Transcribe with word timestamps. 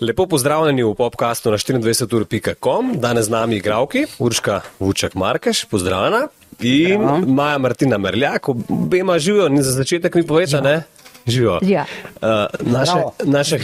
Lepo 0.00 0.24
pozdravljeni 0.26 0.82
v 0.82 0.94
popkastu 0.94 1.50
na 1.50 1.58
24.com, 1.58 2.92
danes 2.94 3.26
z 3.26 3.30
nami 3.30 3.56
igravki, 3.56 4.06
Urška 4.18 4.60
Vuček 4.78 5.14
Markeš, 5.14 5.64
pozdravljena. 5.64 6.28
In. 6.60 7.02
Maja 7.26 7.58
Martina 7.58 7.98
Merljak, 7.98 8.48
obema 8.48 9.18
živijo, 9.18 9.48
ni 9.48 9.62
za 9.62 9.72
začetek 9.72 10.14
mi 10.14 10.26
poveta, 10.26 10.60
ne? 10.60 10.82
Živijo. 11.26 11.58
Ja. 11.62 11.84
Uh, 12.16 12.28
naše, 12.62 12.92
naše, 13.24 13.58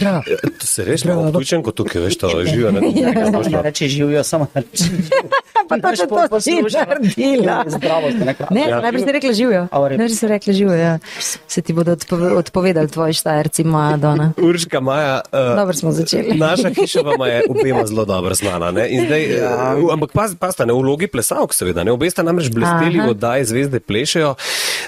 to 0.53 0.65
se 0.65 0.83
res 0.83 1.05
malo 1.05 1.29
vključen, 1.29 1.63
kot 1.63 1.75
tukaj, 1.75 2.01
veš, 2.01 2.17
to 2.17 2.29
živijo. 2.45 2.71
Ne, 2.71 2.81
Ne 2.81 3.61
reči 3.61 3.87
živijo, 3.87 4.23
samo 4.23 4.47
reči. 4.53 4.83
Pa 5.69 5.75
to, 5.77 5.89
če 5.91 6.05
to 6.07 6.39
si 6.39 6.53
naredila. 6.63 7.63
Zdravo 7.75 8.07
ste 8.07 8.25
nekako. 8.25 8.53
Ne, 8.53 8.61
Ja. 8.61 8.79
najprej 8.79 9.01
si 9.01 9.11
rekla 9.11 9.33
živijo. 9.33 9.67
Najprej 9.73 10.09
si 10.09 10.27
rekla 10.27 10.53
živijo, 10.53 10.75
ja. 10.75 10.99
Se 11.47 11.61
ti 11.61 11.73
bodo 11.73 11.91
odpove- 11.91 12.31
odpovedali 12.33 12.87
tvoji 12.87 13.13
štajerci, 13.13 13.63
moja 13.63 13.97
Dona. 13.97 14.31
Urška 14.37 14.79
Maja. 14.79 15.21
Uh, 15.25 15.55
Dobro 15.55 15.73
smo 15.73 15.91
začeli. 15.91 16.37
Naša 16.37 16.69
hiša 16.71 17.01
vam 17.01 17.27
je 17.27 17.43
obema 17.49 17.85
zelo 17.85 18.05
dobro 18.05 18.33
znana. 18.33 18.71
Ne? 18.71 18.89
In 18.89 19.05
Zdaj, 19.05 19.23
ja. 19.33 19.75
uh, 19.75 19.93
ampak 19.93 20.11
paz, 20.11 20.35
pazite, 20.35 20.65
ne 20.65 20.73
v 20.73 20.79
vlogi 20.79 21.07
plesalk, 21.07 21.53
seveda. 21.53 21.83
Ne? 21.83 21.91
Obe 21.91 22.09
sta 22.09 22.23
namreč 22.23 22.47
blesteli 22.49 22.99
v 22.99 23.09
oddaji 23.09 23.45
Zvezde 23.45 23.79
plešejo. 23.79 24.35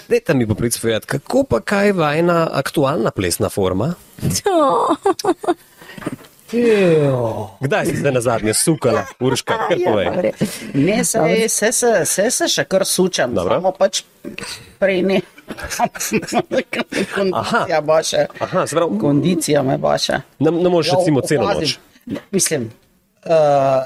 Dajte 0.10 0.34
mi 0.34 0.48
popric 0.48 0.78
povedati, 0.80 1.08
kako 1.08 1.44
pa 1.44 1.60
kaj 1.62 1.92
vajna 1.92 2.50
aktualna 2.54 3.12
plesna 3.12 3.50
forma? 3.50 3.94
Kdaj 7.62 7.86
si 7.86 7.96
se 7.96 8.12
na 8.12 8.22
zadnje 8.22 8.54
sukala, 8.54 9.06
Urška? 9.20 9.54
Povej. 9.86 10.06
Ja, 10.06 10.32
Ne, 10.74 11.04
se, 11.04 11.20
se, 11.48 11.72
se, 11.72 12.06
se, 12.06 12.32
se 12.32 12.48
še 12.48 12.64
kar 12.66 12.86
sučam, 12.86 13.34
Dobro. 13.34 13.56
samo 13.56 13.72
pač 13.72 14.02
prej 14.80 15.02
ne. 15.02 15.22
Kondicija 17.16 17.82
boša. 17.82 18.26
Aha, 18.40 18.68
se 18.68 18.76
pravi, 18.76 19.00
Kondicija 19.00 19.64
me 19.64 19.78
boša. 19.78 20.22
ne, 20.40 20.52
ne 20.52 20.70
moreš 20.70 20.92
recimo 20.92 21.22
celo 21.22 21.54
noč. 21.54 21.78
Mislim, 22.32 22.72
uh, 23.26 23.86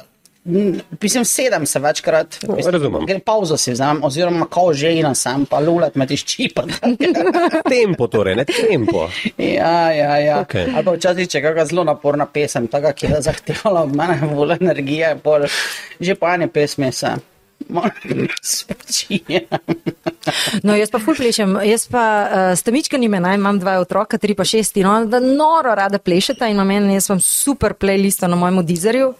mislim, 1.02 1.25
sedem 1.25 1.66
se 1.66 1.80
večkrat. 1.80 2.38
Mislim, 2.55 2.73
razumem. 2.73 3.05
Gre 3.05 3.19
pauzo 3.19 3.58
si 3.58 3.72
vzamem, 3.72 4.03
oziroma 4.03 4.45
ko 4.45 4.73
že 4.73 4.94
in 4.94 5.16
sam, 5.16 5.45
pa 5.45 5.59
lulat 5.59 5.95
me 5.95 6.08
tišči. 6.08 6.50
Pa, 6.55 6.63
Tempo 7.75 8.08
torej, 8.08 8.35
ne 8.35 8.45
tempo. 8.45 9.09
ja, 9.38 9.91
ja, 9.91 10.17
ja. 10.17 10.39
Okej. 10.41 10.67
Ali 10.75 10.85
pa 10.85 10.91
včasih, 10.91 11.30
če 11.30 11.41
kakšna 11.41 11.66
zelo 11.66 11.83
naporna 11.83 12.25
pesem, 12.25 12.67
taka, 12.67 12.94
ki 12.94 13.08
je 13.11 13.22
zahtevala 13.22 13.83
od 13.83 13.95
mene 13.95 14.19
bolj 14.35 14.58
energije, 14.59 15.16
pol, 15.23 15.47
že 16.00 16.16
pa 16.16 16.35
ene 16.35 16.47
pesmi 16.47 16.91
se. 16.91 17.16
No, 20.63 20.75
jaz 20.75 20.91
pa 20.91 21.00
ful 21.00 21.16
plešem, 21.16 21.55
jaz 21.63 21.85
pa 21.91 22.03
uh, 22.03 22.57
stamička 22.59 22.97
nime, 23.00 23.19
naj 23.23 23.38
imam 23.39 23.59
dva 23.59 23.78
otroka, 23.81 24.19
tri 24.19 24.35
pa 24.35 24.45
šest 24.47 24.78
in 24.81 24.88
ona 24.89 25.05
da 25.07 25.19
noro 25.23 25.75
rada 25.75 26.00
plešeta 26.00 26.50
in 26.52 26.59
na 26.59 26.66
meni 26.67 26.97
jaz 26.97 27.09
imam 27.09 27.22
super 27.23 27.73
playlisto 27.80 28.28
na 28.28 28.35
mojem 28.35 28.66
dizerju. 28.66 29.13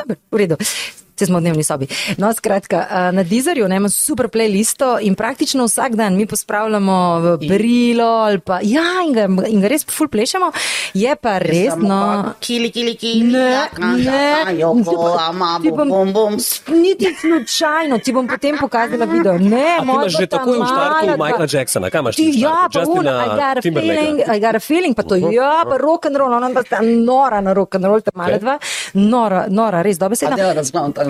A, 0.00 0.04
dobro, 0.06 0.56
v 0.56 0.99
redu. 1.20 1.26
Se 1.26 1.26
smo 1.26 1.38
v 1.38 1.40
dnevni 1.42 1.64
sobi. 1.64 1.86
No, 2.16 2.32
skratka, 2.32 2.78
uh, 2.80 3.14
na 3.14 3.22
Dizerju 3.22 3.68
ne, 3.68 3.76
imam 3.76 3.90
super 3.90 4.28
playlisto 4.28 4.96
in 5.00 5.14
praktično 5.14 5.64
vsak 5.64 5.92
dan 5.94 6.16
mi 6.16 6.26
pospravljamo 6.26 7.20
v 7.20 7.36
brilo 7.48 8.04
ali 8.24 8.38
pa, 8.40 8.60
ja, 8.62 9.04
in 9.06 9.12
ga, 9.12 9.28
in 9.48 9.60
ga 9.60 9.68
res 9.68 9.84
ful 9.84 10.08
plešemo. 10.08 10.52
Je 10.94 11.16
pa 11.16 11.38
res, 11.38 11.76
no. 11.76 12.32
Kili, 12.40 12.70
kili, 12.70 12.94
kili. 12.96 13.24
Ne, 13.28 13.68
ne. 13.78 14.44
Ti 14.80 14.96
pa- 14.96 15.28
ama, 15.28 15.58
ti 15.62 15.70
bum, 15.70 15.88
bom- 15.88 16.12
bum. 16.12 16.36
Niti 16.68 17.14
slučajno, 17.14 17.98
ti 17.98 18.12
bom 18.12 18.26
potem 18.28 18.56
pokazala 18.58 19.04
video. 19.04 19.36
Ne, 19.38 19.78
imaš 19.82 20.16
že 20.16 20.26
ta 20.26 20.38
takoj 20.38 20.58
v 20.58 20.66
štartu 20.66 21.16
Michaela 21.18 21.46
Jacksona, 21.50 21.90
kaj 21.90 22.00
imaš 22.00 22.16
Ti, 22.16 22.30
ja, 22.34 22.68
pa 22.72 22.80
un, 22.80 23.04
I 23.06 23.28
got 23.36 23.56
a 23.58 23.62
feeling, 23.62 24.16
I 24.24 24.40
got 24.40 24.54
a 24.56 24.60
feeling, 24.60 24.94
pa 24.94 25.02
to, 25.02 25.16
ja, 25.16 25.64
pa 25.68 25.76
rock 25.76 26.06
and 26.06 26.16
roll, 26.16 26.32
ona 26.32 26.48
pa 26.48 26.62
sta 26.64 26.80
nora 26.80 27.40
na 27.40 27.52
rock 27.52 27.74
and 27.76 27.84
roll, 27.84 28.00
ta 28.00 28.10
mala 28.14 28.38
dva, 28.38 28.56
nora, 28.94 29.46
nora, 29.48 29.82
res 29.82 29.98
dobro 29.98 30.16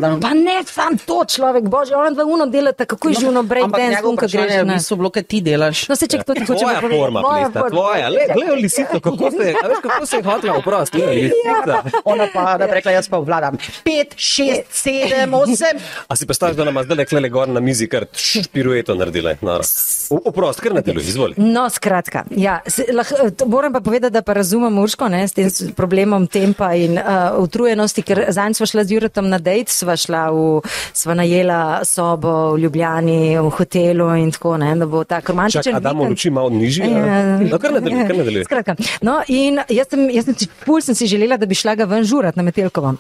Da 0.00 0.16
Pa 0.20 0.32
ne, 0.32 0.64
sam 0.64 0.98
to 0.98 1.24
človek, 1.24 1.64
bože, 1.64 1.94
ona 1.94 2.10
dva 2.10 2.24
uno 2.24 2.46
delata, 2.46 2.84
kako 2.84 3.08
je 3.08 3.14
že 3.14 3.26
uno 3.28 3.42
break 3.42 3.68
dance, 3.70 4.00
unka 4.02 4.26
greš 4.26 4.50
je 4.50 4.62
v 4.62 4.68
bistvu 4.68 4.96
bilo, 4.96 5.10
kaj 5.10 5.22
ti 5.22 5.40
delaš. 5.40 5.88
No, 5.88 5.96
se 5.96 6.06
ček, 6.06 6.24
to 6.24 6.34
ti 6.34 6.40
hočem 6.40 6.58
Tvoja 6.60 6.80
forma, 6.80 7.20
plesna, 7.20 7.60
tvoja. 7.68 8.08
Le, 8.08 8.24
gledaj, 8.28 8.56
lisico, 8.56 9.00
kako 9.00 9.30
se, 9.30 9.54
a 9.54 9.66
veš, 9.66 9.78
kako 9.82 10.06
se 10.06 10.16
je 10.16 10.22
hotela 10.22 10.56
oprosti, 10.56 10.98
lisica. 10.98 11.74
Ona 12.04 12.26
pa, 12.32 12.58
da 12.58 12.66
bi 12.66 12.72
rekla, 12.72 12.92
jaz 12.92 13.08
pa 13.08 13.18
vladam. 13.18 13.58
Pet, 13.84 14.14
šest, 14.16 14.64
sedem, 14.70 15.34
osem. 15.34 15.76
A 16.08 16.16
si 16.16 16.26
predstavljaš, 16.26 16.56
da 16.56 16.64
nam 16.64 16.84
zdaj 16.84 16.96
le 16.96 17.06
klele 17.06 17.28
gor 17.28 17.48
na 17.48 17.60
mizi, 17.60 17.88
kar 17.88 18.04
tš, 18.06 18.48
pirueto 18.48 18.94
naredila? 18.94 19.34
Noro. 19.40 19.64
O- 20.10 20.22
Oprost, 20.24 20.60
kar 20.60 20.74
na 20.74 20.82
telu, 20.82 21.00
izvoli. 21.00 21.34
No, 21.36 21.68
skratka, 21.70 22.24
ja, 22.30 22.60
se, 22.66 22.86
lah, 22.92 23.06
to 23.36 23.46
moram 23.46 23.72
pa 23.72 23.80
povedati, 23.80 24.12
da 24.12 24.22
pa 24.22 24.32
razumem 24.32 24.78
Urško 24.78 25.08
ne, 25.08 25.28
s 25.28 25.32
tem 25.32 25.50
problemom 25.76 26.26
tempa 26.26 26.72
in 26.74 26.98
uh, 26.98 27.04
utrujenosti, 27.38 28.02
ker 28.02 28.24
zanj 28.28 28.54
sva 28.54 28.66
šla 28.66 28.84
z 28.84 28.96
Juretom 28.96 29.28
na 29.28 29.38
dejt, 29.38 29.68
sva 29.68 29.89
šla 29.96 30.30
v, 30.30 30.60
sva 30.92 31.14
najela 31.14 31.84
sobo 31.84 32.54
v 32.54 32.64
Ljubljani, 32.64 33.38
v 33.38 33.50
hotelu 33.58 34.08
in 34.20 34.30
tako, 34.34 34.56
ne, 34.60 34.74
da 34.76 34.86
bo 34.86 35.04
ta 35.04 35.20
Čak, 35.20 35.28
romantičen. 35.28 35.74
a 35.74 35.80
damo 35.80 36.04
luči 36.08 36.30
malo 36.30 36.50
nižje? 36.50 36.90
Ja. 36.90 37.38
No, 37.38 37.58
kar 37.58 37.72
nadaljuj, 37.72 38.06
kar 38.06 38.16
nadaljuj. 38.16 38.44
Skratka, 38.44 38.76
no, 39.02 39.20
in 39.28 39.62
jaz 39.68 39.90
sem, 39.90 40.10
jaz 40.10 40.28
sem, 40.30 40.50
ful 40.64 40.80
sem 40.84 40.94
si 40.94 41.06
želela, 41.10 41.36
da 41.40 41.46
bi 41.46 41.54
šla 41.54 41.74
ga 41.74 41.84
ven 41.90 42.04
žurat 42.04 42.36
na 42.36 42.42
Metelkovo. 42.46 42.94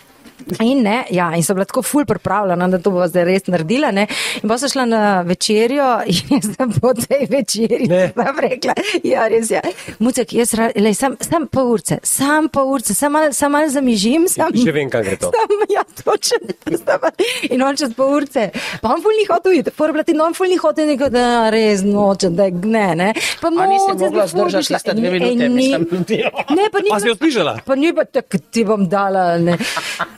In, 0.60 0.82
ne, 0.82 1.04
ja, 1.10 1.30
in 1.32 1.42
so 1.42 1.54
bila 1.54 1.64
tako 1.64 1.82
ful 1.82 2.04
pripravljena, 2.04 2.68
da 2.68 2.78
to 2.78 2.90
bo 2.90 3.06
zdaj 3.06 3.24
res 3.24 3.46
naredila. 3.46 3.90
Ne. 3.90 4.06
In 4.42 4.48
pa 4.48 4.58
sem 4.58 4.68
šla 4.68 4.84
na 4.84 5.00
večerjo 5.22 5.86
in 6.06 6.20
jaz 6.34 6.50
sem 6.50 6.72
po 6.72 6.92
tej 6.94 7.26
večerji 7.26 7.88
Ne. 7.88 8.02
sem 8.10 8.38
rekla, 8.40 8.74
ja, 9.04 9.28
res 9.28 9.50
je. 9.50 9.60
Mucek, 9.98 10.32
jaz 10.32 10.52
lej, 10.76 10.94
sam, 10.94 11.16
sam 11.20 11.46
pol 11.46 11.72
urce, 11.72 11.98
sam 12.02 12.48
pol 12.48 12.70
urce, 12.70 12.94
sam 12.94 13.12
malo 13.12 13.32
sam 13.32 13.52
mal 13.52 13.68
zamižim. 13.68 14.28
Sam, 14.28 14.50
Že 14.54 14.72
vem, 14.72 14.90
kam 14.90 15.02
gre 15.02 15.16
to. 15.16 15.30
Sam, 15.34 15.48
ja, 15.68 15.82
točen. 15.96 16.42
Sam, 16.76 17.00
in 17.44 17.62
on 17.62 17.76
čez 17.76 17.94
pol 17.94 18.14
urce. 18.14 18.48
Pa 18.80 18.88
on 18.88 19.00
ful 19.00 19.12
ni 19.12 19.26
hotel 19.26 19.52
iti, 19.54 19.70
pora 19.70 19.92
bila 19.92 20.02
ti, 20.02 20.12
no 20.12 20.24
on 20.24 20.34
ful 20.34 20.46
ni 20.46 20.56
hotel, 20.56 20.86
neko, 20.86 21.08
da 21.08 21.24
res 21.50 21.82
noče, 21.82 22.30
da 22.30 22.48
ne, 22.50 22.86
ne. 22.94 23.08
Pa 23.40 23.48
A 23.50 23.66
nisi 23.66 23.86
Mucek, 23.86 24.00
mogla 24.00 24.26
zdržati 24.26 24.64
šla. 24.64 24.78
tiste 24.78 24.94
dve 24.94 25.10
minute, 25.10 25.34
ni- 25.40 25.48
mislim, 25.50 25.86
ljudi. 25.92 26.18
Ne, 26.50 26.68
pa 26.68 26.78
ni. 26.78 26.88
A 26.90 27.00
si 27.00 27.08
jo 27.08 27.14
slišala? 27.14 27.58
Pa 27.64 27.74
ni 27.74 27.92
pa 27.92 28.04
tako, 28.04 28.38
ti 28.50 28.64
bom 28.64 28.86
dala, 28.86 29.38
ne, 29.38 29.56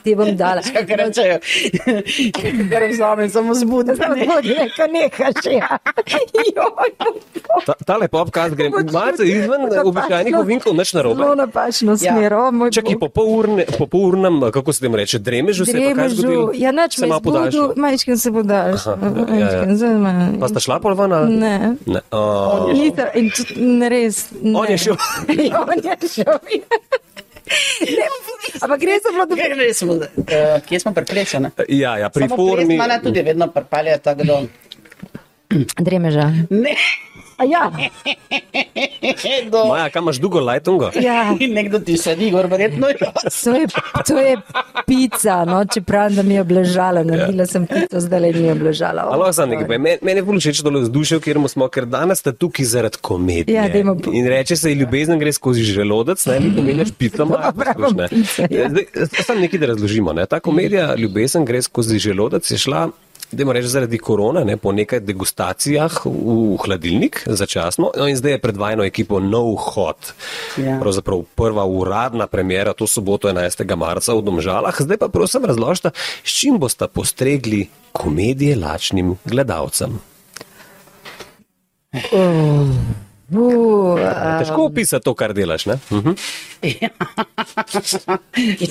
ti 0.03 0.12
bom 0.15 0.35
dala. 0.35 0.61
Kaj 0.61 0.95
rečejo? 0.97 1.37
Ker 2.69 2.83
vzamem 2.91 3.29
samo 3.29 3.53
zbude. 3.53 3.95
Samo 3.95 4.15
to, 4.15 4.37
neka, 4.41 4.87
nehaš, 4.87 5.45
ja. 5.51 5.77
Joj, 6.55 6.89
Ta, 7.65 7.73
tale 7.85 8.07
popkast 8.07 8.55
gre 8.55 8.69
malce 8.91 9.23
izven 9.23 9.69
običajnih 9.85 10.35
ovinkov, 10.37 10.75
nič 10.75 10.93
narobe. 10.93 11.21
Zelo 11.21 11.35
napačno 11.35 11.97
smer, 11.97 12.33
o 12.33 12.51
moj 12.51 12.71
Čakaj, 12.71 12.97
po 12.99 13.09
polurne, 13.09 13.65
po 13.77 13.85
polurnem, 13.87 14.41
kako 14.51 14.73
se 14.73 14.79
tem 14.81 14.95
reče, 14.95 15.19
dremežu 15.19 15.65
se 15.65 15.77
je 15.77 15.89
pa 15.89 16.01
kaj 16.01 16.09
zgodilo? 16.09 16.51
Ja, 16.53 16.71
Se 16.89 17.07
me 17.07 17.15
zbudil, 17.19 17.73
majčken 17.75 18.17
se. 18.17 18.29
Aha, 18.29 18.97
ja, 19.31 19.51
ja. 19.51 19.65
Me- 19.97 20.39
Pa 20.39 20.47
sta 20.47 20.59
šla 20.59 20.79
pol 20.79 20.95
ven? 20.95 21.13
ali? 21.13 21.35
Ne. 21.35 21.75
ne. 21.85 22.01
Oh. 22.11 22.71
Nisem, 22.73 23.07
in 23.15 23.29
tudi 23.29 23.53
ne 23.57 23.89
res. 23.89 24.31
Ne. 24.41 24.57
On 24.59 24.67
je 24.69 24.77
šel. 24.77 24.97
on 25.69 25.77
je 25.79 25.95
šel. 26.09 26.37
Ne, 27.83 28.07
Ampak 28.61 28.79
gre 28.79 28.91
za 29.03 29.09
bilo, 29.11 29.25
bi. 29.25 29.41
Kje 29.41 29.73
smo, 29.73 29.93
uh, 29.93 30.05
kje 30.69 30.79
smo 30.79 30.93
priplesani? 30.93 31.49
Ja, 31.69 31.97
ja, 31.97 32.09
pri 32.09 32.27
Samo 32.27 32.35
formi. 32.35 32.65
plesna 32.65 32.87
ne 32.87 32.99
tudi 33.03 33.21
vedno 33.21 33.47
pripelje 33.51 33.97
tako 33.97 34.23
do... 34.23 34.37
Dremeža. 35.79 36.31
Ne, 36.49 36.75
ja, 37.45 37.71
do... 39.51 39.65
Maja, 39.65 39.89
kam 39.89 40.03
imaš 40.03 40.17
dolgo 40.17 40.39
lajtungo? 40.41 40.91
ja. 40.97 41.35
In 41.39 41.53
nekdo 41.53 41.79
ti 41.79 41.97
sedi 41.97 42.31
gor, 42.31 42.45
verjetno 42.47 42.87
jaz. 42.89 43.43
To 43.43 43.51
je, 43.51 43.67
to 44.03 44.17
je 44.17 44.37
pica, 44.85 45.45
no, 45.45 45.65
čeprav 45.65 46.11
da 46.11 46.23
mi 46.23 46.33
je 46.33 46.41
obležala, 46.41 47.03
naredila 47.03 47.45
sem 47.45 47.65
pico, 47.65 47.99
zdaj 47.99 48.19
le 48.19 48.31
mi 48.31 48.43
je 48.43 48.51
obležala. 48.51 49.01
Ali 49.03 49.19
lahko 49.19 49.31
za 49.33 49.45
nekaj 49.45 49.65
povem? 49.65 49.81
Men- 49.81 49.97
Meni 50.03 50.19
je 50.19 50.23
bolj 50.23 50.39
všeč 50.39 50.61
tole 50.61 50.81
vzdušje, 50.81 51.19
kjer 51.19 51.37
smo, 51.47 51.67
ker 51.67 51.85
danes 51.87 52.19
ste 52.19 52.31
tukaj 52.33 52.65
zaradi 52.67 52.97
komedije. 52.99 53.55
Ja, 53.55 53.67
dajmo 53.67 53.95
po- 53.95 54.11
In 54.13 54.27
reče 54.27 54.55
se, 54.55 54.73
ljubezen 54.73 55.19
gre 55.19 55.31
skozi 55.33 55.63
želodec, 55.63 56.25
ne, 56.25 56.39
mi 56.39 56.55
pomeniš 56.55 56.91
pico. 56.93 57.25
Dobra, 57.25 57.73
bom 57.75 57.97
pico, 58.09 58.41
ja. 58.49 58.69
Sam 59.17 59.39
nekaj, 59.39 59.59
da 59.59 59.65
razložimo. 59.67 60.13
Ne. 60.13 60.25
Ta 60.25 60.39
komedija 60.39 60.95
ljubezen 60.95 61.45
gre 61.45 61.61
skozi 61.61 61.99
želodec 61.99 62.51
je 62.51 62.57
šla. 62.57 62.89
Dajmo 63.33 63.53
reči, 63.53 63.67
zaradi 63.67 63.97
korona, 63.97 64.43
ne, 64.45 64.57
po 64.57 64.71
nekaj 64.71 65.01
degustacijah 65.01 66.05
v, 66.05 66.11
v 66.53 66.57
hladilnik 66.61 67.23
začasno, 67.25 67.91
no 67.97 68.07
in 68.09 68.17
zdaj 68.17 68.37
je 68.37 68.41
pred 68.43 68.57
vajno 68.57 68.85
ekipo 68.85 69.19
nov 69.19 69.55
hod. 69.73 70.13
Ja. 70.61 70.77
Pravzaprav 70.81 71.25
prva 71.35 71.65
uradna 71.65 72.27
premjera, 72.29 72.75
to 72.77 72.87
soboto 72.87 73.29
11. 73.31 73.65
marca 73.75 74.13
v 74.13 74.21
Domžalah. 74.21 74.75
Zdaj 74.77 75.01
pa 75.01 75.09
prosim 75.09 75.45
razložite, 75.45 75.93
s 76.23 76.29
čim 76.29 76.59
boste 76.61 76.87
postregli 76.87 77.67
komedije 77.91 78.55
lačnim 78.55 79.17
gledalcem. 79.25 79.99
Uh, 83.31 83.99
Težko 84.39 84.65
opisati 84.65 85.03
to, 85.03 85.13
kar 85.13 85.33
delaš. 85.33 85.65
Ne? 85.65 85.73
Uh 85.89 86.03
-huh. 86.03 86.15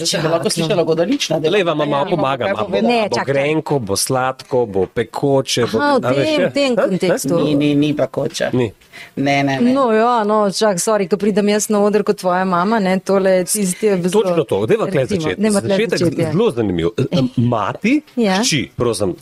Če 0.06 0.19
bi 0.19 0.28
lahko 0.28 0.50
slišala 0.50 0.84
godalična. 0.84 1.38
Le 1.50 1.64
vam 1.64 1.78
malo 1.78 2.06
pomagam. 2.10 2.49
a 2.56 2.64
Bo, 2.64 2.81
Ne, 2.82 3.08
bo 3.10 3.16
grenko, 3.26 3.78
bo 3.78 3.96
sladko, 3.96 4.66
bo 4.66 4.87
pekoče. 4.87 5.66
Bo, 5.72 5.78
Aha, 5.78 5.99
v 5.99 6.06
a 6.06 6.10
veš, 6.10 6.25
tem, 6.26 6.40
je? 6.40 6.49
v 6.49 6.52
tem 6.52 6.76
Ha? 6.76 6.82
kontekstu. 6.84 7.40
Ni, 7.40 7.54
ni, 7.54 7.75
ni 7.75 7.96
pa 7.96 8.06
koča. 8.06 8.50
Ni. 8.52 8.72
Ne, 9.16 9.42
ne, 9.42 9.60
ne. 9.60 9.72
No, 9.72 9.92
ja, 9.92 10.24
no, 10.24 10.50
čak, 10.50 10.76
sorry, 10.76 11.08
ko 11.08 11.16
pridem 11.16 11.48
jaz 11.48 11.68
na 11.68 11.80
oder 11.80 12.02
kot 12.02 12.16
tvoja 12.16 12.44
mama, 12.44 12.78
ne, 12.78 12.98
tole 12.98 13.30
je 13.32 13.44
tisti, 13.44 13.86
je 13.86 13.96
zelo... 13.98 14.22
Točno 14.22 14.44
to, 14.44 14.66
deva 14.66 14.86
kle 14.86 15.06
začeti. 15.06 15.50
Začetek 15.50 15.90
začeti, 15.90 16.22
ja. 16.22 16.32
zelo 16.32 16.50
zanimiv. 16.50 16.88
Mati, 17.36 18.02
Ja. 18.16 18.40
hči, 18.42 18.70
prosim. 18.76 19.14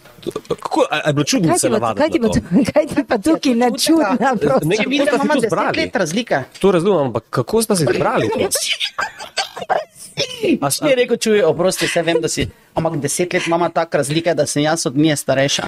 Kako, 0.48 0.84
a, 0.90 1.00
a 1.04 1.08
je 1.08 1.12
bilo 1.12 1.24
čudno 1.24 1.52
ti 1.52 1.58
se 1.58 1.68
pa, 1.68 1.72
navaditi 1.72 2.00
kaj 2.00 2.10
ti 2.10 2.20
pa, 2.20 2.28
to? 2.28 2.40
kaj 2.72 2.86
ti 2.86 3.04
pa 3.08 3.18
tukaj 3.18 3.54
ne 3.54 3.68
čudna, 3.78 4.16
Ne, 4.20 4.36
prosim. 4.38 4.70
Če 4.70 4.76
kako 4.76 4.90
vidim, 4.90 5.06
sta 5.06 5.12
si 5.12 5.24
imamo 5.24 5.34
deset 5.36 5.50
zbrali? 5.50 5.78
let 5.78 5.96
razlike. 5.96 6.42
To 6.58 6.70
razumem, 6.70 7.06
ampak 7.06 7.24
kako 7.30 7.62
sta 7.62 7.76
se 7.76 7.84
izbrali? 7.84 8.28
s- 10.70 10.80
Ni 10.80 10.94
rekel, 10.94 11.16
čuj, 11.16 11.42
oprosti, 11.42 11.86
se 11.86 12.02
vem, 12.02 12.20
da 12.20 12.28
si. 12.28 12.48
Ampak 12.74 12.96
deset 12.96 13.32
let 13.32 13.46
imamo 13.46 13.68
tak 13.68 13.94
razlike, 13.94 14.34
da 14.34 14.46
sem 14.46 14.62
jaz 14.62 14.86
od 14.86 14.96
nje 14.96 15.16
starejša. 15.16 15.64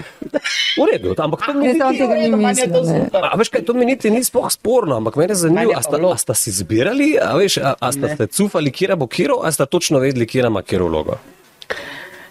V 0.75 0.87
redu, 0.93 1.15
ampak 1.19 1.41
to 1.47 1.53
mi 1.55 1.67
niti, 1.67 1.79
tega 1.99 2.15
ni 2.15 2.31
Meni 2.31 2.61
je 2.61 2.69
to 2.69 2.81
mislil. 2.81 2.85
ne. 2.85 3.05
super. 3.05 3.25
a, 3.25 3.37
veš 3.37 3.49
kaj, 3.49 3.65
to 3.65 3.73
mi 3.75 3.85
niti 3.85 4.11
ni 4.11 4.25
sploh 4.25 4.49
sporno, 4.49 4.97
ampak 4.97 5.17
mene 5.17 5.29
Meni 5.29 5.39
zanima, 5.39 5.61
je 5.63 5.77
a 5.77 5.83
sta, 5.83 5.97
a 5.97 6.17
sta 6.17 6.35
si 6.35 6.51
zbirali, 6.51 7.19
a, 7.19 7.35
veš, 7.35 7.59
a, 7.59 7.75
a 7.81 7.93
sta 7.93 8.17
se 8.17 8.27
cufali, 8.29 8.71
kje 8.71 8.97
bo 8.97 9.07
kiro, 9.07 9.41
a 9.43 9.53
sta 9.53 9.67
točno 9.67 9.99
vedeli, 9.99 10.27
kje 10.27 10.47
ima 10.47 10.63
kiro 10.63 10.87
vlogo. 10.87 11.19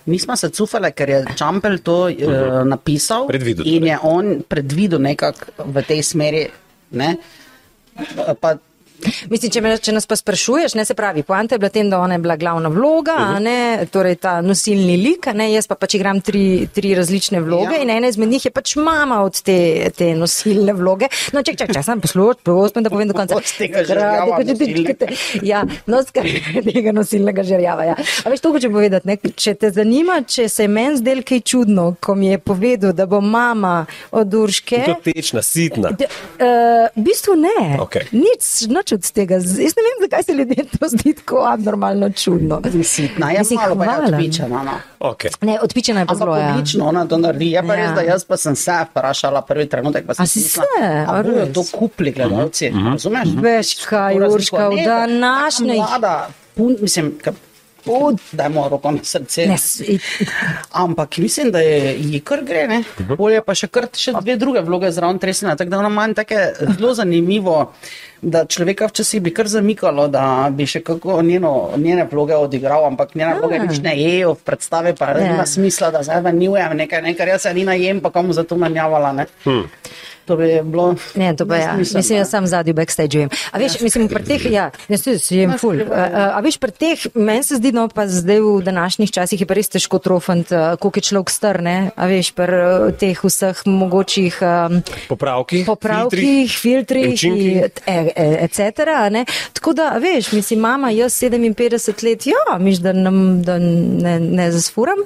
Nismo 0.06 0.36
se 0.36 0.50
cufali, 0.50 0.92
ker 0.92 1.10
je 1.10 1.26
Čampel 1.36 1.78
to 1.78 2.02
uh 2.02 2.10
-huh. 2.10 2.64
napisal 2.64 3.28
Predvidel 3.28 3.68
in 3.68 3.80
torej. 3.80 3.90
je 3.90 3.98
on 4.02 4.44
predvidel 4.48 5.00
nekako 5.00 5.46
v 5.66 5.84
tej 5.84 6.04
smeri. 6.04 6.48
Ne? 6.92 7.16
Pa, 8.42 8.56
Mislim, 9.30 9.52
če, 9.52 9.62
me, 9.62 9.74
če 9.78 9.94
nas 9.96 10.08
pa 10.08 10.16
sprašuješ, 10.16 10.76
ne 10.76 10.86
se 10.86 10.94
pravi, 10.98 11.24
poanta 11.24 11.56
je 11.56 11.60
bila 11.60 11.70
tem, 11.74 11.90
da 11.90 12.00
ona 12.00 12.18
je 12.18 12.24
bila 12.24 12.36
glavna 12.38 12.70
vloga, 12.70 13.16
a 13.18 13.40
ne, 13.40 13.86
torej 13.92 14.16
ta 14.22 14.42
nosilni 14.46 14.98
lik, 15.02 15.28
ne, 15.36 15.52
jaz 15.54 15.68
pa 15.70 15.76
pač 15.80 15.96
igram 16.00 16.22
tri, 16.22 16.68
tri 16.74 16.94
različne 16.98 17.42
vloge 17.42 17.76
Ja. 17.76 17.82
in 17.84 17.90
ena 17.90 18.08
izmed 18.10 18.30
njih 18.30 18.46
je 18.46 18.52
pač 18.52 18.76
mama 18.76 19.22
od 19.24 19.42
te, 19.42 19.90
te 19.96 20.12
nosilne 20.16 20.74
vloge. 20.74 21.08
No, 21.34 21.44
čak, 21.44 21.58
čak, 21.60 21.74
čak, 21.74 21.86
sam 21.86 22.02
poslušaj, 22.02 22.42
prosim, 22.44 22.84
da 22.84 22.90
povem 22.90 23.08
do 23.08 23.14
konca. 23.18 23.36
Ja, 25.42 25.64
no, 25.88 26.02
tega 26.74 26.92
nosilnega 26.92 27.44
žerjava, 27.44 27.86
ja. 27.92 27.96
A 28.26 28.30
veš, 28.32 28.42
to 28.44 28.52
hočem 28.54 28.74
povedati, 28.74 29.08
ne, 29.08 29.18
če 29.18 29.54
te 29.60 29.72
zanima, 29.74 30.22
če 30.28 30.48
se 30.52 30.66
je 30.68 30.72
meni 30.72 31.00
zdel 31.00 31.24
kaj 31.28 31.42
čudno, 31.48 31.92
ko 32.04 32.16
mi 32.16 32.32
je 32.32 32.40
povedal, 32.40 32.94
da 32.94 33.06
bo 33.10 33.22
mama 33.22 33.86
od 34.12 34.34
Urške. 34.34 34.84
To 34.88 34.98
tečna, 35.06 35.42
sitna. 35.46 35.92
D, 35.98 36.08
uh, 36.08 36.90
v 36.96 37.06
bistvu 37.08 37.36
ne. 37.40 37.58
Okej. 37.82 38.10
Nič, 38.12 38.50
nič 38.70 38.91
od 38.92 39.12
tega. 39.12 39.36
Jaz 39.36 39.58
ne 39.58 39.84
vem, 39.84 39.98
zakaj 40.02 40.24
se 40.24 40.34
ljudem 40.34 40.66
to 40.70 40.88
zdi 40.88 41.14
tako 41.14 41.46
abnormalno 41.46 42.10
čudno. 42.12 42.62
sitna, 42.84 43.32
jaz 43.32 43.40
Mislim, 43.42 43.60
malo 43.60 43.84
je 43.84 43.90
hvala. 43.90 44.08
odpičena. 44.08 44.64
No. 44.64 44.72
Okay. 45.02 45.30
Ne, 45.42 45.60
odpičena 45.60 46.00
je 46.00 46.06
pa 46.06 46.16
zelo. 46.16 46.38
Ja. 46.38 46.50
odlično 46.52 46.86
ona 46.86 47.06
to 47.06 47.18
naredi. 47.18 47.52
Je 47.52 47.62
pa 47.62 47.76
Ja. 47.76 47.82
res, 47.82 47.96
da 47.96 48.02
jaz 48.04 48.26
pa 48.26 48.38
sem 48.38 48.56
se 48.56 48.72
vprašala 48.92 49.42
prvi 49.42 49.70
trenutek. 49.70 50.06
Pa 50.06 50.14
sem 50.14 50.24
A 50.24 50.28
si 50.28 50.42
se? 50.42 50.62
A 51.08 51.24
bojo 51.24 51.46
to 51.48 51.64
kupili 51.72 52.12
gledalci, 52.12 52.72
razumeš? 52.86 53.30
Veš 53.36 53.86
kaj. 53.86 54.16
Urška, 54.16 54.70
v 54.70 54.76
taka 54.78 55.64
Mlada, 55.64 56.16
pun, 56.56 56.76
mislim, 56.82 57.18
ka, 57.24 57.32
Pud, 57.82 58.20
dajmo 58.32 58.70
roko 58.70 58.92
na 58.92 59.00
srce. 59.04 59.46
Ne, 59.46 59.58
Ampak 60.72 61.18
mislim, 61.18 61.52
da 61.52 61.60
je 61.60 61.96
ji 62.00 62.20
kar 62.20 62.44
gre, 62.44 62.68
ne? 62.68 62.84
Bolje 63.18 63.42
pa 63.42 63.56
še 63.56 63.68
kar 63.68 63.88
še 63.94 64.14
dve 64.14 64.36
druge 64.38 64.62
vloge 64.62 64.92
zraven 64.92 65.18
tresena. 65.18 65.56
Tako 65.56 65.70
da 65.70 65.80
ona 65.80 65.90
manj 65.90 66.14
take 66.14 66.38
zelo 66.78 66.94
zanimivo, 66.94 67.72
da 68.22 68.46
človeka 68.46 68.86
včasih 68.86 69.22
bi 69.22 69.32
kar 69.32 69.48
zamikalo, 69.48 70.08
da 70.08 70.24
bi 70.52 70.66
še 70.66 70.82
kako 70.82 71.22
njeno, 71.22 71.52
njene 71.76 72.06
vloge 72.06 72.36
odigral, 72.36 72.86
ampak 72.86 73.16
njene 73.16 73.34
vloge 73.36 73.56
Ah. 73.56 73.64
nič 73.64 73.80
ne 73.80 73.96
jejo 73.96 74.34
v 74.34 74.44
predstavi, 74.44 74.94
pa 74.94 75.06
Ja. 75.08 75.24
nima 75.26 75.46
smisla, 75.46 75.92
da 75.92 76.04
zdaj 76.04 76.22
venjujem 76.22 76.78
nekaj, 76.78 77.02
ne, 77.02 77.14
ker 77.14 77.28
jaz 77.28 77.42
se 77.42 77.54
ni 77.54 77.64
najem, 77.64 78.00
pa 78.00 78.10
komu 78.12 78.34
za 78.34 78.44
to 78.44 78.56
menjavala, 78.56 79.12
ne. 79.14 79.26
To 80.22 80.38
bi 80.38 80.62
bilo. 80.64 80.96
Ne, 81.16 81.34
to 81.34 81.46
pa 81.46 81.56
ja. 81.56 81.74
nesmiselno, 81.74 81.98
Mislim, 81.98 82.18
jaz 82.18 82.28
ne. 82.28 82.32
sam 82.32 82.48
zadnji 82.48 82.74
backstageujem. 82.74 83.30
A 83.52 83.58
veš, 83.58 83.82
mislim, 83.82 84.06
pri 84.08 84.24
teh, 84.24 84.44
ja, 84.48 84.68
jaz 84.88 85.02
tudi 85.02 85.18
jem 85.32 85.58
ful. 85.58 85.82
A, 85.82 85.98
a- 86.06 86.32
a 86.32 86.40
veš, 86.40 86.58
pri 86.58 86.72
teh, 86.72 87.08
meni 87.16 87.42
se 87.42 87.56
zdi, 87.56 87.72
no, 87.72 87.88
pa 87.90 88.06
zdaj 88.08 88.38
v 88.40 88.62
današnjih 88.62 89.12
časih 89.12 89.42
je 89.42 89.48
pa 89.48 89.54
res 89.54 89.68
težko 89.68 89.98
trofant, 89.98 90.46
koliko 90.78 90.94
je 90.94 91.02
človek 91.04 91.28
star, 91.28 91.60
ne? 91.60 91.90
A 91.92 92.06
veš, 92.06 92.32
pri 92.32 92.54
eh, 92.54 92.92
teh 92.94 93.18
vseh 93.18 93.58
mogočih 93.66 94.38
um, 94.40 94.84
Popravki, 95.10 95.66
popravkih, 95.66 96.48
filtrih, 96.54 97.12
učinki. 97.12 97.50
et- 97.58 97.82
e- 97.82 97.92
e- 97.92 98.11
etc. 98.16 98.88
a 98.98 99.10
ne. 99.10 99.26
Tako 99.54 99.74
da, 99.74 99.90
veš, 100.02 100.32
mislim, 100.32 100.60
mama, 100.60 100.92
jaz 100.92 101.14
57 101.14 102.04
let, 102.06 102.28
ja, 102.28 102.58
miš, 102.60 102.78
da, 102.78 102.94
nam, 102.94 103.42
da 103.44 103.58
ne, 103.60 104.20
ne 104.20 104.52
zasfuram. 104.52 105.04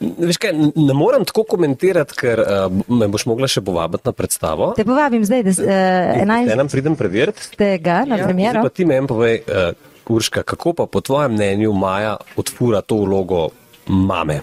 Veš 0.00 0.36
kaj, 0.40 0.52
ne 0.76 0.94
morem 0.96 1.24
tako 1.24 1.44
komentirati, 1.48 2.16
ker 2.18 2.40
uh, 2.40 2.66
me 2.88 3.08
boš 3.12 3.26
mogla 3.30 3.48
še 3.48 3.62
povabiti 3.64 4.08
na 4.08 4.12
predstavo. 4.16 4.72
Te 4.76 4.84
povabim 4.88 5.24
zdaj, 5.24 5.44
da 5.46 5.54
uh, 5.54 6.22
Enem 6.22 6.48
11. 6.48 6.72
pridem 6.72 6.96
preveriti. 6.96 7.50
tega 7.56 8.02
na 8.08 8.18
Ja. 8.18 8.30
Zdaj 8.32 8.62
pa 8.62 8.72
ti 8.72 8.88
meni 8.88 9.08
povej, 9.08 9.42
uh, 9.48 9.92
Urška, 10.04 10.42
kako 10.42 10.74
pa 10.76 10.86
po 10.86 11.00
tvojem 11.00 11.32
mnenju 11.32 11.72
Maja 11.72 12.16
odfura 12.36 12.80
to 12.80 12.96
vlogo 13.04 13.48
mame? 13.86 14.40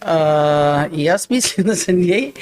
Uh, 0.00 0.88
jaz 0.92 1.26
mislim, 1.30 1.66
da 1.66 1.76
se 1.76 1.92
njej 1.92 2.32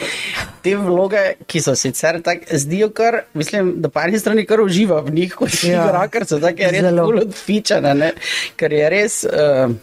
te 0.63 0.77
vloge, 0.77 1.33
ki 1.47 1.61
so 1.61 1.75
sicer 1.75 2.21
tako, 2.23 2.45
zdijo 2.51 2.91
kar, 2.91 3.21
mislim, 3.35 3.73
da 3.83 3.89
po 3.89 4.01
eni 4.01 4.19
strani 4.19 4.47
kar 4.47 4.61
uživa 4.61 5.01
v 5.01 5.11
njih, 5.11 5.35
kot 5.35 5.51
Ja. 5.63 5.73
ja. 5.73 5.85
igra, 5.85 6.09
ker 6.09 6.27
so 6.27 6.39
tako 6.39 6.71
res 6.71 6.83
zelo 6.87 7.09
odfičene, 7.23 7.95
ne? 7.95 8.13
ker 8.57 8.73
je 8.73 8.91
res. 8.91 9.25
Uh, 9.25 9.75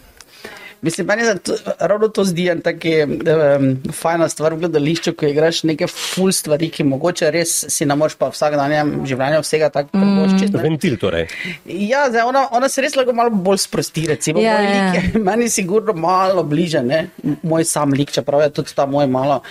Mislim, 0.86 1.08
meni 1.10 1.24
se 1.26 1.34
to- 1.40 1.56
ravno 1.80 2.08
to 2.14 2.24
zdi 2.24 2.46
en 2.52 2.62
taki 2.62 2.92
um, 3.04 3.66
fajna 3.94 4.28
stvar 4.30 4.54
v 4.54 4.60
gledališču, 4.64 5.16
ko 5.18 5.26
igraš 5.26 5.64
neke 5.66 5.88
ful 5.90 6.30
stvari, 6.32 6.70
ki 6.70 6.84
mogoče 6.86 7.32
res 7.34 7.54
si 7.74 7.86
ne 7.90 7.96
moreš 7.98 8.16
pa 8.22 8.30
v 8.30 8.36
vsakdanjem 8.38 8.92
življenju 9.10 9.42
vsega 9.42 9.70
tako 9.74 9.90
privoščiti. 9.98 10.52
ne. 10.54 10.62
Ventil 10.64 10.98
torej. 11.02 11.26
Ja, 11.66 12.06
zdaj, 12.10 12.28
ona, 12.30 12.46
ona 12.54 12.70
se 12.70 12.86
res 12.86 12.96
lahko 12.96 13.16
malo 13.18 13.34
bolj 13.34 13.64
sprosti. 13.66 14.06
Recimo, 14.08 14.44
Ja, 14.44 14.54
moj 14.54 14.68
lik 14.68 14.76
ja. 14.76 15.02
je 15.02 15.20
meni 15.30 15.50
sigurno 15.50 15.94
malo 15.98 16.44
bliže, 16.44 16.84
ne? 16.84 17.08
moj 17.42 17.66
sam 17.66 17.94
lik, 17.94 18.12
čeprav 18.14 18.46
je 18.46 18.50
tudi 18.62 18.76
ta 18.78 18.86
moj 18.86 19.08
malo. 19.10 19.42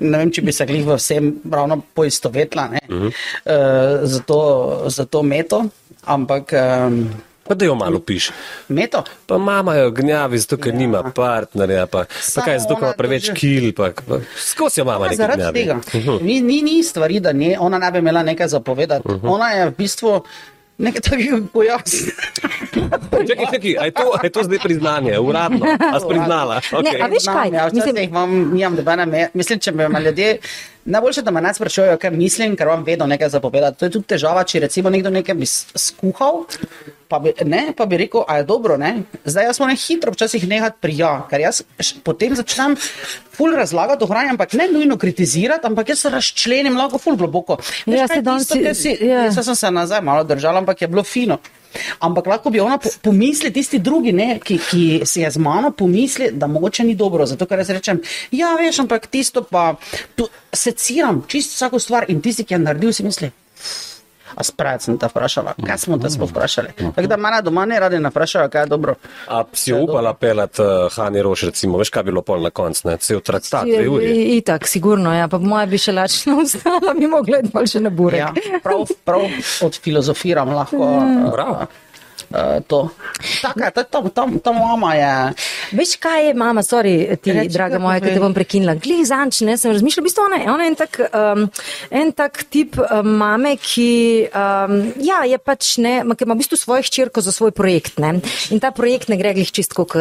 Ne 0.00 0.18
vem, 0.18 0.30
če 0.32 0.42
bi 0.42 0.52
se 0.52 0.64
glih 0.66 0.86
v 0.86 0.96
vsem 0.96 1.28
ravno 1.52 1.76
poistovetla 1.94 2.64
uh 2.72 2.88
-huh. 2.88 3.06
uh, 3.06 3.12
za, 4.02 4.20
to, 4.26 4.40
za 4.88 5.04
to 5.04 5.22
meto, 5.22 5.60
ampak 6.04 6.52
um, 6.52 7.08
Pa 7.44 7.54
da 7.54 7.64
jo 7.64 7.74
malo 7.74 8.00
piše. 8.00 8.32
meto. 8.68 9.04
Pa 9.26 9.38
mama 9.38 9.74
jo 9.74 9.90
gnjavi, 9.90 10.38
zato 10.38 10.56
ker 10.56 10.72
ja. 10.72 10.78
nima 10.78 11.02
partnerja, 11.04 11.86
pa, 11.86 11.98
pa 12.00 12.20
Samo 12.20 12.44
kaj, 12.44 12.58
zato 12.58 12.74
ker 12.74 12.84
ima 12.84 12.92
preveč 12.94 13.22
drži. 13.24 13.34
kil, 13.34 13.72
pa, 13.72 13.90
pa 14.08 14.16
skozi 14.38 14.80
jo 14.80 14.84
mama 14.84 15.04
Ja, 15.04 15.10
nekaj 15.10 15.16
zaradi 15.18 15.42
gnjavi. 15.42 15.54
tega. 15.54 15.80
Ni, 16.20 16.40
ni, 16.42 16.62
ni 16.62 16.82
stvari, 16.82 17.20
da 17.20 17.32
ne, 17.34 17.56
ona 17.60 17.78
ne 17.78 17.90
bi 17.90 17.98
imela 17.98 18.22
nekaj 18.24 18.48
zapovedati. 18.48 19.04
Uh 19.04 19.14
-huh. 19.14 19.30
Ona 19.30 19.48
je 19.50 19.66
v 19.66 19.72
bistvu 19.72 20.22
nekaj 20.78 21.00
takega 21.02 21.38
pojasnila. 21.52 22.12
Čakaj, 23.20 23.46
čakaj, 23.52 23.76
a 23.78 23.84
je 23.84 23.90
to, 23.92 24.06
a 24.12 24.20
je 24.22 24.30
to 24.30 24.42
zdaj 24.42 24.58
priznanje, 24.58 25.18
uradno, 25.20 25.66
a 25.86 26.00
si 26.00 26.06
priznala? 26.08 26.54
Ne, 26.54 26.60
a 26.70 26.76
Okay. 26.76 27.10
veš 27.10 27.24
kaj, 27.26 27.48
Ja, 27.50 27.70
mislim- 27.72 27.96
imam, 27.98 28.30
nimam 28.52 28.74
debena, 28.74 29.04
me, 29.04 29.28
mislim, 29.34 29.58
če 29.58 29.72
me 29.72 30.00
ljudje, 30.00 30.38
najboljše, 30.86 31.22
da 31.22 31.30
me 31.30 31.40
ne 31.40 31.54
sprašujejo, 31.54 31.96
kaj 31.96 32.10
mislim, 32.12 32.56
ker 32.56 32.68
vam 32.68 32.84
vedno 32.84 33.06
nekaj 33.06 33.28
zapovedati. 33.30 33.78
To 33.78 33.84
je 33.84 33.90
tudi 33.90 34.06
težava, 34.06 34.44
če 34.44 34.60
recimo 34.60 34.90
nekdo 34.90 35.10
nekaj 35.10 35.34
bi 35.34 35.46
skuhal, 35.46 36.44
pa 37.08 37.18
bi, 37.18 37.32
ne, 37.44 37.72
pa 37.72 37.86
bi 37.86 37.96
rekel, 37.96 38.24
a 38.24 38.36
je 38.36 38.44
dobro, 38.44 38.76
ne. 38.76 38.92
Zdaj 39.24 39.44
jaz 39.44 39.60
moram 39.60 39.76
hitro 39.78 40.12
včasih 40.12 40.48
nehati 40.48 40.76
pri 40.80 40.96
ja, 40.96 41.26
ker 41.26 41.40
jaz 41.40 41.62
potem 42.02 42.34
začnem 42.34 42.76
ful 43.30 43.52
razlagati 43.52 44.04
o 44.04 44.06
hrani, 44.06 44.30
ampak 44.30 44.52
ne 44.52 44.68
nujno 44.68 44.96
kritizirati, 44.96 45.66
ampak 45.66 45.88
jaz 45.88 45.98
se 45.98 46.10
razčlenim 46.10 46.76
lahko 46.76 46.98
ful 46.98 47.16
globoko. 47.16 47.56
Veš, 47.86 47.98
Ja, 47.98 48.06
je 48.10 48.22
danes 48.22 48.46
tisto, 48.46 48.74
si- 48.74 48.94
si, 48.94 49.06
ja. 49.06 49.24
jaz 49.24 49.40
sem 49.42 49.54
se 49.56 49.70
nazaj 49.72 50.00
malo 50.02 50.24
držala, 50.24 50.58
ampak 50.58 50.80
je 50.80 50.88
bilo 50.88 51.02
fino. 51.04 51.38
Ampak 52.00 52.26
lahko 52.26 52.50
bi 52.50 52.60
ona 52.60 52.78
po, 52.78 52.90
pomisli, 53.02 53.52
tisti 53.52 53.78
drugi, 53.78 54.12
ne, 54.12 54.38
ki, 54.44 54.58
ki 54.70 54.82
si 55.08 55.24
je 55.24 55.30
z 55.30 55.42
mano 55.42 55.70
pomisli, 55.70 56.30
da 56.32 56.46
mogoče 56.46 56.84
ni 56.84 56.94
dobro. 56.94 57.26
Zato, 57.26 57.46
ker 57.46 57.62
jaz 57.62 57.72
rečem, 57.74 58.02
ja, 58.32 58.54
veš, 58.60 58.84
ampak 58.84 59.08
tisto 59.10 59.44
pa 59.44 59.74
tu 60.14 60.28
seciram 60.52 61.24
čisto 61.28 61.58
vsako 61.58 61.78
stvar 61.78 62.08
in 62.08 62.22
tisti, 62.22 62.44
ki 62.44 62.54
je 62.54 62.62
naredil, 62.62 62.92
si 62.92 63.06
misli. 63.06 63.30
A 64.36 64.42
spraviti 64.42 64.84
sem 64.84 64.98
te 64.98 65.06
vprašala, 65.06 65.54
kaj 65.58 65.78
smo 65.78 65.98
te 65.98 66.10
sploh 66.10 66.28
vprašali. 66.28 66.68
Tako 66.90 67.06
da 67.06 67.16
mene 67.18 67.42
doma 67.42 67.64
ne 67.64 67.80
radi 67.80 67.98
ne 67.98 68.08
vprašajo, 68.08 68.48
kaj 68.48 68.62
je 68.62 68.66
dobro. 68.66 68.94
A 69.28 69.44
si 69.52 69.70
jo 69.70 69.78
upala 69.80 70.14
pelati 70.14 70.62
uh, 70.62 70.68
Hani 70.92 71.22
Roš, 71.22 71.42
recimo, 71.44 71.78
veš, 71.78 71.90
kaj 71.90 72.02
bi 72.02 72.10
bilo 72.10 72.22
pol 72.22 72.42
na 72.42 72.50
koncu, 72.50 72.88
ne? 72.88 72.96
Cel 72.98 73.20
traktat, 73.20 73.64
dve 73.64 73.88
uri. 73.88 74.06
I- 74.06 74.36
Itak, 74.36 74.66
sigurno, 74.66 75.12
ja, 75.12 75.28
pa 75.28 75.38
moja 75.38 75.66
bi 75.66 75.78
še 75.78 75.92
lačna 75.92 76.36
ostala, 76.42 76.94
bi 76.94 77.06
mogla 77.06 77.38
iti 77.38 77.50
bolj 77.52 77.66
še 77.68 77.80
na 77.80 77.90
burek. 77.92 78.18
Ja, 78.18 78.32
prav, 78.60 78.84
prav 79.04 79.22
od 79.62 79.78
filozofiram 79.78 80.50
lahko 80.50 80.76
uh, 80.78 81.30
Bravo. 81.36 81.52
uh, 81.62 81.83
to. 82.66 82.88
Taka, 83.42 83.70
ta, 83.70 83.82
ta, 83.82 84.02
ta, 84.08 84.26
ta 84.42 84.52
mama 84.52 84.94
je. 84.94 85.12
Veš, 85.78 85.96
kaj 86.02 86.28
je, 86.28 86.34
mama, 86.38 86.62
sorry, 86.66 86.94
ti, 87.16 87.32
Reči, 87.32 87.52
draga 87.54 87.80
moja, 87.82 88.02
ki 88.02 88.14
te 88.14 88.22
bom 88.22 88.34
prekinila. 88.36 88.76
Glej, 88.80 89.04
zanč, 89.10 89.42
ne, 89.46 89.56
sem 89.60 89.74
razmišljala, 89.74 90.04
v 90.04 90.08
bistvu 90.08 90.26
ona, 90.26 90.40
ona 90.54 90.66
je 90.66 90.72
en 90.72 90.78
tak, 90.78 91.00
um, 91.08 91.44
en 92.02 92.14
tak 92.16 92.44
tip 92.50 92.78
um, 92.82 93.10
mame, 93.20 93.56
ki 93.60 93.90
um, 94.30 94.78
ja, 95.04 95.24
je 95.28 95.38
pač 95.38 95.76
ne, 95.82 96.00
ki 96.14 96.28
ima 96.28 96.36
v 96.36 96.42
bistvu 96.42 96.60
svojo 96.60 96.86
hčerko 96.86 97.24
za 97.24 97.34
svoj 97.34 97.54
projekt. 97.56 98.00
Ne? 98.02 98.18
In 98.54 98.62
ta 98.62 98.74
projekt 98.74 99.12
ne 99.12 99.20
gre 99.20 99.34
glih 99.36 99.52
čist 99.54 99.76
kot 99.76 99.96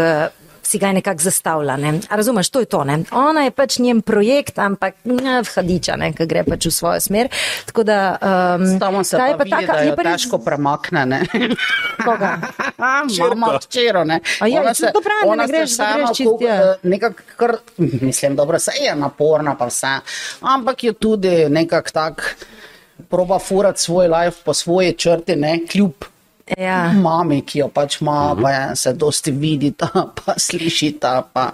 si 0.63 0.79
ga 0.79 0.87
je 0.87 0.93
nekako 0.93 1.21
zastavlja. 1.21 1.77
Ne? 1.77 1.99
A 2.09 2.15
razumeš, 2.15 2.49
to 2.49 2.59
je 2.59 2.65
to. 2.65 2.83
Ne? 2.83 3.03
Ona 3.11 3.41
je 3.43 3.51
pač 3.51 3.77
njen 3.79 4.01
projekt, 4.01 4.59
ampak 4.59 4.95
ne 5.03 5.41
vhadiča, 5.41 5.95
ki 6.17 6.25
gre 6.25 6.43
pač 6.43 6.65
v 6.65 6.71
svojo 6.71 6.99
smer. 6.99 7.29
Tako 7.65 7.83
da, 7.83 8.17
um, 8.57 8.79
Samo 8.79 9.03
se 9.03 9.17
ta 9.17 9.27
je 9.27 9.37
pa 9.37 9.43
vidi, 9.43 9.55
taka, 9.55 9.73
da 9.73 9.79
je 9.79 9.95
pa 9.95 10.01
res 10.01 10.21
težko 10.21 10.37
premakne, 10.37 11.05
ne. 11.05 11.21
koga. 12.05 12.37
Mama 12.77 13.59
včero, 13.59 14.03
ne. 14.03 14.19
A 14.39 14.47
ja, 14.47 14.61
Ona 14.61 14.73
to 14.73 15.01
pravim, 15.01 15.23
da 15.23 15.29
ona 15.29 15.43
ne 15.43 15.47
se 15.47 15.53
greš- 15.53 15.77
da 15.77 15.83
sama 15.83 16.05
greš 16.05 16.17
čist, 16.17 16.29
kuk- 16.29 16.43
ja. 16.43 16.55
eh, 16.55 16.75
nekako 16.83 17.21
kar, 17.37 17.55
mislim, 17.77 18.35
dobro, 18.35 18.59
se 18.59 18.71
je 18.81 18.95
naporna 18.95 19.55
pa 19.55 19.65
vse, 19.65 19.99
ampak 20.41 20.83
je 20.83 20.93
tudi 20.93 21.49
nekako 21.49 21.89
tak, 21.89 22.35
proba 23.09 23.39
furati 23.39 23.81
svoj 23.81 24.07
life 24.07 24.37
po 24.45 24.53
svoji 24.53 24.93
črti, 24.93 25.35
ne, 25.35 25.59
kljub 25.67 25.91
Ja. 26.57 26.91
mami, 26.91 27.41
ki 27.41 27.59
jo 27.59 27.67
pač 27.71 28.01
ima, 28.01 28.35
pa 28.41 28.51
je, 28.51 28.63
se 28.75 28.93
dosti 28.93 29.31
vidita, 29.31 29.89
pa 30.17 30.35
slišita, 30.37 31.13
pa 31.33 31.51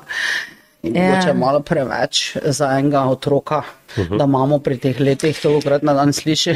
in 0.84 0.96
Ja. 0.96 1.10
mogoče 1.10 1.34
malo 1.34 1.60
preveč 1.60 2.38
za 2.44 2.72
enega 2.80 3.04
otroka, 3.12 3.64
da 4.10 4.24
imamo 4.24 4.60
pri 4.60 4.78
teh 4.78 5.00
letih 5.00 5.36
tolikrat 5.36 5.82
na 5.82 5.94
dan 5.94 6.14
sliši. 6.14 6.52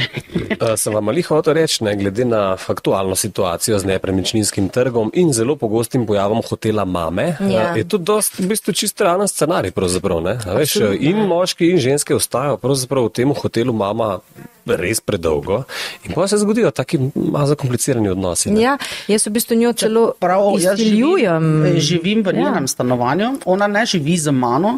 Uh, 0.53 0.75
sem 0.75 0.93
vam 0.93 1.07
ali 1.07 1.21
hotel 1.23 1.53
reči, 1.53 1.83
ne, 1.83 1.95
glede 1.95 2.25
na 2.25 2.41
aktualno 2.59 3.15
situacijo 3.15 3.79
z 3.79 3.85
nepremičninskim 3.85 4.69
trgom 4.69 5.11
in 5.13 5.33
zelo 5.33 5.55
pogostim 5.55 6.05
pojavom 6.05 6.41
hotela 6.43 6.85
mame, 6.85 7.35
Ja. 7.41 7.71
uh, 7.71 7.77
je 7.77 7.83
to 7.85 7.97
dost, 7.97 8.35
v 8.35 8.47
bistvu 8.47 8.73
čisto 8.73 9.03
realen 9.03 9.27
scenarij. 9.27 9.71
pravzaprav, 9.71 10.21
ne. 10.21 10.37
A 10.43 10.53
Veš, 10.53 10.75
uh, 10.77 10.95
in 10.95 11.17
moški 11.19 11.67
in 11.67 11.77
ženske 11.79 12.15
ostajajo 12.15 12.57
pravzaprav 12.57 13.03
v 13.03 13.09
tem 13.11 13.33
hotelu 13.33 13.73
mama 13.73 14.19
res 14.65 14.99
predolgo 14.99 15.63
in 16.01 16.13
pa 16.13 16.23
se 16.23 16.37
zgodijo 16.37 16.71
taki 16.71 16.95
malo 17.13 17.47
zakomplicirani 17.47 18.09
odnosi. 18.09 18.49
ne. 18.49 18.61
Ja, 18.61 18.77
jaz 19.07 19.27
v 19.27 19.31
bistvu 19.31 19.55
njo 19.55 19.73
celo 19.73 20.13
Prav, 20.15 20.55
jaz 20.57 20.79
izsiljujem. 20.79 21.43
živim, 21.63 21.79
živim 21.79 22.19
v 22.21 22.27
Ja. 22.27 22.39
njenem 22.39 22.67
stanovanju, 22.67 23.33
ona 23.45 23.67
ne 23.67 23.85
živi 23.85 24.17
z 24.17 24.31
mano, 24.31 24.77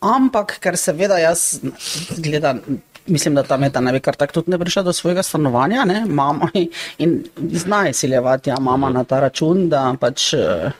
ampak 0.00 0.58
ker 0.60 0.76
seveda 0.76 1.18
jaz 1.18 1.60
gledam. 2.18 2.60
Mislim, 3.08 3.34
da 3.34 3.42
ta 3.42 3.56
meta 3.56 3.80
ne 3.80 3.92
bi 3.92 4.00
kar 4.04 4.16
tako 4.20 4.40
tudi 4.40 4.50
ne 4.52 4.58
prišla 4.60 4.82
do 4.84 4.92
svojega 4.92 5.22
stanovanja, 5.24 5.84
ne, 5.88 6.02
mama 6.04 6.50
in 6.98 7.22
zna 7.52 7.88
izsiljevati, 7.88 8.50
ja, 8.50 8.58
mama 8.60 8.90
na 8.90 9.04
ta 9.04 9.20
račun, 9.20 9.68
da 9.72 9.94
pač 10.00 10.34
eh, 10.36 10.70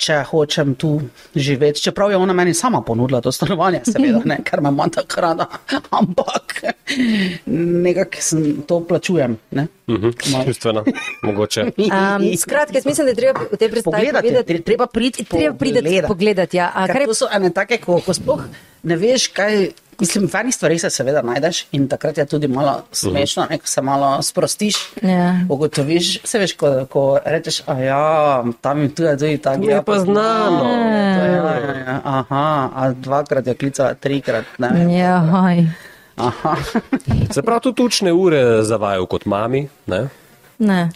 če 0.00 0.22
hočem 0.24 0.74
tu 0.74 0.90
živeti, 1.36 1.82
čeprav 1.82 2.10
je 2.10 2.16
ona 2.16 2.32
meni 2.32 2.54
sama 2.54 2.80
ponudila 2.80 3.20
to 3.20 3.28
stanovanje, 3.30 3.82
seveda, 3.84 4.22
ne, 4.24 4.38
ker 4.42 4.60
me 4.60 4.68
ima 4.68 4.88
tako 4.88 5.20
rada, 5.20 5.46
ampak 5.92 6.62
nekako 7.46 8.16
sem- 8.20 8.62
to 8.62 8.80
plačujem, 8.82 9.36
ne. 9.50 9.66
Mhm, 9.86 10.10
Malo. 10.32 10.44
Čustveno, 10.44 10.84
mogoče. 11.22 11.64
Um, 11.90 12.36
skratka, 12.36 12.74
jaz 12.74 12.86
mislim, 12.86 13.06
da 13.06 13.10
je 13.10 13.16
treba 13.16 13.40
v 13.42 13.56
tej 13.56 13.68
predstavi 13.68 13.96
Pogledati, 13.96 14.62
treba 14.62 14.86
priti 14.86 15.24
Treba 15.24 15.54
priti 15.54 15.74
pogledat. 15.76 16.08
pogledati. 16.08 16.56
Ja. 16.56 16.70
A, 16.74 16.86
je 16.86 17.06
to 17.06 17.14
so 17.14 17.28
ene 17.30 17.50
take, 17.50 17.78
ko, 17.78 18.00
ko 18.00 18.14
sploh 18.14 18.44
ne 18.82 18.96
veš, 18.96 19.28
kaj. 19.28 19.70
Mislim, 20.00 20.26
v 20.26 20.40
enih 20.40 20.54
stvareh 20.54 20.80
se 20.80 20.90
seveda 20.90 21.22
najdeš 21.22 21.64
in 21.76 21.88
takrat 21.88 22.18
je 22.18 22.26
tudi 22.26 22.48
malo 22.48 22.82
smešno, 22.92 23.46
ne, 23.50 23.58
ko 23.58 23.66
se 23.66 23.82
malo 23.82 24.22
sprostiš. 24.22 24.76
Ja. 25.02 25.34
Ugotoviš, 25.48 26.20
se 26.24 26.38
veš, 26.38 26.56
ko, 26.56 26.70
ko 26.90 27.04
rečeš, 27.24 27.62
a 27.66 27.78
ja, 27.78 28.44
tam 28.60 28.82
je 28.82 28.88
tudi, 28.94 29.16
tudi 29.18 29.38
tako. 29.38 29.64
To 29.64 29.70
je 29.70 29.82
pa 29.82 29.98
znano. 29.98 30.64
Ja, 30.64 31.26
ja, 31.26 31.54
ja, 31.86 32.00
aha, 32.04 32.70
a 32.74 32.90
dvakrat 32.92 33.46
je 33.46 33.54
klicala, 33.54 33.94
trikrat, 33.94 34.44
ne 34.58 34.70
vem. 34.74 34.90
Ja, 34.90 35.18
hoj. 35.30 35.66
Aha. 36.16 36.56
Se 37.32 37.42
pravi, 37.42 37.60
tudi 37.60 37.82
učne 37.82 38.12
ure 38.12 38.62
zavajajo 38.62 39.06
kot 39.06 39.24
mami. 39.24 39.68
Ne? 39.86 40.08
Ne. 40.60 40.90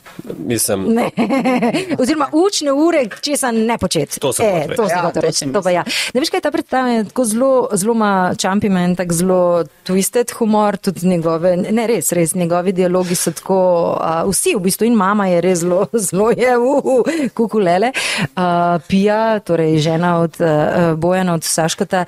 Mislim, 0.47 0.85
Ne. 0.95 1.11
Oziroma, 2.01 2.29
učne 2.33 2.73
ure, 2.73 3.09
česa 3.21 3.51
ne 3.51 3.79
početi. 3.79 4.21
To 4.21 4.33
sem 4.33 4.47
e, 4.47 4.77
to 4.77 4.89
sem 4.89 4.99
Ja, 4.99 5.13
reči. 5.15 5.39
si 5.39 5.53
To 5.53 5.63
pa 5.63 5.71
ja. 5.71 5.85
Ne 6.15 6.21
veš, 6.21 6.31
kaj 6.31 6.41
ta 6.41 6.51
predstava 6.51 6.89
je 6.89 7.05
tako 7.05 7.25
zelo, 7.25 7.69
zelo 7.73 7.95
ima 7.95 8.35
čampi 8.39 8.69
meni, 8.69 8.97
tako 8.97 9.15
zelo 9.15 9.65
twisted 9.87 10.33
humor, 10.39 10.77
tudi 10.77 11.09
njegove, 11.09 11.57
ne 11.57 11.87
res, 11.87 12.13
res, 12.13 12.35
njegovi 12.35 12.73
dialogi 12.73 13.15
so 13.15 13.33
tako, 13.33 13.59
uh, 14.01 14.31
vsi 14.31 14.55
v 14.55 14.61
bistvu 14.67 14.87
in 14.87 14.99
mama 15.01 15.27
je 15.33 15.41
res 15.41 15.59
zelo, 15.65 15.87
zelo 16.09 16.31
je, 16.31 16.59
uh, 16.59 17.09
kukulele. 17.35 17.93
Uh, 18.37 18.83
Pija, 18.89 19.41
torej 19.41 19.79
žena 19.79 20.19
od 20.21 20.37
uh, 20.41 20.93
Bojana, 20.99 21.35
od 21.35 21.45
Saškota, 21.45 22.05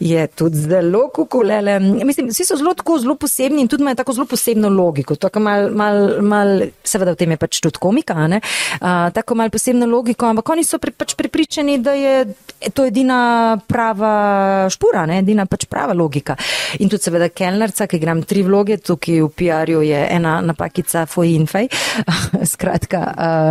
je 0.00 0.26
tudi 0.26 0.56
zelo 0.56 1.08
kukulele. 1.14 1.78
Mislim, 1.80 2.30
vsi 2.30 2.44
so 2.44 2.56
zelo 2.56 2.74
tako, 2.74 2.98
zelo 2.98 3.14
posebni 3.14 3.60
in 3.60 3.68
tudi 3.68 3.82
imajo 3.82 4.00
tako 4.02 4.12
zelo 4.12 4.26
posebno 4.26 4.68
logiko. 4.68 5.14
Tako 5.16 5.40
mal, 5.40 5.70
mal, 5.74 6.22
mal, 6.22 6.60
seveda 7.00 7.16
v 7.16 7.20
tem 7.20 7.32
je 7.32 7.40
pač 7.40 7.60
tudi 7.64 7.80
komika, 7.80 8.14
a 8.14 8.28
ne? 8.28 8.40
uh, 8.40 9.08
tako 9.14 9.34
malo 9.40 9.50
posebno 9.50 9.88
logiko, 9.88 10.28
ampak 10.28 10.52
oni 10.52 10.64
so 10.66 10.78
pri, 10.78 10.92
pač 10.92 11.16
pripričani, 11.16 11.78
da 11.80 11.96
je 11.96 12.34
to 12.76 12.84
edina 12.84 13.56
prava 13.68 14.68
špura, 14.72 15.06
ne? 15.08 15.20
edina 15.24 15.46
pač 15.48 15.64
prava 15.70 15.96
logika. 15.96 16.36
In 16.84 16.92
tudi 16.92 17.08
seveda 17.08 17.30
kelnerca, 17.32 17.88
ki 17.88 17.96
igram 17.96 18.22
tri 18.28 18.44
vloge, 18.44 18.76
tukaj 18.84 19.22
v 19.24 19.30
PR-ju 19.32 19.80
je 19.86 20.00
ena 20.16 20.40
napakica 20.44 21.06
foj 21.08 21.32
in 21.32 21.48
fej. 21.48 21.70
Skratka, 22.52 23.00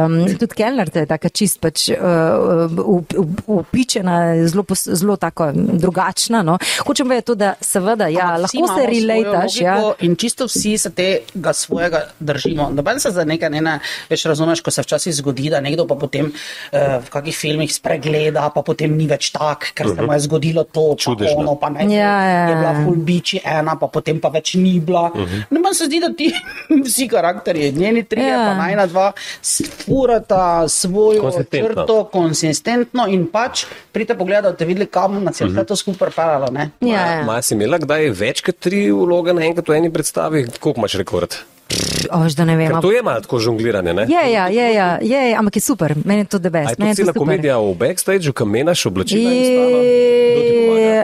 um, 0.05 0.19
tudi 0.37 0.59
kelnerca 0.59 1.01
je 1.01 1.09
taka 1.09 1.33
čist 1.33 1.59
pač 1.63 1.89
uh, 1.95 2.69
upičena, 3.49 4.19
zelo, 4.45 4.65
pos- 4.67 4.87
zelo 4.93 5.17
tako 5.17 5.49
drugačna. 5.55 6.43
No? 6.45 6.59
Hočem 6.85 7.09
povedati 7.09 7.31
to, 7.31 7.37
da 7.39 7.53
seveda, 7.61 8.09
ja, 8.13 8.35
lahko 8.37 8.69
se 8.75 8.87
relataš. 8.89 9.59
Ja. 9.63 9.77
In 10.05 10.15
čisto 10.19 10.45
vsi 10.49 10.77
se 10.77 10.93
tega 10.93 11.53
svojega 11.53 12.05
držimo. 12.19 12.69
Noben 12.73 12.99
se 12.99 13.11
za 13.11 13.25
nekaj 13.39 13.49
ne, 13.49 13.61
ne 13.61 13.75
veš, 14.05 14.25
razumeš, 14.25 14.59
ko 14.59 14.71
se 14.71 14.81
včasih 14.81 15.15
zgodi, 15.15 15.47
da 15.49 15.59
nekdo 15.59 15.87
pa 15.87 15.95
potem 15.95 16.27
uh, 16.27 16.33
v 16.99 17.09
kakih 17.09 17.31
filmih 17.33 17.71
spregleda, 17.71 18.49
pa 18.49 18.61
potem 18.61 18.91
ni 18.91 19.07
več 19.07 19.31
tak, 19.31 19.71
ker 19.73 19.87
se 19.87 20.01
mu 20.01 20.11
je 20.11 20.19
zgodilo 20.21 20.63
to, 20.65 20.89
pa 20.91 21.01
Čudežno. 21.01 21.39
ono, 21.39 21.55
pa 21.55 21.69
ne, 21.69 21.87
Ja, 21.89 22.11
ja, 22.21 22.43
je 22.45 22.55
bila 22.55 22.71
ja. 22.71 22.83
full 22.83 22.99
biči 22.99 23.39
ena, 23.41 23.75
pa 23.75 23.87
potem 23.87 24.19
pa 24.19 24.27
več 24.29 24.53
ni 24.55 24.79
bila. 24.79 25.07
Uh 25.07 25.21
-huh. 25.21 25.43
No, 25.49 25.59
meni 25.59 25.73
se 25.73 25.85
zdi, 25.85 25.99
da 25.99 26.11
ti 26.11 26.27
vsi 26.85 27.07
karakterji, 27.07 27.71
njeni 27.73 28.03
trije, 28.03 28.27
Ja. 28.27 28.45
pa 28.45 28.53
najna 28.55 28.85
dva, 28.85 29.11
furata 29.79 30.67
svojo 30.67 31.21
Konsistentno. 31.21 31.69
črto 31.69 32.03
konsistentno 32.05 33.07
in 33.07 33.27
pač 33.27 33.63
pridite 33.91 34.15
pogledat, 34.15 34.59
da 34.59 34.65
videli, 34.65 34.85
kam 34.87 35.23
nas 35.23 35.41
je 35.41 35.47
vse 35.47 35.63
to 35.63 35.75
skupaj 35.75 36.09
peljalo. 36.11 36.47
ne. 36.49 36.69
Ja, 36.81 37.05
ja. 37.11 37.23
Maja 37.23 37.41
si 37.41 37.53
imela 37.53 37.77
kdaj 37.77 38.09
več 38.11 38.41
kot 38.41 38.59
tri 38.59 38.91
vloge 38.91 39.33
naenkrat 39.33 39.67
v 39.67 39.73
eni 39.73 39.89
predstavi? 39.89 40.45
Koliko 40.59 40.79
imaš 40.79 40.93
rekord? 40.95 41.35
Ož, 42.11 42.33
da 42.33 42.45
ne 42.45 42.57
vem. 42.57 42.71
Ker 42.71 42.81
to 42.81 42.91
je 42.91 43.01
malo 43.03 43.21
tako 43.21 43.39
žongliranje, 43.39 43.93
ne? 43.93 44.05
Je, 44.09 44.31
ja, 44.33 44.47
je, 44.47 44.73
ja, 44.73 44.97
je, 45.01 45.29
je, 45.29 45.35
ampak 45.37 45.55
je 45.55 45.61
super, 45.61 45.93
meni 46.05 46.19
je 46.21 46.25
to 46.25 46.37
A 46.37 46.39
debest. 46.39 46.69
je 46.69 46.75
to 46.75 46.93
cela 46.95 47.13
komedija 47.13 47.57
v 47.59 47.75
backstageu, 47.77 48.33
kam 48.33 48.49
menaš 48.49 48.85
oblačila 48.85 49.29
in 49.31 49.37
I- 49.37 49.45
stalo? 49.45 49.79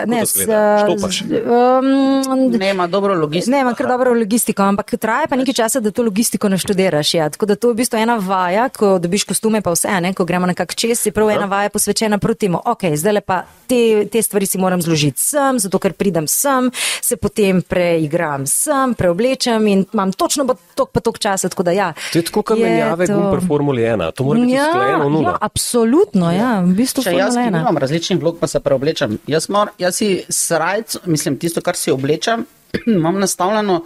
Ne? 0.05 0.25
Štopaš? 0.25 1.21
um, 1.21 2.51
Ne, 2.57 2.69
ima 2.69 2.87
dobro 2.87 3.13
logistiko. 3.13 3.51
Ne, 3.51 3.61
ima 3.61 3.73
kar 3.73 3.87
dobro 3.87 4.13
logistiko, 4.13 4.61
ampak 4.63 4.95
traja 4.97 5.27
pa 5.29 5.35
nekaj 5.35 5.53
časa, 5.53 5.79
da 5.79 5.91
to 5.91 6.03
logistiko 6.03 6.49
naštudiraš. 6.49 7.13
Ja. 7.13 7.29
Tako 7.29 7.45
da 7.45 7.55
to 7.55 7.69
je 7.69 7.73
v 7.73 7.77
bistvu 7.77 7.97
ena 7.97 8.15
vaja, 8.21 8.69
ko 8.69 8.99
dobiš 8.99 9.23
kostume, 9.23 9.61
pa 9.61 9.71
vse, 9.71 10.01
ne? 10.01 10.13
ko 10.13 10.25
gremo 10.25 10.45
nekako 10.45 10.73
čez, 10.73 11.05
je 11.05 11.11
prav 11.11 11.29
ena 11.29 11.45
vaja 11.45 11.69
posvečena 11.69 12.17
proti 12.17 12.45
temu. 12.45 12.61
Ok, 12.65 12.83
zdaj 12.95 13.13
le 13.13 13.21
pa 13.21 13.43
te, 13.67 14.05
te 14.11 14.21
stvari 14.21 14.45
si 14.45 14.57
moram 14.57 14.81
zložiti 14.81 15.21
sem, 15.21 15.59
zato 15.59 15.79
ker 15.79 15.93
pridem 15.93 16.27
sem, 16.27 16.69
se 17.01 17.15
potem 17.17 17.61
preigram 17.61 18.45
sem, 18.45 18.93
preoblečem 18.93 19.67
in 19.67 19.85
imam 19.93 20.11
točno 20.13 20.45
tok 20.75 20.89
pa 20.89 20.99
tok 20.99 21.17
časa. 21.17 21.47
Tako 21.47 21.63
da 21.63 21.71
ja. 21.71 21.93
To 22.11 22.17
je 22.17 22.23
tako, 22.23 22.41
kot 22.43 22.57
menjave 22.57 23.07
to- 23.07 23.13
gum 23.13 23.31
pri 23.31 23.47
Formuli 23.47 23.81
1. 23.83 24.11
To 24.11 24.23
mora 24.23 24.39
biti 24.39 24.51
Ja, 24.51 24.65
usklajeno 24.65 25.09
nulo. 25.09 25.29
ja, 25.29 25.37
absolutno, 25.39 26.31
ja, 26.31 26.59
v 26.61 26.73
bistvu 26.73 27.03
Če 27.03 27.11
jaz 27.11 27.33
Formula 27.33 27.47
ena. 27.47 27.59
imam 27.61 27.77
različnih 27.77 28.19
vlog, 28.19 28.37
pa 28.37 28.47
se 28.47 28.59
preoblečem. 28.59 29.19
Jaz, 29.27 29.49
mor, 29.49 29.69
jaz 29.77 29.95
si 29.95 30.09
srajc, 30.29 30.97
mislim, 31.05 31.37
tisto, 31.37 31.61
kar 31.61 31.75
si 31.75 31.91
oblečem, 31.91 32.45
imam 32.89 33.19
nastavljeno 33.19 33.81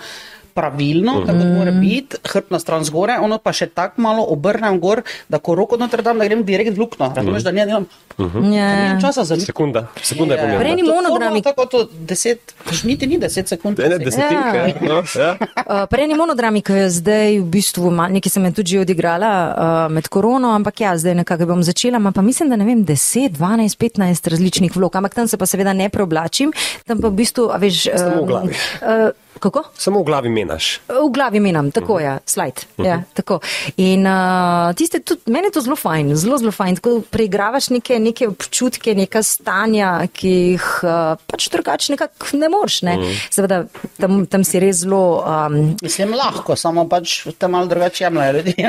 pravilno, 0.59 1.13
uh 1.15 1.23
-huh. 1.23 1.27
tako 1.27 1.45
mora 1.55 1.71
biti, 1.71 2.17
hrbtna 2.27 2.59
stran 2.59 2.83
zgore, 2.83 3.15
ono 3.21 3.37
pa 3.37 3.53
še 3.55 3.69
tako 3.71 4.01
malo 4.01 4.25
obrnem 4.27 4.79
gor, 4.79 5.01
da 5.29 5.39
ko 5.39 5.55
roko 5.55 5.77
noter 5.77 6.03
dam, 6.03 6.19
da 6.19 6.27
grem 6.27 6.43
direkt 6.43 6.75
v 6.75 6.83
luknjo. 6.83 7.11
Razumeš, 7.15 7.43
da 7.43 7.51
ne 7.51 7.65
delam. 7.65 7.85
Ja. 8.19 8.67
Nimam 8.75 9.01
časa 9.01 9.23
za 9.23 9.35
luknjo. 9.35 9.45
Sekunda, 9.45 9.87
sekunda 10.03 10.35
je 10.35 10.39
Ja, 10.39 10.53
ja. 10.53 10.59
Prej 10.59 10.71
pomembna. 10.71 10.93
ni 10.93 11.01
monogramik. 11.01 11.43
Tako 11.43 11.65
to 11.65 11.79
deset, 12.07 12.53
niti 12.83 13.07
ni 13.07 13.17
deset 13.17 13.47
sekund. 13.47 13.79
Ne, 13.79 13.89
ne, 13.89 13.97
desetinke. 13.97 14.57
Ja. 14.57 14.67
No, 14.81 15.03
ja. 15.15 15.37
Uh, 15.69 15.85
Prej 15.85 16.07
ni 16.09 16.15
monodrami, 16.17 16.63
ki 16.65 16.73
je 16.73 16.85
zdaj 16.89 17.39
v 17.39 17.45
bistvu, 17.45 17.91
nekaj 17.93 18.31
sem 18.33 18.47
tudi 18.53 18.73
že 18.73 18.81
odigrala 18.81 19.29
uh, 19.29 19.53
med 19.93 20.09
korono, 20.09 20.49
ampak 20.57 20.81
ja, 20.81 20.95
zdaj 20.97 21.21
nekako 21.21 21.45
bom 21.45 21.61
začela, 21.61 22.01
pa 22.01 22.21
mislim, 22.25 22.49
da 22.49 22.57
ne 22.57 22.65
vem, 22.65 22.81
10, 22.81 23.37
12, 23.37 23.77
15 23.77 24.29
različnih 24.33 24.73
vlog, 24.73 24.95
ampak 24.97 25.13
tam 25.13 25.27
se 25.29 25.37
pa 25.37 25.45
seveda 25.45 25.73
ne 25.77 25.89
preoblačim, 25.93 26.49
tam 26.89 26.97
pa 27.03 27.13
v 27.13 27.21
bistvu, 27.21 27.51
a 27.53 27.61
veš. 27.61 27.85
Um. 27.93 28.49
Uh, 28.49 29.13
Kako? 29.39 29.63
Samo 29.77 29.99
v 29.99 30.03
glavi 30.03 30.29
menaš. 30.29 30.79
V 30.87 31.09
glavi 31.13 31.39
menam, 31.39 31.71
tako 31.71 31.93
uh 31.93 31.99
-huh. 31.99 32.13
je, 32.13 32.19
slajd. 32.25 32.65
Uh 32.77 32.85
-huh. 32.85 32.89
ja, 32.89 33.03
tako. 33.13 33.39
In 33.77 34.07
uh, 34.07 34.75
tiste, 34.75 34.99
tudi, 34.99 35.21
meni 35.25 35.47
je 35.47 35.51
to 35.51 35.61
zelo 35.61 35.75
fajn, 35.75 36.15
zelo, 36.15 36.37
zelo 36.37 36.51
fajn. 36.51 36.75
Tako 36.75 37.01
preigravaš 37.09 37.69
neke, 37.69 37.99
neke 37.99 38.27
občutke, 38.27 38.95
neka 38.95 39.23
stanja, 39.23 40.07
ki 40.13 40.29
jih 40.29 40.79
uh, 40.83 41.17
pač 41.27 41.49
drugače 41.49 41.93
nekako 41.93 42.25
ne 42.33 42.49
moreš. 42.49 42.81
Ne? 42.81 42.97
Uh 42.97 43.03
-huh. 43.03 43.27
Seveda, 43.29 43.63
tam, 43.99 44.25
tam 44.25 44.43
si 44.43 44.59
res 44.59 44.75
zelo. 44.75 45.23
Um, 45.27 45.75
Mislim, 45.81 46.13
lahko, 46.13 46.55
samo 46.55 46.89
pač 46.89 47.27
tam 47.37 47.51
malo 47.51 47.65
drugače 47.65 48.03
jemljajo 48.03 48.33
ljudi. 48.33 48.55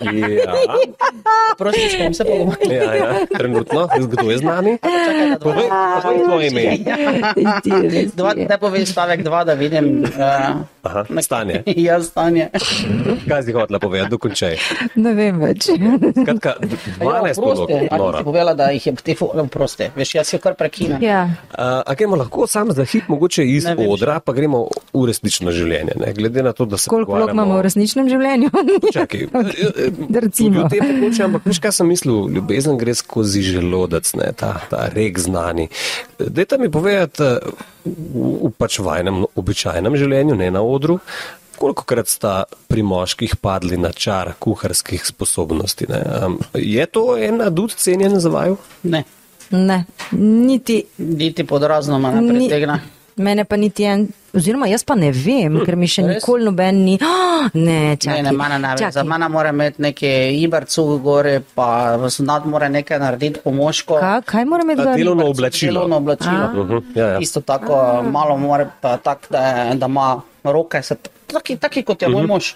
Ja, 0.00 0.54
Prosim, 1.58 1.90
s 1.90 1.96
kom 2.02 2.14
se 2.14 2.24
pogovarjamo. 2.24 2.74
ja, 2.74 2.94
ja. 2.94 3.26
trenutno, 3.38 3.88
kdo 3.98 4.30
je 4.30 4.38
z 4.38 4.42
nami? 4.42 4.78
Povej, 5.42 5.68
povej 6.02 6.24
tvoje 6.24 6.46
ime. 6.48 6.62
Ne 8.48 8.58
poveš 8.58 8.88
stavek 8.92 9.22
dva, 9.22 9.44
da 9.44 9.54
vidim 9.58 10.04
Aha, 10.88 11.04
stanje. 11.20 11.62
Ja, 11.88 12.02
stanje. 12.02 12.48
Kaj 13.28 13.42
si 13.44 13.52
hotel 13.52 13.78
povedati, 13.80 14.10
dokončaj. 14.10 14.56
ne 14.96 15.12
vem 15.14 15.40
več. 15.40 15.68
Skratka, 16.22 16.54
12 17.00 17.40
polog, 17.40 17.70
nora. 17.92 18.22
Ja, 18.22 18.24
povedala, 18.24 18.54
da 18.56 18.70
jih 18.72 18.86
je 18.86 18.94
te 18.96 19.16
proste. 19.52 19.90
Veš, 19.96 20.14
jaz 20.18 20.32
jo 20.32 20.40
kar 20.42 20.56
prekinem. 20.58 21.02
ja. 21.04 21.24
Uh, 21.52 21.82
a 21.84 21.94
gremo 21.94 22.16
lahko 22.16 22.46
sam 22.48 22.72
za 22.72 22.84
hip, 22.88 23.08
mogoče 23.08 23.44
iz 23.44 23.68
odra, 23.76 24.18
pa 24.24 24.32
gremo 24.32 24.66
v 24.94 25.04
resnično 25.10 25.52
življenje. 25.54 25.98
Ne? 26.00 26.12
Glede 26.16 26.42
na 26.42 26.52
to, 26.56 26.64
da 26.64 26.80
se 26.80 26.90
Koliko 26.90 27.16
vlog 27.18 27.32
imamo 27.36 27.58
v 27.60 27.66
resničnem 27.68 28.08
življenju? 28.08 28.50
Čakaj, 28.96 29.28
recimo. 30.24 30.64
V 30.64 30.72
tem 30.72 30.92
mogoče, 30.94 31.24
ampak 31.28 31.48
veš, 31.48 31.62
kaj 31.64 31.76
sem 31.80 31.90
mislil, 31.92 32.28
ljubezen 32.32 32.80
gre 32.80 32.96
skozi 32.96 33.44
želodec, 33.44 34.14
ne, 34.18 34.32
ta, 34.36 34.54
ta 34.70 34.88
rek 34.94 35.20
znani. 35.20 35.68
Dajte 36.18 36.58
mi 36.58 36.70
povedati, 36.72 37.22
eh, 37.22 37.76
v, 37.88 38.48
v 38.48 38.52
pač 38.58 38.78
vajnem, 38.84 39.22
običajnem 39.38 39.96
življenju, 39.98 40.36
ne 40.38 40.48
na 40.54 40.62
odru, 40.62 40.77
koliko 41.58 41.84
krat 41.84 42.08
sta 42.08 42.44
pri 42.68 42.82
moških 42.82 43.36
padli 43.36 43.76
na 43.76 43.92
čar 43.92 44.32
kuharskih 44.38 45.06
sposobnosti. 45.06 45.86
Ne? 45.88 46.02
Um, 46.26 46.38
je 46.54 46.86
to 46.86 47.16
en 47.18 47.42
adut 47.42 47.74
cenjen 47.74 48.20
za 48.20 48.28
vaju? 48.28 48.56
Ne, 48.82 49.04
Ne, 49.50 49.84
niti. 50.12 50.84
niti 50.98 51.44
pod 51.44 51.62
razno 51.62 51.98
me 51.98 52.12
ne 52.12 52.20
Ni-. 52.20 52.50
Mene 53.16 53.44
pa 53.44 53.56
niti 53.56 53.82
en, 53.82 54.08
oziroma 54.34 54.68
jaz 54.68 54.84
pa 54.84 54.94
ne 54.94 55.10
vem, 55.12 55.60
ker 55.66 55.76
mi 55.76 55.88
še 55.90 56.04
Res? 56.06 56.18
nikoli 56.18 56.44
noben 56.44 56.84
ni. 56.84 56.96
Oh, 57.02 57.48
ne, 57.68 57.96
čakaj. 57.96 58.22
Ne, 58.22 58.30
ne, 58.30 58.36
mana 58.36 58.58
ne 58.58 58.74
ve. 58.78 58.90
Za 58.92 59.04
mana 59.04 59.28
mora 59.32 59.52
imeti 59.54 59.82
neke 59.82 60.12
ibarcu 60.38 60.86
gore, 61.04 61.40
pa 61.54 61.96
snad 62.10 62.46
mora 62.46 62.68
nekaj 62.68 63.00
narediti 63.02 63.44
pomoško. 63.44 64.00
Ka, 64.00 64.14
kaj 64.26 64.48
moram 64.48 64.70
imeti 64.70 64.82
Ta 64.82 64.90
gor? 64.90 64.96
delovno 65.02 65.28
oblačilo. 65.30 65.72
Delovno 65.72 65.96
oblačilo. 65.96 66.48
A. 66.48 66.52
Uh 66.52 66.68
-huh, 66.68 66.82
ja, 66.94 67.06
ja. 67.06 67.18
Isto 67.18 67.40
tako, 67.40 68.02
malo 68.02 68.36
mora 68.36 68.70
pa 68.80 68.96
tak, 68.96 69.26
da, 69.30 69.72
da 69.74 69.86
ima 69.86 70.20
roke, 70.44 70.82
se, 70.82 70.96
taki, 71.26 71.56
taki 71.56 71.82
kot 71.82 72.02
je 72.02 72.08
moj 72.08 72.26
mož. 72.26 72.52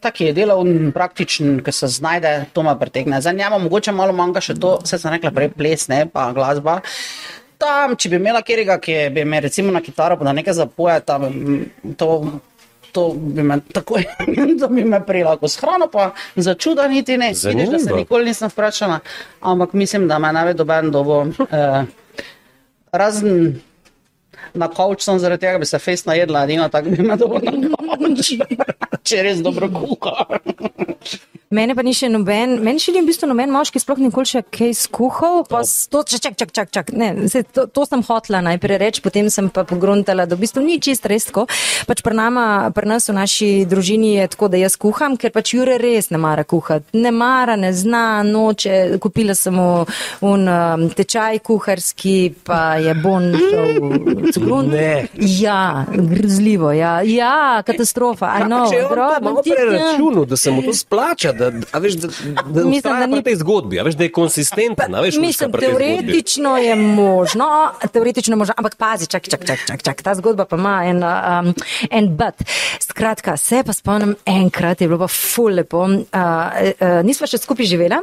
Taki 0.00 0.24
je 0.24 0.32
delovn, 0.32 0.92
praktičen, 0.92 1.62
ki 1.64 1.72
se 1.72 1.86
znajde, 1.86 2.44
to 2.52 2.62
me 2.62 2.78
pritegne. 2.78 3.20
Za 3.20 3.32
njega 3.32 3.58
mogoče 3.58 3.92
malo 3.92 4.12
manjka 4.12 4.40
še 4.40 4.54
to, 4.54 4.78
vse 4.82 4.98
sem 4.98 5.12
rekla 5.12 5.30
prej, 5.30 5.48
ples, 5.48 5.88
ne, 5.88 6.06
pa 6.06 6.32
glasba. 6.32 6.80
Tam, 7.58 7.96
če 7.98 8.12
bi 8.12 8.20
imela 8.20 8.42
kjerega, 8.46 8.78
ki 8.78 8.96
bi 9.14 9.24
me 9.26 9.40
recimo 9.42 9.72
na 9.74 9.82
kitaro, 9.82 10.16
pa 10.18 10.28
da 10.28 10.32
nekaj 10.36 10.54
zapoje, 10.54 11.00
tam, 11.06 11.24
mm, 11.26 11.94
to, 11.98 12.08
to 12.94 13.08
bi 13.18 13.42
me 13.42 13.58
takoj, 13.74 14.04
da 14.60 14.68
bi 14.70 14.84
me 14.84 15.00
ko 15.40 15.48
s 15.48 15.58
hrano, 15.60 15.88
pa 15.90 16.12
za 16.36 16.54
čuda 16.54 16.88
niti 16.88 17.16
ne. 17.18 17.32
Vidiš, 17.44 17.68
da 17.68 17.78
se 17.78 17.94
nikoli 17.94 18.30
nisem 18.30 18.48
vprašala, 18.48 19.00
ampak 19.40 19.72
mislim, 19.72 20.08
da 20.08 20.18
me 20.18 20.32
največ 20.32 20.56
doben 20.56 20.90
dobo. 20.90 21.24
Eh, 21.50 21.82
razen 22.92 23.60
na 24.54 24.68
kavč 24.68 25.02
sem 25.02 25.18
zaradi 25.18 25.40
tega, 25.40 25.58
da 25.58 25.58
bi 25.58 25.66
se 25.66 25.78
fejs 25.78 26.04
najedla, 26.06 26.44
edino 26.44 26.68
tako 26.68 26.90
bi 26.90 27.02
me 27.02 27.16
dobro 27.16 27.40
na 27.44 27.50
kavč, 27.52 27.77
če 29.08 29.24
res 29.26 29.42
dobro 29.44 29.70
kuha. 29.78 30.28
Mene 31.48 31.72
pa 31.72 31.80
ni 31.80 31.94
še 31.96 32.10
noben, 32.12 32.58
meni 32.60 32.76
še 32.76 32.92
ni 32.92 33.00
v 33.00 33.08
bistvu 33.08 33.24
noben 33.30 33.48
moški 33.48 33.80
sploh 33.80 34.02
nikoli 34.04 34.28
še 34.28 34.42
kaj 34.52 34.74
skuhal, 34.82 35.46
pa 35.48 35.62
to, 35.64 36.02
čak, 36.04 36.20
čak, 36.20 36.34
čak, 36.36 36.50
čak, 36.52 36.68
čak, 36.76 36.90
ne, 36.92 37.24
se, 37.32 37.40
to, 37.40 37.64
to 37.72 37.86
sem 37.88 38.02
hotla 38.04 38.42
najprej 38.44 38.76
reči, 38.82 39.00
potem 39.00 39.30
sem 39.32 39.48
pa 39.48 39.64
pogruntala, 39.64 40.26
da 40.28 40.36
v 40.36 40.44
bistvu 40.44 40.60
ni 40.60 40.76
čist 40.76 41.08
res 41.08 41.24
tako. 41.30 41.46
Pač 41.88 42.02
pri, 42.04 42.16
nama, 42.18 42.42
pri 42.76 42.90
nas 42.90 43.08
v 43.08 43.14
naši 43.16 43.48
družini 43.64 44.10
je 44.18 44.26
tako, 44.34 44.50
da 44.52 44.60
jaz 44.60 44.76
kuham, 44.76 45.16
ker 45.16 45.32
pač 45.32 45.54
Jure 45.56 45.78
res 45.80 46.10
ne 46.12 46.20
mara 46.20 46.44
kuhati. 46.44 46.92
Ne 47.00 47.14
mara, 47.16 47.56
ne 47.56 47.72
zna, 47.72 48.20
noče, 48.28 49.00
kupila 49.00 49.32
sem 49.32 49.56
mu 49.56 49.86
un 50.28 50.44
um, 50.44 50.84
tečaj 50.92 51.40
kuharski, 51.48 52.16
pa 52.44 52.76
je 52.76 52.92
bon 53.00 53.32
šel 53.32 53.72
cugrunt. 54.36 54.76
Ne. 54.76 55.08
Ja, 55.16 55.86
grozljivo, 55.88 56.76
ja, 56.76 56.98
ja 57.08 57.64
katastrofa. 57.64 57.87
I 58.38 58.42
know, 58.44 58.70
Če 58.70 58.76
je 58.76 58.86
on 58.86 59.42
to 59.42 59.52
ja. 59.52 59.56
preračunal, 59.56 60.24
da 60.24 60.36
se 60.36 60.50
mu 60.50 60.62
to 60.62 60.74
splača, 60.74 61.32
da, 61.32 61.52
a 61.72 61.78
veš, 61.78 61.94
da, 61.94 62.08
da 62.46 62.64
Mislim, 62.64 62.98
da 62.98 63.06
ni- 63.06 63.22
tej 63.22 63.36
zgodbi, 63.36 63.80
veš, 63.84 63.94
da 63.94 64.04
je 64.04 64.12
konsistenten, 64.12 64.94
a 64.94 65.00
veš, 65.00 65.16
Mislim, 65.16 65.52
teoretično 65.52 66.56
je 66.56 66.74
možno, 66.76 67.48
teoretično 67.92 68.32
je 68.32 68.38
možno, 68.38 68.54
ampak 68.56 68.76
pazi, 68.76 69.06
čak, 69.06 69.28
čak, 69.28 69.46
čak, 69.46 69.58
čak, 69.66 69.82
čak. 69.82 70.02
ta 70.02 70.14
zgodba 70.14 70.44
pa 70.44 70.56
ima 70.56 70.82
en, 70.86 71.02
um, 71.04 71.54
en 71.90 72.08
but. 72.16 72.42
Skratka, 72.80 73.36
se 73.36 73.62
pa 73.66 73.72
spomnim 73.72 74.16
enkrat, 74.26 74.80
je 74.80 74.88
bilo 74.88 74.98
pa 74.98 75.08
ful 75.08 75.54
lepo, 75.54 75.84
uh, 75.86 75.92
uh, 76.10 77.00
nisva 77.04 77.26
še 77.26 77.38
skupaj 77.38 77.66
živela 77.66 78.00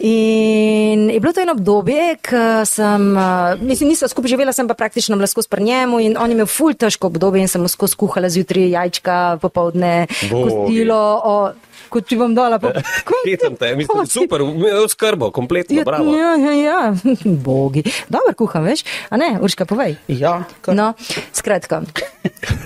in 0.00 1.10
je 1.10 1.20
bilo 1.20 1.32
to 1.32 1.40
eno 1.40 1.54
obdobje, 1.56 2.18
ko 2.28 2.64
sem, 2.68 3.08
uh, 3.16 3.54
mislim, 3.60 3.92
nisva 3.92 4.08
skupaj 4.08 4.34
živela, 4.34 4.52
sem 4.52 4.68
pa 4.68 4.74
praktično 4.74 5.16
bila 5.16 5.26
skozi 5.26 5.48
pri 5.48 5.64
njemu 5.64 6.00
in 6.00 6.16
on 6.18 6.30
je 6.30 6.36
imel 6.36 6.46
ful 6.46 6.74
težko 6.74 7.06
obdobje 7.06 7.42
in 7.42 7.48
sem 7.48 7.62
mu 7.62 7.68
skozi 7.68 7.96
kuhala 7.96 8.28
zjutraj 8.28 8.68
jajčka, 8.70 9.07
popovdne, 9.40 10.06
Bogi. 10.30 10.42
kostilo, 10.50 11.20
o, 11.24 11.50
kot 11.88 12.06
ti 12.06 12.16
bom 12.16 12.34
dala. 12.34 12.58
Pa, 12.58 12.72
Hitam 13.26 13.56
te, 13.56 13.76
mislim, 13.76 14.06
super, 14.06 14.40
imel 14.40 14.88
skrbo, 14.88 15.30
kompletno, 15.30 15.82
bravo. 15.84 16.12
Ja, 16.12 16.34
ja, 16.36 16.52
ja. 16.54 16.94
Bogi. 17.44 17.82
Dobro 18.08 18.34
kuham, 18.36 18.64
veš? 18.64 18.84
A 19.08 19.16
ne, 19.16 19.38
Urška, 19.40 19.64
povej. 19.64 19.96
Ja, 20.08 20.44
kar, 20.60 20.74
No, 20.74 20.92
skratka. 21.32 21.82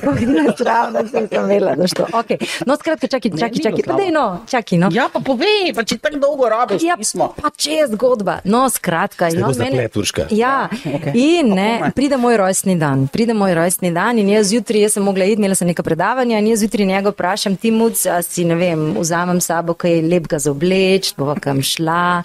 Ne, 0.03 0.53
Sramna 0.59 1.01
sem 1.09 1.29
se 1.29 1.37
imela, 1.37 1.75
da 1.75 1.87
što. 1.87 2.03
Okay. 2.05 2.37
No, 2.67 2.77
skratka, 2.77 3.07
čakaj, 3.07 3.31
Ne, 3.31 3.39
čakaj, 3.39 3.59
čakaj. 3.63 3.83
Pa 3.87 3.93
dej, 3.93 4.11
no, 4.11 4.41
čakaj, 4.47 4.79
no. 4.79 4.89
ja 4.93 5.07
pa 5.13 5.21
povej, 5.21 5.73
pa 5.75 5.85
če 5.85 5.99
tako 5.99 6.19
dolgo 6.19 6.49
rabiš, 6.49 6.83
Ja, 6.83 6.97
nismo. 6.97 7.33
pa 7.37 7.51
če 7.51 7.71
je 7.73 7.87
zgodba. 7.89 8.39
No, 8.45 8.67
skratka. 8.71 9.29
No, 9.31 9.47
bo 9.47 9.53
zaplet, 9.53 9.97
Urška. 9.97 10.27
Ja, 10.31 10.67
okej. 10.69 11.13
in 11.15 11.55
ne, 11.55 11.69
pride 11.95 12.17
moj 12.17 12.37
rojstni 12.37 12.75
dan. 12.77 13.07
Pride 13.09 13.35
moj 13.35 13.55
rojstni 13.55 13.93
dan 13.93 14.19
in 14.19 14.29
jaz 14.29 14.51
zjutraj, 14.51 14.83
jaz 14.83 14.93
sem 14.93 15.03
mogla 15.03 15.25
iti, 15.25 15.39
imela 15.39 15.55
sem 15.55 15.69
neka 15.69 15.83
predavanja 15.83 16.39
in 16.39 16.51
jaz 16.51 16.59
zjutraj 16.61 16.87
njega 16.87 17.11
vprašam, 17.11 17.57
ti 17.57 17.71
muc, 17.71 17.97
si, 18.23 18.45
ne 18.45 18.55
vem, 18.55 18.97
vzamem 19.13 19.41
sabo 19.45 19.75
kaj 19.77 20.01
lepega 20.09 20.39
za 20.41 20.55
obleč, 20.57 21.13
bova 21.21 21.37
kam 21.37 21.61
šla. 21.61 22.23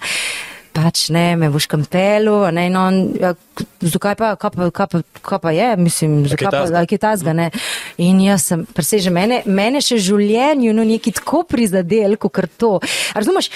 Pač 0.78 1.08
ne, 1.10 1.32
me 1.34 1.48
boš 1.50 1.66
kam 1.66 1.82
pelu, 1.90 2.44
a 2.46 2.52
ne, 2.54 2.68
in 2.68 2.76
on, 2.78 2.98
ja, 3.18 3.32
zakaj 3.82 4.14
pa, 4.18 4.28
kaj 4.38 4.52
pa, 4.54 4.68
kaj 4.70 4.86
pa, 4.92 5.00
kaj 5.26 5.40
pa 5.42 5.50
je, 5.50 5.68
mislim, 5.80 6.12
zakaj 6.30 6.52
pa, 6.52 6.60
kaj 6.70 6.86
je 6.94 6.98
tazga, 7.02 7.34
ne. 7.34 7.48
In 7.98 8.20
jaz 8.22 8.44
sem, 8.52 8.62
preseže 8.76 9.10
mene, 9.10 9.40
mene 9.46 9.82
še 9.82 9.98
življenju, 9.98 10.74
no, 10.76 10.84
neki 10.86 11.16
tako 11.18 11.42
prizadel, 11.50 12.14
kot 12.22 12.38
to. 12.60 12.76
A 12.78 13.18
Razumeš, 13.18 13.50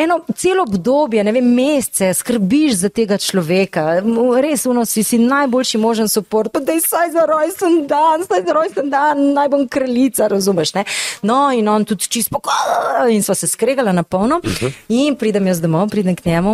eno 0.00 0.22
celo 0.36 0.64
obdobje, 0.64 1.24
ne 1.24 1.34
vem, 1.36 1.50
mesece 1.54 2.08
skrbiš 2.16 2.78
za 2.80 2.88
tega 2.88 3.18
človeka, 3.20 4.00
res 4.40 4.64
uno 4.70 4.86
si, 4.88 5.04
najboljši 5.20 5.82
možen 5.82 6.08
suport, 6.08 6.52
pa 6.54 6.64
daj 6.64 6.80
saj 6.86 7.12
za 7.12 7.26
rojsten 7.28 7.82
dan, 7.90 8.24
saj 8.24 8.46
za 8.48 8.56
rojsten 8.56 8.90
dan, 8.92 9.20
naj 9.36 9.52
bom 9.52 9.68
kraljica, 9.68 10.30
razumeš, 10.32 10.74
ne. 10.78 10.86
No, 11.22 11.50
in 11.52 11.68
on 11.68 11.84
tudi 11.84 12.08
čist 12.08 12.32
pokoj, 12.32 13.12
in 13.12 13.22
sva 13.26 13.36
se 13.36 13.50
skregala 13.50 13.92
na 13.92 14.02
polno, 14.02 14.40
in 14.88 15.20
pridem 15.20 15.52
jaz 15.52 15.60
domov, 15.60 15.90
pridem 15.92 16.16
k 16.16 16.32
njemu. 16.32 16.53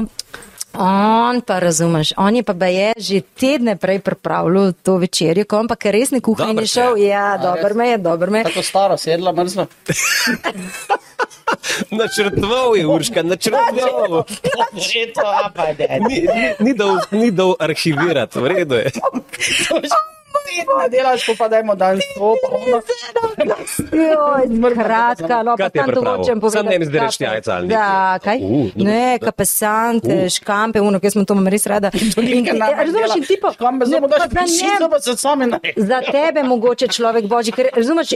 On 0.73 1.43
pa 1.43 1.59
razumeš, 1.59 2.13
on 2.17 2.37
je 2.37 2.43
pa 2.43 2.67
je 2.67 2.93
že 2.97 3.21
tedne 3.21 3.77
prej 3.77 3.99
pripravljal 3.99 4.73
to 4.83 4.97
večerjo, 4.97 5.45
ko 5.45 5.59
on 5.59 5.69
pa 5.69 5.77
ker 5.77 5.95
res 5.95 6.11
ne 6.15 6.21
kuha 6.21 6.45
in 6.45 6.55
Dobro 6.55 6.63
je 6.63 6.71
šel, 6.71 6.97
ja, 6.97 7.39
dober 7.43 7.75
me 7.75 7.89
je, 7.89 7.99
dober 7.99 8.31
me 8.31 8.39
je. 8.39 8.45
Tako 8.45 8.63
staro 8.63 8.97
sedla, 8.97 9.33
mrzlo. 9.33 9.67
Načrtoval 11.91 12.77
je, 12.77 12.87
Urška, 12.87 13.23
načrtoval. 13.23 14.23
Že 14.79 15.11
to, 15.15 15.27
a 15.27 15.51
pa 15.55 15.75
je. 15.75 15.99
Ni, 16.07 16.23
ni, 16.23 16.55
ni, 16.61 16.75
dal, 16.75 17.03
dal 17.35 17.55
arhivirati, 17.59 18.39
v 18.39 18.47
redu 18.47 18.75
je. 18.75 18.91
Ne 20.51 20.89
delaš, 20.89 21.31
pa 21.39 21.49
dajmo 21.49 21.75
dan 21.75 21.99
sto, 22.03 22.35
pa 22.37 22.49
ono. 22.51 22.79
Joj, 23.93 24.75
Kratka, 24.75 25.43
no, 25.43 25.57
pa 25.57 25.69
tam 25.69 25.91
to 25.91 26.01
hočem 26.03 26.41
povedati. 26.41 26.67
Samo 26.67 26.79
ne 26.79 26.87
zbereš 26.87 27.17
Kaj 27.17 27.27
pa- 27.27 27.33
jajca 27.33 27.53
ali 27.53 27.67
nekaj. 27.67 27.81
Da, 27.81 28.19
kaj? 28.19 28.39
Uh. 28.39 28.67
Ne, 28.77 29.19
kapesante, 29.19 30.29
škampe, 30.31 30.81
uno, 30.81 31.01
ki 31.01 31.11
smo 31.11 31.25
to 31.25 31.35
imam 31.35 31.49
res 31.49 31.67
rada. 31.67 31.91
Ja, 32.61 32.77
razumeš, 32.77 33.17
in 33.17 33.25
tipo, 33.25 33.51
Kam 33.59 33.77
me 33.77 33.87
ne, 33.87 34.01
pa 34.01 34.27
pišiti, 34.27 34.67
njem- 34.67 34.91
pa 34.91 35.01
se 35.01 35.17
sami 35.17 35.47
naj. 35.47 35.73
Za 35.77 36.01
tebe 36.03 36.43
mogoče 36.43 36.89
človek 36.89 37.25
božji, 37.25 37.53
ker 37.53 37.69
razumeš, 37.77 38.15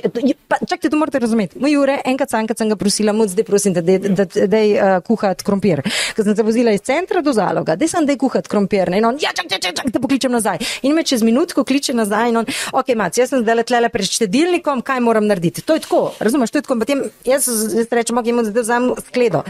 pa, 0.49 0.57
čakajte, 0.59 0.91
to 0.91 0.97
morate 0.97 1.19
razumeti. 1.19 1.59
Moj 1.59 1.73
Jure, 1.73 1.99
enkrat 2.05 2.31
sam, 2.31 2.41
enkrat 2.41 2.59
sem 2.59 2.69
ga 2.69 2.77
prosila, 2.77 3.13
muc, 3.13 3.29
zdaj 3.29 3.45
prosim, 3.45 3.73
da 3.75 3.81
dej, 3.81 4.75
uh, 4.75 4.99
kuhat 5.07 5.43
krompir. 5.43 5.83
Ker 6.17 6.25
sem 6.25 6.37
se 6.37 6.43
vozila 6.43 6.71
iz 6.73 6.81
centra 6.83 7.23
do 7.23 7.33
zaloga, 7.33 7.77
da 7.77 7.89
sem 7.89 8.07
dej 8.07 8.17
kuhat 8.17 8.49
krompir. 8.49 8.91
ne, 8.91 8.99
In 8.99 9.05
on, 9.05 9.17
ja, 9.21 9.31
čak, 9.35 9.47
čak, 9.51 9.61
čak, 9.75 9.91
da 9.91 10.01
pokličem 10.01 10.33
nazaj. 10.33 10.59
In 10.83 10.95
me 10.95 11.03
čez 11.03 11.23
minutko 11.23 11.65
kliče 11.65 11.95
nazaj 11.95 12.24
In 12.31 12.41
on, 12.41 12.49
ok, 12.73 12.95
mac, 12.99 13.19
jaz 13.19 13.33
sem 13.33 13.45
zdaj 13.45 13.61
letle 13.63 13.89
pred 13.93 14.09
štedilnikom, 14.09 14.83
kaj 14.87 15.01
moram 15.05 15.29
narediti? 15.31 15.65
To 15.67 15.77
je 15.77 15.85
tako, 15.85 16.03
razumeš, 16.21 16.55
to 16.55 16.61
je 16.61 16.67
tako. 16.67 16.79
Potem 16.81 17.07
jaz, 17.29 17.49
jaz 17.49 17.89
rečem, 17.91 18.19
ok, 18.19 18.33
jaz 18.33 18.53
zdaj 18.53 18.69
vzamem 18.69 19.07
skledo. 19.09 19.45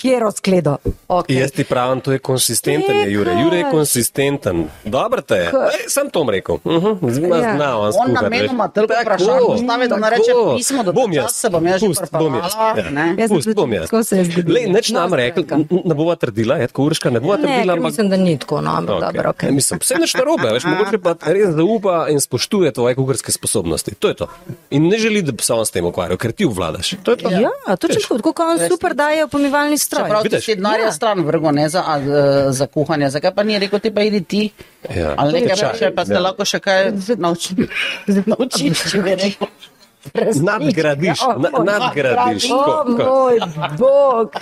Kjero 0.00 0.30
skledo? 0.30 0.76
Okay. 1.08 1.36
Jaz 1.36 1.50
ti 1.50 1.64
pravim, 1.64 2.00
to 2.00 2.12
je 2.12 2.18
konsistenten, 2.20 2.96
je 2.96 3.12
Jure. 3.12 3.32
Jure 3.34 3.56
je 3.56 3.64
konsistenten. 3.70 4.64
Dobro 4.84 5.20
te 5.20 5.34
je. 5.36 5.46
Ej, 5.46 5.88
Sem 5.88 6.10
to 6.10 6.26
rekel. 6.26 6.54
Uh 6.56 6.72
-huh. 6.74 7.10
Zna, 7.10 7.36
Ja. 7.38 7.54
zna, 7.54 7.78
on 7.78 7.92
On 7.98 8.12
namenoma 8.14 8.64
veš. 8.64 8.72
toliko 8.74 8.94
Tako, 8.94 9.02
vprašanj 9.04 9.38
postavi, 9.40 9.88
da 9.88 9.96
nareče 9.98 10.22
tako. 10.28 10.54
pismo 10.56 10.82
do 10.82 10.92
Bom 10.92 11.12
jaz. 11.12 11.30
se 11.32 11.50
bom 11.50 11.66
jaz 11.66 11.80
Pust, 11.80 12.02
bom 12.12 12.34
jaz. 12.34 12.52
Ja. 12.76 12.90
ne. 12.90 13.14
Jaz 13.18 13.30
Pust, 13.30 13.44
tudi- 13.44 13.54
bom 13.54 13.72
jaz. 13.72 13.82
tako 13.82 14.02
se 14.04 14.16
je 14.18 14.24
zgodilo. 14.24 14.54
Lej, 14.54 14.66
neč 14.68 14.88
nam 14.90 15.14
rekel, 15.14 15.44
ne 15.84 15.94
bova 15.94 16.16
trdila, 16.16 16.54
je 16.56 16.66
tako 16.66 16.82
urška, 16.84 17.10
ne 17.10 17.20
bova 17.20 17.36
Ne, 17.36 17.42
trdila, 17.42 17.72
ampak 17.72 17.84
mislim, 17.84 18.08
da 18.08 18.16
ni 18.18 18.38
tako, 18.38 18.60
no, 18.60 18.70
ampak 18.70 18.96
Okej. 18.96 19.06
dobro, 19.08 19.30
ok. 19.30 19.42
Ne, 19.42 19.50
Mislim, 19.50 19.80
vse 19.80 19.94
neč 19.96 20.14
narobe, 20.14 20.48
veš, 20.50 20.64
mogoče 20.64 20.98
pa 20.98 21.14
res 21.22 21.48
zaupa 21.50 22.06
in 22.08 22.20
spoštuje 22.20 22.72
tvoje 22.72 22.94
kuharske 22.94 23.32
sposobnosti. 23.32 23.94
To 23.94 24.08
je 24.08 24.14
to. 24.14 24.26
In 24.70 24.88
ne 24.88 24.98
želi, 24.98 25.22
da 25.22 25.32
bi 25.32 25.42
se 25.42 25.52
on 25.52 25.66
s 25.66 25.70
tem 25.70 25.84
ukvarjal, 25.86 26.16
ker 26.16 26.32
ti 26.32 26.44
obvladaš. 26.44 26.94
To 27.02 27.10
je 27.10 27.16
to. 27.16 27.30
Ja, 27.30 27.50
točno 27.76 28.00
tako, 28.00 28.16
tako 28.16 28.32
kot 28.32 28.46
on 28.52 28.68
super 28.68 28.94
daje 28.94 29.24
v 29.24 29.28
pomivalni 29.28 29.78
stroj. 29.90 30.06
Čeprav 30.06 30.22
ti 30.22 30.28
Vidiš? 30.28 30.44
si 30.44 30.54
denarja 30.54 30.86
Ja. 30.86 30.92
stran 30.94 31.24
vrgo, 31.26 31.50
ne 31.52 31.66
za, 31.68 31.82
a, 31.82 31.98
eh, 31.98 32.52
za 32.52 32.66
kuhanje. 32.66 33.10
Zakaj 33.10 33.34
pa 33.34 33.42
ni 33.42 33.58
rekel, 33.58 33.82
ti 33.82 33.90
pa 33.90 34.06
idi 34.06 34.22
ti? 34.24 34.42
Ja. 34.86 35.14
Ali 35.18 35.40
nekaj 35.40 35.58
več, 35.58 35.82
pa 35.96 36.06
ste 36.06 36.14
ja. 36.14 36.22
lahko 36.22 36.46
še 36.46 36.62
kaj 36.62 36.92
naučili. 37.18 37.66
Naučili, 38.26 38.74
če 38.74 39.02
bi 39.02 39.18
rekel. 39.18 39.50
Nadgradiš, 40.36 41.18
Ja, 41.18 41.28
o, 41.28 41.38
na, 41.38 41.48
o, 41.52 41.64
nadgradiš. 41.64 42.44
O 42.46 42.56
Ko- 42.56 42.84
ko- 42.86 43.04
moj 43.04 43.36
bog. 43.78 44.32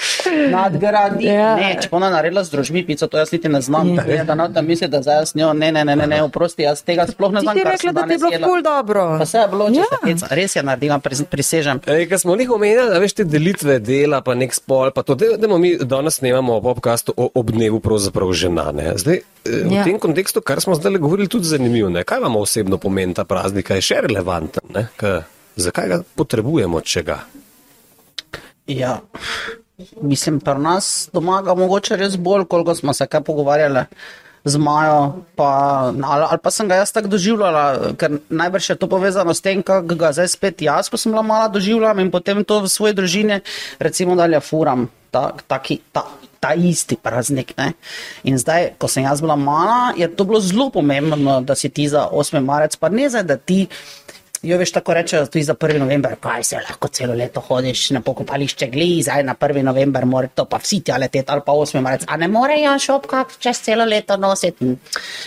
Nadgradi. 0.50 1.24
Ja. 1.26 1.56
Ne, 1.56 1.78
če 1.80 1.88
ona 1.90 2.10
naredila 2.10 2.40
z 2.40 2.50
družbi 2.50 2.84
pico, 2.84 3.06
to 3.06 3.18
jaz 3.18 3.32
niti 3.32 3.48
ne 3.48 3.60
znam. 3.60 3.94
Ja. 4.06 4.24
Da 4.24 4.34
no, 4.34 4.48
da 4.48 4.62
misli, 4.62 4.88
da 4.88 5.02
zdaj 5.02 5.16
jaz 5.16 5.34
njo, 5.34 5.52
ne, 5.52 5.72
ne, 5.72 5.84
ne, 5.84 5.96
ne, 5.96 6.06
ne, 6.06 6.22
oprosti, 6.22 6.62
jaz 6.62 6.82
tega 6.82 7.06
sploh 7.06 7.32
ne 7.32 7.40
Ti 7.40 7.44
znam. 7.44 7.54
ti 7.54 7.64
rekla, 7.64 7.92
da 7.92 8.02
ti 8.02 8.12
je 8.12 8.18
bilo 8.18 8.30
ful 8.44 8.62
dobro. 8.62 9.16
Pa 9.18 9.26
se 9.26 9.38
je 9.38 9.48
bilo, 9.48 9.68
če 9.68 9.76
Ja. 9.76 9.84
se 9.84 9.96
pica. 10.04 10.26
Res 10.30 10.56
je 10.56 10.62
naredila, 10.62 10.98
pri- 10.98 11.24
prisežem. 11.26 11.80
Ej, 11.86 12.08
Ko 12.08 12.18
smo 12.18 12.36
jih 12.36 12.50
omenjali, 12.50 12.90
a 12.90 12.98
veš 12.98 13.12
te 13.14 13.24
delitve 13.26 13.78
dela, 13.80 14.20
pa 14.20 14.34
nek 14.34 14.54
spol, 14.54 14.90
pa 14.90 15.02
to, 15.02 15.14
da 15.14 15.36
da 15.38 15.48
mi 15.50 15.76
danes 15.76 16.14
snemamo 16.14 16.60
podkastu 16.62 17.12
o 17.16 17.30
obdnevu 17.34 17.80
pravzaprav 17.80 18.32
žena. 18.32 18.72
Ne? 18.72 18.92
Zdaj, 18.96 19.20
v 19.48 19.72
Ja. 19.72 19.84
tem 19.84 19.98
kontekstu, 19.98 20.40
kar 20.44 20.60
smo 20.60 20.74
zdaj 20.76 20.98
govorili, 20.98 21.28
tudi 21.28 21.48
zanimivo. 21.48 21.88
Ne? 21.90 22.04
Kaj 22.04 22.20
vam 22.20 22.36
osebno 22.36 22.78
pomeni 22.78 23.14
ta 23.14 23.24
praznik, 23.24 23.66
kaj 23.66 23.80
je 23.80 23.86
še 23.88 24.00
relevanten? 24.06 24.62
ne? 24.74 24.88
Ka, 24.96 25.22
zakaj 25.56 25.88
ga 25.88 25.98
potrebujemo, 26.14 26.80
če 26.80 27.02
ga? 27.02 27.18
Ja. 28.68 29.00
Mislim, 30.02 30.40
pri 30.42 30.58
nas 30.58 31.08
doma 31.14 31.40
ga 31.42 31.54
mogoče 31.54 31.96
res 31.96 32.16
bolj, 32.18 32.44
koliko 32.50 32.74
smo 32.74 32.92
se 32.92 33.06
kaj 33.06 33.22
pogovarjali 33.24 33.84
z 34.44 34.56
Majo, 34.56 35.24
pa, 35.36 35.48
ali, 35.92 36.24
ali 36.30 36.38
pa 36.42 36.50
sem 36.50 36.68
ga 36.68 36.78
jaz 36.80 36.92
tako 36.94 37.10
doživljala, 37.12 37.92
ker 38.00 38.18
najbrž 38.30 38.70
je 38.70 38.76
to 38.80 38.88
povezano 38.88 39.34
s 39.34 39.42
tem, 39.44 39.62
kako 39.62 39.96
ga 39.98 40.12
zdaj 40.14 40.28
spet 40.28 40.62
jaz, 40.62 40.88
ko 40.88 40.96
sem 40.96 41.12
bila 41.12 41.22
mala, 41.26 41.48
doživljam 41.52 41.98
in 42.00 42.10
potem 42.10 42.44
to 42.44 42.60
v 42.64 42.70
svoji 42.70 42.94
družini, 42.96 43.40
recimo, 43.82 44.16
dalje 44.16 44.40
furam. 44.40 44.88
Ta, 45.10 45.32
taki, 45.48 45.80
ta, 45.92 46.04
ta 46.40 46.54
isti 46.54 46.96
praznik. 46.96 47.54
Ne? 47.58 47.72
In 48.24 48.38
zdaj, 48.38 48.74
ko 48.78 48.88
sem 48.88 49.04
jaz 49.04 49.20
bila 49.20 49.36
mala, 49.36 49.92
je 49.96 50.08
to 50.16 50.24
bilo 50.24 50.40
zelo 50.40 50.70
pomembno, 50.70 51.40
da 51.40 51.54
si 51.54 51.68
ti 51.68 51.88
za 51.88 52.08
8. 52.12 52.40
marec, 52.44 52.76
pa 52.76 52.88
ne 52.88 53.08
zdaj, 53.08 53.22
da 53.22 53.36
ti 53.36 53.66
Jo, 54.42 54.54
veš, 54.58 54.70
tako 54.72 54.94
rečejo 54.94 55.26
tudi 55.26 55.42
za 55.42 55.54
1. 55.54 55.78
november, 55.78 56.14
kaj 56.20 56.44
se 56.44 56.56
lahko 56.56 56.88
celo 56.88 57.14
leto 57.14 57.40
hodiš 57.40 57.90
na 57.90 58.00
pokopališče, 58.00 58.68
gli, 58.70 59.02
zdaj 59.02 59.24
na 59.26 59.34
1. 59.34 59.62
november 59.66 60.06
mora 60.06 60.28
to 60.28 60.44
pa 60.44 60.60
vsi 60.62 60.80
tja 60.80 60.96
leteti 60.96 61.32
ali 61.32 61.42
pa 61.46 61.52
8. 61.52 61.80
marec, 61.80 62.04
a 62.06 62.16
ne 62.16 62.28
morejo 62.28 62.78
šopka 62.78 63.24
čez 63.38 63.62
celo 63.66 63.84
leto 63.84 64.16
nositi. 64.16 64.76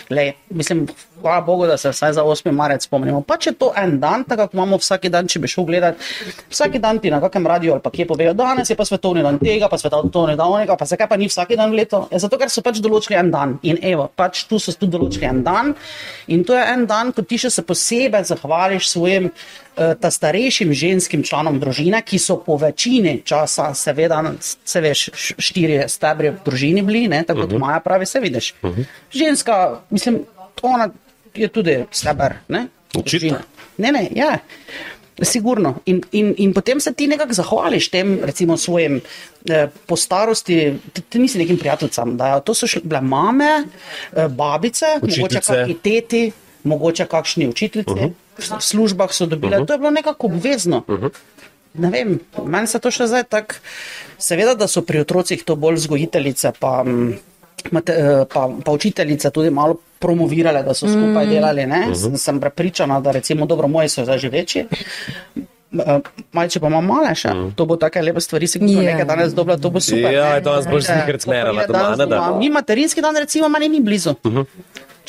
Glej, 0.09 0.31
mislim, 0.49 0.87
hvala 1.21 1.41
Bogu, 1.41 1.67
da 1.67 1.77
se 1.77 1.89
vsaj 1.89 2.13
za 2.13 2.23
8. 2.23 2.51
marec 2.51 2.85
spomnimo. 2.87 3.21
Pa 3.21 3.35
če 3.37 3.51
to 3.51 3.73
en 3.77 3.99
dan, 3.99 4.23
tako 4.23 4.47
kot 4.47 4.55
imamo 4.55 4.79
vsak 4.79 5.09
dan, 5.11 5.27
če 5.27 5.39
bi 5.43 5.51
šel 5.51 5.67
gledat, 5.67 5.99
vsak 6.49 6.79
dan 6.79 6.99
ti 7.03 7.11
na 7.11 7.19
kakem 7.21 7.47
radiju 7.47 7.75
ali 7.75 7.83
pa 7.83 7.91
kje 7.91 8.07
povejo, 8.07 8.33
danes 8.33 8.69
je 8.69 8.79
pa 8.79 8.85
svetovni 8.85 9.27
dan 9.27 9.39
tega, 9.43 9.67
pa 9.67 9.77
svetovni 9.77 10.37
dan 10.39 10.47
onega, 10.47 10.79
pa 10.79 10.87
zakaj 10.87 11.11
pa 11.11 11.19
ni 11.19 11.27
vsak 11.27 11.51
dan 11.59 11.75
leto? 11.75 12.05
Ja, 12.11 12.19
zato, 12.23 12.39
ker 12.39 12.49
so 12.49 12.63
pač 12.63 12.79
določili 12.79 13.19
en 13.19 13.31
dan. 13.31 13.59
In 13.67 13.83
evo, 13.83 14.07
pač 14.15 14.45
tu 14.47 14.59
so 14.59 14.71
tudi 14.71 14.95
določili 14.95 15.27
en 15.27 15.43
dan. 15.43 15.75
In 16.31 16.47
to 16.47 16.55
je 16.55 16.63
en 16.63 16.87
dan, 16.87 17.11
ko 17.11 17.27
ti 17.27 17.37
še 17.41 17.51
se 17.51 17.67
posebej 17.67 18.31
zahvališ 18.31 18.87
svojim 18.87 19.00
eh, 19.07 19.95
ta 20.01 20.11
starejšim 20.11 20.73
ženskim 20.73 21.23
članom 21.23 21.59
družine, 21.59 22.01
ki 22.05 22.19
so 22.19 22.37
po 22.45 22.57
večini 22.57 23.21
časa, 23.25 23.73
seveda, 23.73 24.23
se 24.41 24.81
veš, 24.81 25.09
štiri 25.37 25.83
stebre 25.87 26.31
v 26.31 26.43
družini 26.45 26.81
bili, 26.81 27.07
ne, 27.07 27.23
tako 27.27 27.47
kot 27.47 27.59
Maja 27.59 27.79
pravi, 27.79 28.05
se 28.05 28.19
vidiš. 28.19 28.53
Ženska, 29.13 29.79
mislim, 29.89 30.23
ona 30.61 30.89
je 31.35 31.47
tudi 31.47 31.83
steber, 31.91 32.35
ne? 32.47 32.67
Očitno. 32.95 33.39
Ne, 33.77 33.91
ne, 33.91 34.07
ja. 34.15 34.37
Sigurno. 35.21 35.75
In, 35.85 36.01
in, 36.11 36.33
in 36.37 36.53
potem 36.53 36.79
se 36.79 36.93
ti 36.93 37.07
nekako 37.07 37.33
zahvališ 37.33 37.89
tem, 37.89 38.19
recimo, 38.23 38.57
svojim 38.57 39.01
eh, 39.49 39.67
po 39.85 39.95
starosti, 39.95 40.73
ti, 40.93 41.01
ti 41.01 41.19
nisi 41.19 41.37
nekim 41.37 41.57
prijateljcem. 41.57 42.15
Da, 42.17 42.39
to 42.39 42.53
so 42.53 42.67
bile 42.83 43.01
mame, 43.01 43.63
eh, 44.15 44.27
babice, 44.27 44.85
mogoče 45.01 45.21
Učiteljice. 45.21 45.53
kakšni 45.53 45.75
teti, 45.83 46.31
mogoče 46.63 47.05
kakšni 47.05 47.47
učiteljici. 47.47 47.91
Uh 47.91 47.99
-huh. 47.99 48.11
V 48.37 48.63
službah 48.63 49.13
so 49.13 49.25
dobile, 49.25 49.57
uh 49.57 49.63
-huh. 49.63 49.67
to 49.67 49.73
je 49.73 49.77
bilo 49.77 49.91
nekako 49.91 50.27
obvezno. 50.27 50.83
Uh 50.87 50.99
-huh. 50.99 51.09
Ne 51.73 51.89
vem, 51.89 52.19
meni 52.45 52.67
se 52.67 52.79
to 52.79 52.91
še 52.91 53.07
zdaj 53.07 53.23
tako. 53.23 53.55
Seveda, 54.17 54.55
da 54.55 54.67
so 54.67 54.81
pri 54.81 54.99
otrocih 54.99 55.43
to 55.43 55.55
bolj 55.55 55.75
vzgojiteljice, 55.75 56.51
pa, 56.59 56.83
mm, 56.83 57.13
eh, 57.87 58.25
pa, 58.33 58.49
pa 58.65 58.71
učiteljice 58.71 59.31
tudi 59.31 59.49
malo 59.49 59.77
promovirale, 59.99 60.63
da 60.63 60.73
so 60.73 60.87
skupaj 60.87 61.27
delali. 61.27 61.65
Ne? 61.65 61.85
Uh 61.87 61.93
-huh. 61.93 62.17
Sem 62.17 62.39
prepričana, 62.39 62.99
da 62.99 63.11
recimo 63.11 63.45
dobro 63.45 63.67
moji 63.67 63.89
so 63.89 64.03
zdaj 64.03 64.17
že 64.17 64.29
večji. 64.29 64.65
Eh, 65.71 65.99
Malče 66.31 66.59
pa 66.59 66.67
imam 66.67 66.85
male 66.85 67.13
še, 67.15 67.31
to 67.55 67.65
bo 67.65 67.77
take 67.79 68.01
lepe 68.03 68.19
stvari, 68.19 68.47
si 68.47 68.59
kupil 68.59 68.81
Ja. 68.83 68.91
nekaj 68.91 69.05
danes 69.07 69.35
dobro, 69.35 69.55
to 69.55 69.69
bo 69.71 69.79
super. 69.79 70.11
Ja, 70.11 70.33
ne. 70.35 70.41
danes 70.43 70.67
boš 70.67 70.89
to 70.89 70.91
je 70.91 71.19
smerala 71.23 71.63
danes 71.63 71.71
doma, 71.71 71.95
ne, 71.95 72.05
da. 72.05 72.15
doma. 72.15 72.39
Mi 72.39 72.49
materinski 72.49 73.01
dan 73.01 73.15
recimo 73.15 73.47
meni 73.49 73.69
ni 73.69 73.79
blizu. 73.79 74.09
Uh 74.23 74.33
-huh. 74.33 74.45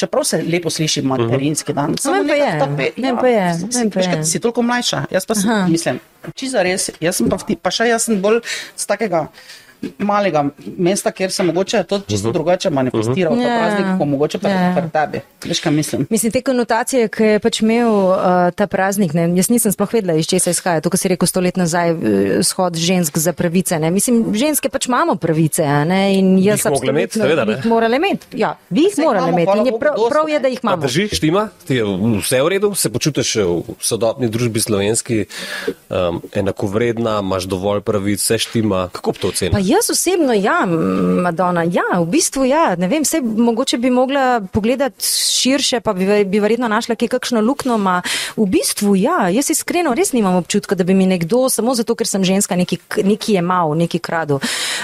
Čeprav 0.02 0.24
se 0.24 0.42
lepo 0.42 0.66
sliši 0.68 1.02
materinski 1.04 1.70
dan. 1.72 1.94
samo 1.96 2.16
Meni 2.16 2.28
pa 2.28 2.34
je, 2.36 2.50
pe- 2.76 2.92
meni 2.98 3.16
pa 3.16 3.28
je, 3.28 3.44
si- 3.54 3.86
pa 3.88 4.00
je. 4.02 4.24
Si 4.24 4.40
toliko 4.40 4.62
mlajša, 4.62 5.04
jaz 5.08 5.22
pa 5.22 5.34
sem, 5.36 5.46
mislim, 5.68 6.00
čisto 6.34 6.58
res, 6.60 6.90
jaz 6.98 7.14
sem 7.14 7.28
pa, 7.28 7.36
v 7.36 7.44
ti, 7.44 7.54
pa 7.56 7.70
še 7.70 7.86
jaz 7.86 8.02
sem 8.02 8.18
bolj 8.18 8.42
z 8.74 8.84
takega 8.84 9.28
malega 9.98 10.44
mesta, 10.78 11.10
kjer 11.10 11.32
se 11.32 11.42
mogoče 11.42 11.82
to 11.82 11.98
čisto 11.98 12.28
uh 12.28 12.30
-huh. 12.30 12.32
drugače 12.32 12.70
manifestira, 12.70 13.30
uh 13.30 13.36
-huh. 13.36 13.42
ta 13.42 13.48
Ja. 13.48 13.58
praznik, 13.58 13.86
pa 13.98 14.04
mogoče 14.04 14.38
pa 14.38 14.48
Ja. 14.48 14.74
pri 14.76 14.90
tebi. 14.90 15.20
Veš, 15.44 15.60
kaj 15.60 15.72
mislim? 15.72 16.06
Mislim, 16.10 16.32
te 16.32 16.42
konotacije, 16.42 17.08
ki 17.08 17.22
je 17.22 17.38
pač 17.38 17.60
imel 17.60 17.88
uh, 17.88 18.16
ta 18.54 18.66
praznik, 18.66 19.12
ne, 19.14 19.36
jaz 19.36 19.48
nisem 19.48 19.72
sploh 19.72 19.92
vedela, 19.92 20.18
iz 20.18 20.26
česa 20.26 20.50
izhaja. 20.50 20.80
To, 20.80 20.90
kar 20.90 20.98
si 20.98 21.08
rekel 21.08 21.26
sto 21.26 21.40
let 21.40 21.56
nazaj, 21.56 21.92
uh, 21.92 21.98
shod 22.42 22.76
žensk 22.76 23.18
za 23.18 23.32
pravice. 23.32 23.78
Ne. 23.78 23.90
Mislim, 23.90 24.34
ženske 24.34 24.68
pač 24.68 24.86
imamo 24.86 25.14
pravice. 25.14 25.64
a 25.64 25.84
Ne, 25.84 26.18
in 26.18 26.38
jaz 26.38 26.60
imeti, 26.64 26.68
absolutno 26.68 27.22
seveda, 27.22 27.44
ne. 27.44 27.46
bi 27.46 27.52
jih 27.52 27.66
morale 27.66 27.96
imeti. 27.96 28.26
Ja, 28.32 28.56
bi 28.70 28.80
jih 28.80 28.92
imamo, 28.98 29.28
imeti. 29.28 29.58
In 29.58 29.66
je 29.66 29.78
prav, 29.78 29.94
prav 30.10 30.28
je, 30.28 30.40
da 30.40 30.48
jih 30.48 30.60
imamo. 30.62 30.82
drži, 30.82 31.08
štima, 31.12 31.48
ti 31.66 31.74
je 31.74 31.84
vse 32.22 32.42
v 32.42 32.48
redu, 32.48 32.74
se 32.74 32.92
počutiš 32.92 33.36
v 33.36 33.62
sodobni 33.80 34.28
družbi 34.28 34.60
slovenski 34.60 35.24
um, 35.90 36.22
enakovredna, 36.32 37.18
imaš 37.22 37.44
dovolj 37.44 37.80
pravic, 37.80 38.20
vse 38.20 38.38
štima. 38.38 38.88
Kako 38.92 39.12
to 39.12 39.20
Pa 39.20 39.28
ocenil? 39.28 39.52
Jaz 39.72 39.90
osebno, 39.90 40.32
ja, 40.36 40.62
Madonna, 41.22 41.64
ja, 41.64 41.98
v 41.98 42.06
bistvu 42.12 42.44
ja. 42.48 42.74
Ne 42.76 42.88
vem, 42.88 43.04
vse 43.06 43.20
mogoče 43.20 43.78
bi 43.78 43.90
mogla 43.90 44.40
pogledati 44.52 45.04
širše, 45.06 45.80
pa 45.80 45.92
bi, 45.92 46.06
bi 46.24 46.40
verjetno 46.40 46.68
našla 46.68 46.94
kje 46.94 47.08
kakšno 47.08 47.40
luknjo. 47.40 47.78
ma 47.78 48.02
V 48.36 48.46
bistvu 48.46 48.96
ja, 48.96 49.28
jaz 49.32 49.50
iskreno 49.50 49.94
res 49.94 50.12
nimam 50.12 50.36
občutka, 50.36 50.74
da 50.74 50.84
bi 50.84 50.94
mi 50.94 51.06
nekdo 51.06 51.48
samo 51.50 51.74
zato, 51.74 51.94
ker 51.94 52.08
sem 52.08 52.24
ženska, 52.24 52.56
neki, 52.56 52.78
neki 53.04 53.36
je 53.38 53.42
mal, 53.42 53.74
neki 53.78 53.98
kradu. 53.98 54.40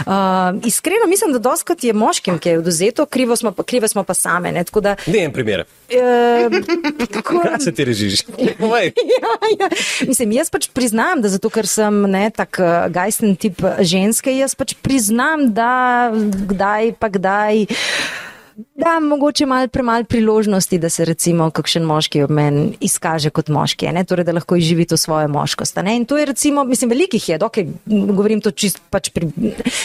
Uh, 0.06 0.58
iskreno 0.64 1.06
mislim, 1.08 1.32
da 1.32 1.38
doskrat 1.38 1.84
je 1.84 1.92
moškim, 1.92 2.38
ki 2.38 2.48
je 2.48 2.58
oduzeto, 2.58 3.06
krivo 3.06 3.36
smo, 3.36 3.52
krive 3.52 3.88
smo 3.88 4.04
pa 4.04 4.14
same. 4.14 4.52
Ne, 4.52 4.64
tako 4.64 4.80
da, 4.80 4.96
Ne 5.06 5.24
en 5.24 5.32
primer. 5.32 5.60
uh, 5.60 6.58
tako, 7.14 7.40
Kaj 7.42 7.60
se 7.60 7.72
ti 7.72 7.84
režiš? 7.84 8.24
Ja, 9.18 9.32
ja. 9.60 9.68
Mislim, 10.06 10.32
jaz 10.32 10.50
pač 10.50 10.68
priznam, 10.72 11.22
da 11.22 11.28
zato, 11.28 11.50
ker 11.50 11.66
sem 11.66 12.02
ne, 12.10 12.28
tak 12.30 12.58
uh, 12.60 12.86
gajsten 12.92 13.36
tip 13.36 13.62
ženske, 13.80 14.32
jaz 14.36 14.54
pač 14.58 14.74
priznam, 14.82 15.52
da 15.54 16.10
kdaj 16.48 16.92
pa 16.98 17.08
kdaj. 17.08 17.66
Da, 18.58 19.00
mogoče 19.00 19.46
malo 19.46 19.68
premalo 19.68 20.04
priložnosti, 20.04 20.78
da 20.78 20.88
se 20.88 21.04
recimo 21.04 21.50
kakšen 21.50 21.82
moški 21.82 22.22
ob 22.22 22.30
meni 22.30 22.72
izkaže 22.80 23.30
kot 23.30 23.48
moški, 23.54 23.86
a 23.86 23.92
ne? 23.94 24.02
torej 24.04 24.26
da 24.26 24.32
lahko 24.34 24.56
izživi 24.58 24.86
to 24.86 24.96
svojo 24.96 25.28
moškost. 25.28 25.78
a 25.78 25.82
ne. 25.82 25.96
In 25.96 26.04
to 26.04 26.18
je 26.18 26.24
recimo, 26.26 26.64
mislim, 26.64 26.90
velikih 26.90 27.28
je, 27.28 27.38
dokaj 27.38 27.66
govorim 27.86 28.40
to 28.40 28.50
čist 28.50 28.80
pač 28.90 29.10
pri. 29.14 29.28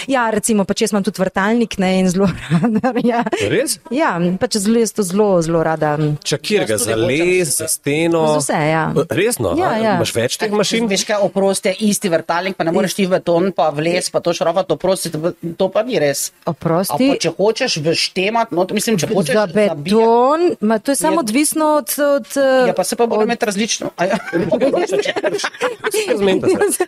Ja, 0.08 0.30
recimo, 0.34 0.66
pač 0.66 0.82
jaz 0.82 0.94
imam 0.94 1.04
tudi 1.06 1.22
vrtalnik 1.22 1.78
ne, 1.78 2.00
in 2.00 2.10
zelo 2.10 2.30
rada. 2.50 2.94
Ja, 3.04 3.22
Res? 3.50 3.78
ja 3.94 4.16
pač 4.42 4.58
zelo, 4.58 4.82
jaz 4.82 4.96
to 4.98 5.06
zelo, 5.06 5.30
zelo 5.46 5.62
rada. 5.64 5.94
Čakir 6.24 6.66
ga 6.66 6.80
za 6.82 6.98
les, 6.98 7.54
za 7.60 7.70
steno. 7.70 8.26
Za 8.34 8.42
vse, 8.42 8.64
ja. 8.72 8.84
Resno? 9.10 9.54
Ja, 9.60 9.76
ja. 9.78 9.96
Imaš 10.02 10.16
več 10.18 10.40
teh 10.42 10.50
mašin? 10.50 10.90
Veš 10.90 11.06
kaj, 11.12 11.22
oprosti, 11.30 11.76
isti 11.86 12.10
vrtalnik, 12.10 12.58
pa 12.58 12.66
ne 12.66 12.74
moreš 12.74 12.98
ti 12.98 13.06
v 13.06 13.20
beton, 13.20 13.52
pa 13.54 13.70
v 13.70 13.86
les, 13.92 14.10
pa 14.10 14.24
to 14.24 14.34
šrafat, 14.34 14.74
oprosti, 14.74 15.14
to 15.62 15.70
pa 15.70 15.86
ni 15.86 16.02
res. 16.02 16.32
Oprosti. 16.50 17.12
pa 17.14 17.22
če 17.22 17.36
hočeš 17.38 17.78
v 17.86 17.94
štemat, 17.98 18.50
not, 18.64 18.72
mislim, 18.72 18.96
če 18.96 19.08
hočeš 19.10 19.34
Za 19.34 19.46
beton, 19.48 20.40
ma, 20.62 20.80
to 20.80 20.92
je 20.92 20.98
samo 20.98 21.14
Je- 21.16 21.20
odvisno 21.22 21.66
od. 21.76 21.90
od 22.00 22.28
Ja, 22.68 22.74
pa 22.74 22.84
se 22.84 22.96
pa 22.96 23.06
mora 23.06 23.20
od- 23.20 23.26
imeti 23.26 23.46
različno. 23.46 23.90
A 23.94 24.06
Ja. 24.06 24.18
Se. 26.72 26.86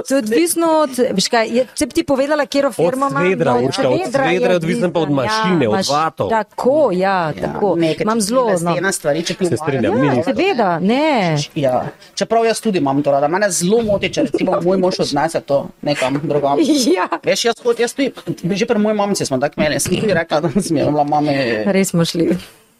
To 0.00 0.10
je 0.10 0.18
odvisno 0.18 0.66
od, 0.78 0.90
veš 1.12 1.28
kaj, 1.28 1.48
je, 1.48 1.66
če 1.72 1.86
bi 1.86 1.92
ti 1.92 2.02
povedala, 2.04 2.46
kjer 2.46 2.68
firma 2.70 3.08
ima. 3.08 3.20
cvedra, 3.20 3.52
no, 3.52 3.60
Urška, 3.62 3.88
od 3.88 4.00
cvedra 4.02 4.24
je 4.26 4.56
odvisno 4.56 4.88
pa 4.88 4.98
od 4.98 5.02
odvisno, 5.02 5.16
mašine, 5.16 5.68
od 5.68 5.74
maš- 5.74 5.90
vatov. 5.90 6.28
Tako, 6.30 6.90
ja, 6.92 7.32
tako. 7.34 7.74
nekaj, 7.76 8.02
Imam 8.02 8.20
zelo. 8.20 8.52
No. 8.58 8.76
Ena 8.76 8.92
stvar, 8.92 9.16
če 9.16 9.34
Se 9.40 9.56
strinjam, 9.56 10.04
Ja, 10.06 10.22
seveda, 10.24 10.78
ne. 10.80 11.36
Ja, 11.54 11.84
čeprav 12.14 12.44
jaz 12.44 12.60
tudi 12.60 12.78
imam 12.78 13.02
to 13.02 13.10
rada. 13.10 13.28
Mene 13.28 13.50
zelo 13.50 13.82
moti, 13.82 14.08
če 14.08 14.22
recimo 14.22 14.60
moj 14.60 14.76
mož 14.78 15.00
odnese 15.00 15.40
to 15.42 15.58
nekam 15.82 16.20
drugam. 16.22 16.58
Ja. 16.88 17.08
Veš, 17.22 17.44
jaz, 17.44 17.56
jaz 17.76 17.92
tudi, 17.92 18.12
že 18.52 18.66
pri 18.66 18.78
moji 18.78 18.94
mamici 18.94 19.26
smo 19.26 19.38
tako 19.38 19.54
imeli, 19.56 19.80
sem 19.80 19.96
tudi 19.96 20.14
rekla, 20.14 20.40
da 20.42 20.50
sem 20.52 20.76
imela 20.78 21.04
mame. 21.16 21.64
Res 21.66 21.88
smo 21.88 22.04
šli. 22.04 22.36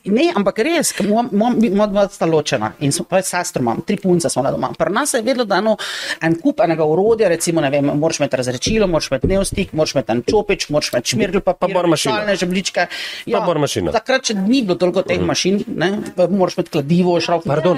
Ne, 0.06 0.28
ampak 0.30 0.60
res, 0.62 0.92
moja- 1.02 1.88
dva 1.88 2.06
sta 2.06 2.26
ločena 2.26 2.68
in 2.78 2.92
smo, 2.92 3.04
pa 3.04 3.18
sestro 3.22 3.58
imam, 3.60 3.80
tri 3.82 3.96
punce 3.96 4.30
smo 4.30 4.42
na 4.42 4.52
doma. 4.52 4.70
Pri 4.70 4.92
nas 4.92 5.10
se 5.10 5.18
je 5.18 5.22
vedelo, 5.22 5.44
da 5.44 5.56
eno, 5.56 5.72
en 6.22 6.36
kup 6.38 6.60
enega 6.60 6.84
urodja, 6.84 7.26
recimo, 7.28 7.60
ne 7.60 7.70
vem, 7.70 7.84
moraš 7.84 8.20
imeti 8.20 8.36
razrečilo, 8.36 8.86
moraš 8.86 9.10
imeti 9.10 9.26
dnevstik, 9.26 9.72
moraš 9.72 9.94
imeti 9.94 10.12
en 10.12 10.22
čopič, 10.22 10.68
moraš 10.68 10.92
imeti 10.92 11.08
šmirgl 11.08 11.40
papir, 11.40 11.74
bor 11.74 11.86
mašino. 11.86 12.14
pisalne 12.14 12.36
žebljičke. 12.36 12.86
Pa 13.32 13.40
bor 13.40 13.58
mašino. 13.58 13.90
Takrat, 13.92 14.22
če 14.22 14.34
ni 14.36 14.62
bilo 14.62 14.76
toliko 14.76 15.02
teh 15.02 15.18
mašin, 15.20 15.64
ne, 15.66 15.90
moraš 16.30 16.54
imeti 16.54 16.70
kladivo, 16.70 17.18
šrauf, 17.20 17.42
Pardon, 17.44 17.74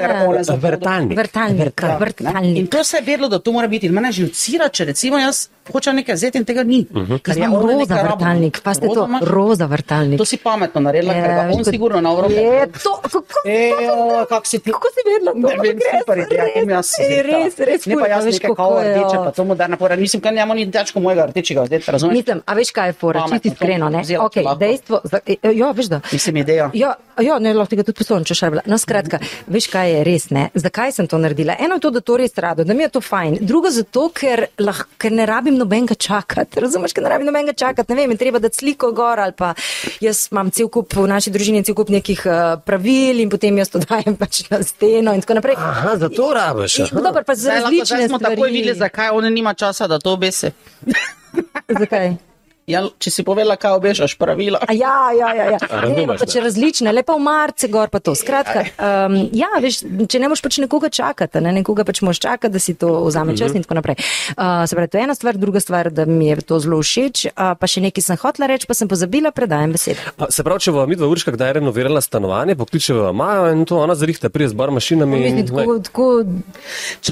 vrtalnik. 0.60 1.16
Vrtalnik, 1.18 1.80
Ja, 2.20 2.40
ne. 2.42 2.58
In 2.58 2.66
to 2.66 2.84
se 2.84 2.96
je 2.96 3.02
vedelo, 3.02 3.28
da 3.28 3.38
to 3.38 3.52
mora 3.52 3.68
biti. 3.68 3.86
In 3.86 3.92
mene 3.92 4.12
živcira, 4.12 4.68
če 4.68 4.84
recimo 4.84 5.16
jaz 5.18 5.48
hočem 5.72 5.96
nekaj 5.96 6.14
vzeti 6.14 6.38
in 6.38 6.44
tega 6.44 6.62
ni. 6.62 6.86
Uh 6.90 6.96
-huh. 7.02 7.28
Jaz 7.28 7.36
imam 7.36 7.52
roza 7.54 8.02
vrtalnik, 8.02 8.60
pa 8.62 8.74
ste 8.74 8.86
to, 8.86 9.08
roza 9.20 9.66
vrtalnik. 9.66 10.18
To 10.18 10.24
si 10.24 10.36
pametno 10.36 10.80
naredila, 10.80 11.12
ker 11.14 11.30
Ja, 11.30 11.34
ga 11.34 11.52
on 11.54 11.64
kot- 11.64 11.70
sigurno 11.70 12.00
na 12.00 12.10
Evropi. 12.10 12.34
Je 12.34 12.66
to, 12.82 13.00
kako, 13.02 13.24
Ejo, 13.44 14.26
kako 14.28 14.46
si 14.46 14.58
ti? 14.58 14.72
kako 14.72 14.88
si 14.94 15.00
vedela 15.08 15.32
to? 15.32 15.38
Ne 15.38 15.68
vem, 15.68 15.78
Res, 15.78 16.00
super 16.00 16.18
ideja, 16.18 16.44
to 16.54 16.66
mi 16.66 16.72
jaz 16.72 16.88
res, 16.98 17.26
res, 17.26 17.58
res 17.58 17.86
Ne 17.86 17.94
pa 17.96 18.06
jaz 18.06 18.24
veš, 18.24 18.38
kako 18.38 18.80
je, 18.80 18.90
rdeče, 18.90 19.16
ja. 19.16 19.24
pa 19.24 19.30
to 19.30 19.44
moderna 19.44 19.76
pora. 19.76 19.96
Mislim, 19.96 20.22
kaj 20.22 20.32
njemu 20.34 20.54
ni 20.54 20.70
težko 20.70 21.00
mojega 21.00 21.26
rdečega 21.26 21.62
vzeti, 21.62 21.90
razumeš? 21.90 22.16
Mislim, 22.16 22.42
a 22.46 22.54
veš, 22.54 22.70
kaj 22.70 22.88
je 22.88 22.92
čisto 22.92 23.38
to 23.42 23.48
iskreno, 23.48 23.88
ne? 23.88 24.02
lahko. 24.18 24.54
dejstvo, 24.58 25.00
za, 25.04 25.20
e, 25.26 25.36
ja, 25.54 25.70
veš 25.70 25.86
da. 25.86 26.00
Mislim, 26.12 26.36
ideja. 26.36 26.70
Ja, 26.74 26.94
ja, 27.20 27.38
ne, 27.38 27.54
lahko 27.54 27.70
tega 27.70 27.82
tudi 27.82 27.98
poslovno, 27.98 28.24
če 28.24 28.34
šarbila. 28.34 28.62
No, 28.66 28.78
skratka, 28.78 29.18
veš, 29.46 29.66
kaj 29.72 29.92
je 29.92 30.04
res, 30.04 30.30
ne? 30.30 30.48
Zakaj 30.54 30.92
sem 30.92 31.06
to 31.06 31.18
naredila? 31.18 31.56
Eno 31.58 31.74
je 31.74 31.80
to, 31.80 31.90
da 31.90 32.00
to 32.00 32.16
res 32.16 32.34
rado, 32.36 32.64
da 32.64 32.74
mi 32.74 32.82
je 32.82 32.88
to 32.88 33.00
fajn. 33.00 33.38
Drugo 33.40 33.70
zato, 33.70 34.08
ker, 34.14 34.46
lah, 34.58 34.82
ker 34.98 35.12
ne 35.12 35.26
rabim 35.26 35.57
nobenega 35.58 35.94
čakati. 35.94 36.60
Razumeš, 36.60 36.94
ker 36.96 37.04
ne 37.04 37.12
rabim 37.12 37.28
nobenega 37.28 37.52
čakati. 37.52 37.92
Ne 37.92 38.06
vem, 38.06 38.16
treba 38.20 38.38
dati 38.42 38.60
sliko 38.60 38.92
gor 38.96 39.20
ali 39.20 39.32
pa 39.36 39.54
jaz 40.00 40.28
imam 40.32 40.50
cel 40.54 40.70
kup 40.72 40.94
v 40.96 41.06
naši 41.10 41.32
družini, 41.34 41.64
cel 41.66 41.76
kup 41.78 41.90
nekih 41.92 42.22
uh, 42.26 42.54
pravil 42.64 43.20
in 43.24 43.32
potem 43.32 43.58
jaz 43.58 43.72
to 43.74 43.82
dajem 43.88 44.16
pač 44.16 44.44
na 44.50 44.62
steno 44.62 45.14
in 45.14 45.24
tako 45.24 45.40
naprej. 45.40 45.58
Aha, 45.58 45.96
zato 46.04 46.30
rabiš. 46.34 46.78
In, 46.78 46.88
aha. 46.92 47.04
dobro, 47.10 47.24
pa 47.26 47.34
za 47.34 47.60
različne 47.60 47.96
zdaj 47.96 48.08
smo 48.08 48.22
stvari. 48.22 48.36
takoj 48.36 48.54
videli, 48.54 48.78
zakaj 48.78 49.12
on 49.12 49.32
nima 49.32 49.54
časa, 49.54 49.86
da 49.86 49.98
to 49.98 50.16
obese. 50.16 50.52
Zakaj? 51.80 52.27
Ja, 52.68 52.82
če 53.00 53.08
si 53.10 53.22
povedala, 53.24 53.56
kaj 53.56 53.78
obešaš 53.78 54.12
pravila. 54.20 54.60
A 54.60 54.74
ja, 54.76 55.08
ja, 55.16 55.28
ja. 55.32 55.44
ja. 55.56 55.58
Ne, 55.88 56.04
pa 56.06 56.26
če 56.28 56.42
različne, 56.44 56.92
lepa 56.92 57.16
v 57.16 57.22
marce 57.24 57.68
gor 57.68 57.88
pa 57.88 57.96
to. 57.98 58.12
Skratka, 58.12 58.66
um, 58.76 59.16
ja, 59.32 59.48
veš, 59.56 59.80
če 60.04 60.20
ne 60.20 60.28
moš 60.28 60.42
pač 60.44 60.58
nekoga 60.60 60.90
čakati, 60.90 61.40
ne, 61.40 61.54
nekoga 61.56 61.82
pač 61.82 62.02
moš 62.04 62.20
čakati, 62.20 62.52
da 62.52 62.60
si 62.60 62.74
to 62.74 63.06
vzame 63.06 63.32
čas 63.34 63.56
in 63.56 63.64
tako 63.64 63.78
naprej. 63.78 63.96
Uh, 64.36 64.68
se 64.68 64.76
pravi, 64.76 64.88
to 64.88 65.00
je 65.00 65.06
ena 65.06 65.16
stvar, 65.16 65.34
druga 65.34 65.60
stvar, 65.60 65.88
da 65.90 66.04
mi 66.04 66.28
je 66.28 66.44
to 66.44 66.60
zelo 66.60 66.78
všeč, 66.78 67.30
uh, 67.32 67.54
pa 67.56 67.64
še 67.64 67.80
nekaj 67.80 68.04
sem 68.04 68.20
hotla 68.20 68.46
reči, 68.46 68.68
pa 68.68 68.76
sem 68.76 68.84
pozabila, 68.86 69.32
predajem 69.32 69.72
besedo. 69.72 70.04
A, 70.18 70.28
Se 70.28 70.44
pravi, 70.44 70.60
če 70.60 70.76
bo 70.76 70.84
mi 70.84 70.94
dva 70.94 71.08
urška 71.08 71.32
kdaj 71.32 71.56
renovirala 71.58 72.02
stanovanje, 72.04 72.54
pokličeva 72.54 73.10
Majo 73.12 73.48
in 73.50 73.64
to 73.64 73.80
ona 73.80 73.96
zarihta, 73.96 74.28
prije 74.28 74.52
z 74.52 74.58
bar 74.58 74.70
mašinami. 74.70 75.16
Mislim, 75.16 75.38
in- 75.38 75.48
tako, 75.48 75.78
tako, 75.80 76.06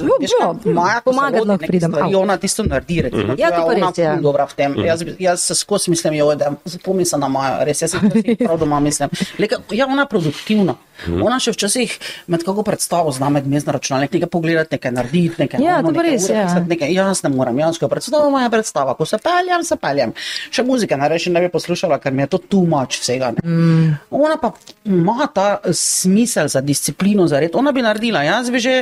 no, 0.05 0.13
Veš, 0.21 0.37
no, 0.37 0.53
Maja, 0.71 1.01
pomagati 1.01 1.41
loti 1.41 1.49
lahko 1.49 1.67
pridem. 1.67 1.95
Au. 1.97 2.13
Ona 2.21 2.37
tisto 2.37 2.63
naredi, 2.63 3.01
recimo. 3.01 3.33
Ja, 3.37 3.49
To 3.49 3.71
je 3.71 3.81
pa 3.81 3.89
res, 3.89 3.97
ja. 3.97 4.13
ful 4.13 4.23
dobra 4.23 4.45
v 4.45 4.53
tem. 4.53 4.77
Jaz, 4.85 5.03
bi- 5.03 5.15
jaz 5.47 5.57
se 5.57 5.61
skozi 5.63 5.91
mislim, 5.91 6.13
jo, 6.13 6.35
da 6.35 6.51
spomnim 6.65 7.05
se 7.05 7.17
na 7.17 7.27
Majo, 7.27 7.63
res, 7.65 7.81
jaz 7.81 7.93
včasih 7.93 8.37
prav 8.45 8.59
doma 8.59 8.79
mislim. 8.79 9.09
Leka, 9.39 9.61
ja, 9.71 9.87
ona 9.87 10.05
je 10.05 10.11
produktivna. 10.11 10.75
Ona 11.05 11.37
še 11.41 11.53
včasih 11.53 11.93
med 12.33 12.41
kako 12.45 12.63
predstavo 12.65 13.11
zna 13.13 13.29
med 13.29 13.47
mezno 13.47 13.75
računalnik, 13.75 14.15
nekaj 14.17 14.29
pogledati, 14.33 14.75
nekaj 14.75 14.93
narediti, 14.95 15.41
nekaj 15.43 15.61
Ja, 15.63 15.77
ono, 15.77 15.91
to 15.91 15.93
nekaj 15.93 16.11
res, 16.11 16.25
ure 16.29 16.39
ja. 16.39 16.63
nekaj, 16.71 16.93
jaz 16.93 17.21
ne 17.23 17.31
morem, 17.33 17.59
jaz 17.61 17.77
ko 17.77 17.89
predstavo 17.91 18.31
moja 18.33 18.49
predstava, 18.53 18.95
ko 18.97 19.05
se 19.05 19.19
peljem, 19.21 19.63
se 19.67 19.77
peljem. 19.81 20.15
Še 20.53 20.65
muzike 20.65 20.97
ne 20.97 21.11
reči, 21.13 21.31
ne 21.33 21.43
bi 21.45 21.51
poslušala, 21.53 22.01
ker 22.01 22.15
mi 22.17 22.25
je 22.25 22.31
to 22.33 22.41
too 22.49 22.65
much 22.69 23.01
vsega. 23.03 23.35
Ne. 23.37 23.45
Mm. 23.45 23.93
Ona 24.17 24.39
pa 24.41 24.53
ima 24.89 25.29
ta 25.33 25.47
smisel 25.71 26.49
za 26.51 26.63
disciplino, 26.65 27.27
za 27.29 27.43
red. 27.43 27.55
Ona 27.55 27.71
bi 27.75 27.85
naredila, 27.85 28.25
jaz 28.25 28.49
bi 28.53 28.63
že 28.63 28.77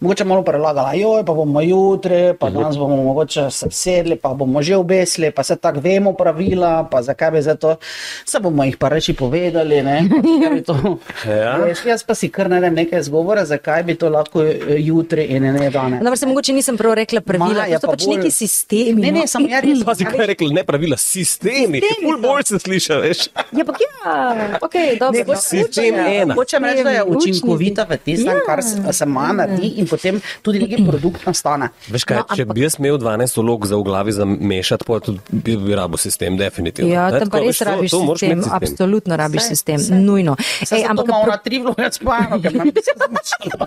mogoče 0.00 0.24
malo 0.24 0.42
prelagala, 0.42 0.92
joj, 0.94 1.24
pa 1.24 1.32
bomo 1.34 1.60
jutri, 1.60 2.34
pa 2.34 2.50
danes 2.50 2.76
bomo 2.76 2.96
mogoče 2.98 3.50
se 3.50 3.66
sedli, 3.70 4.16
pa 4.16 4.28
bomo 4.30 4.62
že 4.62 4.76
obesili, 4.76 5.30
pa 5.30 5.42
se 5.42 5.56
tako 5.56 5.80
vemo 5.80 6.12
pravila, 6.14 6.70
pa 6.84 7.02
zakaj 7.02 7.30
bi 7.30 7.42
za 7.42 7.54
to, 7.54 7.76
se 8.24 8.40
bomo 8.40 8.64
jih 8.64 8.76
pa 8.76 8.88
reči 8.88 9.12
povedali, 9.14 9.82
ne. 9.82 9.98
Zakaj 10.02 10.50
bi 10.50 10.62
to- 10.62 10.98
Ja. 11.30 11.56
Veš, 11.58 11.84
Jaz 11.86 12.02
pa 12.02 12.14
si 12.14 12.28
kar 12.28 12.48
naredim 12.48 12.74
nekaj 12.76 13.02
zgovora, 13.02 13.44
zakaj 13.44 13.82
bi 13.82 13.94
to 13.94 14.08
lahko 14.08 14.42
eh, 14.42 14.56
jutri 14.78 15.24
in 15.26 15.42
ne 15.44 15.70
danes. 15.70 16.00
Dobro, 16.00 16.16
se 16.16 16.26
mogoče 16.26 16.52
nisem 16.52 16.76
prav 16.76 16.94
rekla 16.94 17.20
pravila, 17.22 17.48
Maja 17.60 17.76
to 17.76 17.80
so 17.80 17.86
pa 17.86 17.92
pač 17.92 18.02
bolj- 18.02 18.16
neki 18.16 18.30
sistemi. 18.32 19.02
Ne, 19.02 19.12
ne, 19.12 19.20
no. 19.20 19.26
sem 19.32 19.48
ja 19.48 19.60
res. 19.60 19.84
Pazi, 19.84 20.04
kaj 20.04 20.18
je 20.18 20.26
rekel, 20.26 20.48
ne 20.50 20.64
pravila, 20.64 20.96
sistemi. 20.96 21.80
Sistemi 21.80 22.04
Ful 22.04 22.18
bolj 22.20 22.42
se 22.44 22.58
sliša, 22.58 22.94
veš. 22.96 23.18
Ja, 23.52 23.64
pa 23.64 23.72
ja, 23.74 24.16
ok, 24.58 24.74
dobro. 24.98 25.18
Ne, 25.18 25.24
no, 25.26 25.36
sistem 25.36 25.94
ena. 25.96 26.34
Hočem 26.34 26.64
reči, 26.64 26.84
da 26.84 26.90
je 26.92 27.04
učinkovita 27.06 27.84
v 27.84 27.96
tistem, 27.98 28.32
Ja. 28.32 28.44
kar 28.46 28.62
se 28.62 28.92
se 28.92 29.04
ima 29.04 29.32
naredi 29.32 29.74
in 29.76 29.86
potem 29.90 30.14
tudi 30.40 30.58
neki 30.60 30.78
produkt 30.88 31.26
nastane. 31.26 31.68
Veš 31.88 32.04
kaj, 32.04 32.16
No, 32.18 32.24
če 32.30 32.42
ampak- 32.42 32.54
bi 32.54 32.60
jaz 32.60 32.78
imel 32.78 32.96
12 32.96 33.36
vlog 33.36 33.60
za 33.64 33.74
v 33.74 33.82
glavi 33.82 34.12
zamešati, 34.12 34.84
pa 34.84 35.00
tudi 35.00 35.18
bi, 35.28 35.56
bi 35.58 35.74
rabo 35.74 35.96
sistem, 35.96 36.36
definitivno. 36.36 36.88
Ja, 36.88 37.10
tam 37.10 37.28
pa 37.28 37.40
res 37.40 37.58
to- 37.58 37.66
rabiš 37.66 37.90
to 37.90 38.00
moraš 38.00 38.20
sistem, 38.20 38.38
sistem. 38.40 38.56
absolutno 38.56 39.12
rabiš 39.16 39.42
Saj, 39.42 39.50
sistem, 39.50 39.78
saj. 39.80 39.98
nujno. 40.00 40.32
Saj 40.62 40.78
Ej, 40.78 40.84
ampak 40.86 41.06
pro- 41.06 41.26
na 41.26 41.36
tri 41.38 41.58
vloge 41.58 41.90
spano, 41.90 42.38
ker 42.38 42.52
nam 42.54 42.70
se 42.80 42.92
zamačilo. 42.94 43.66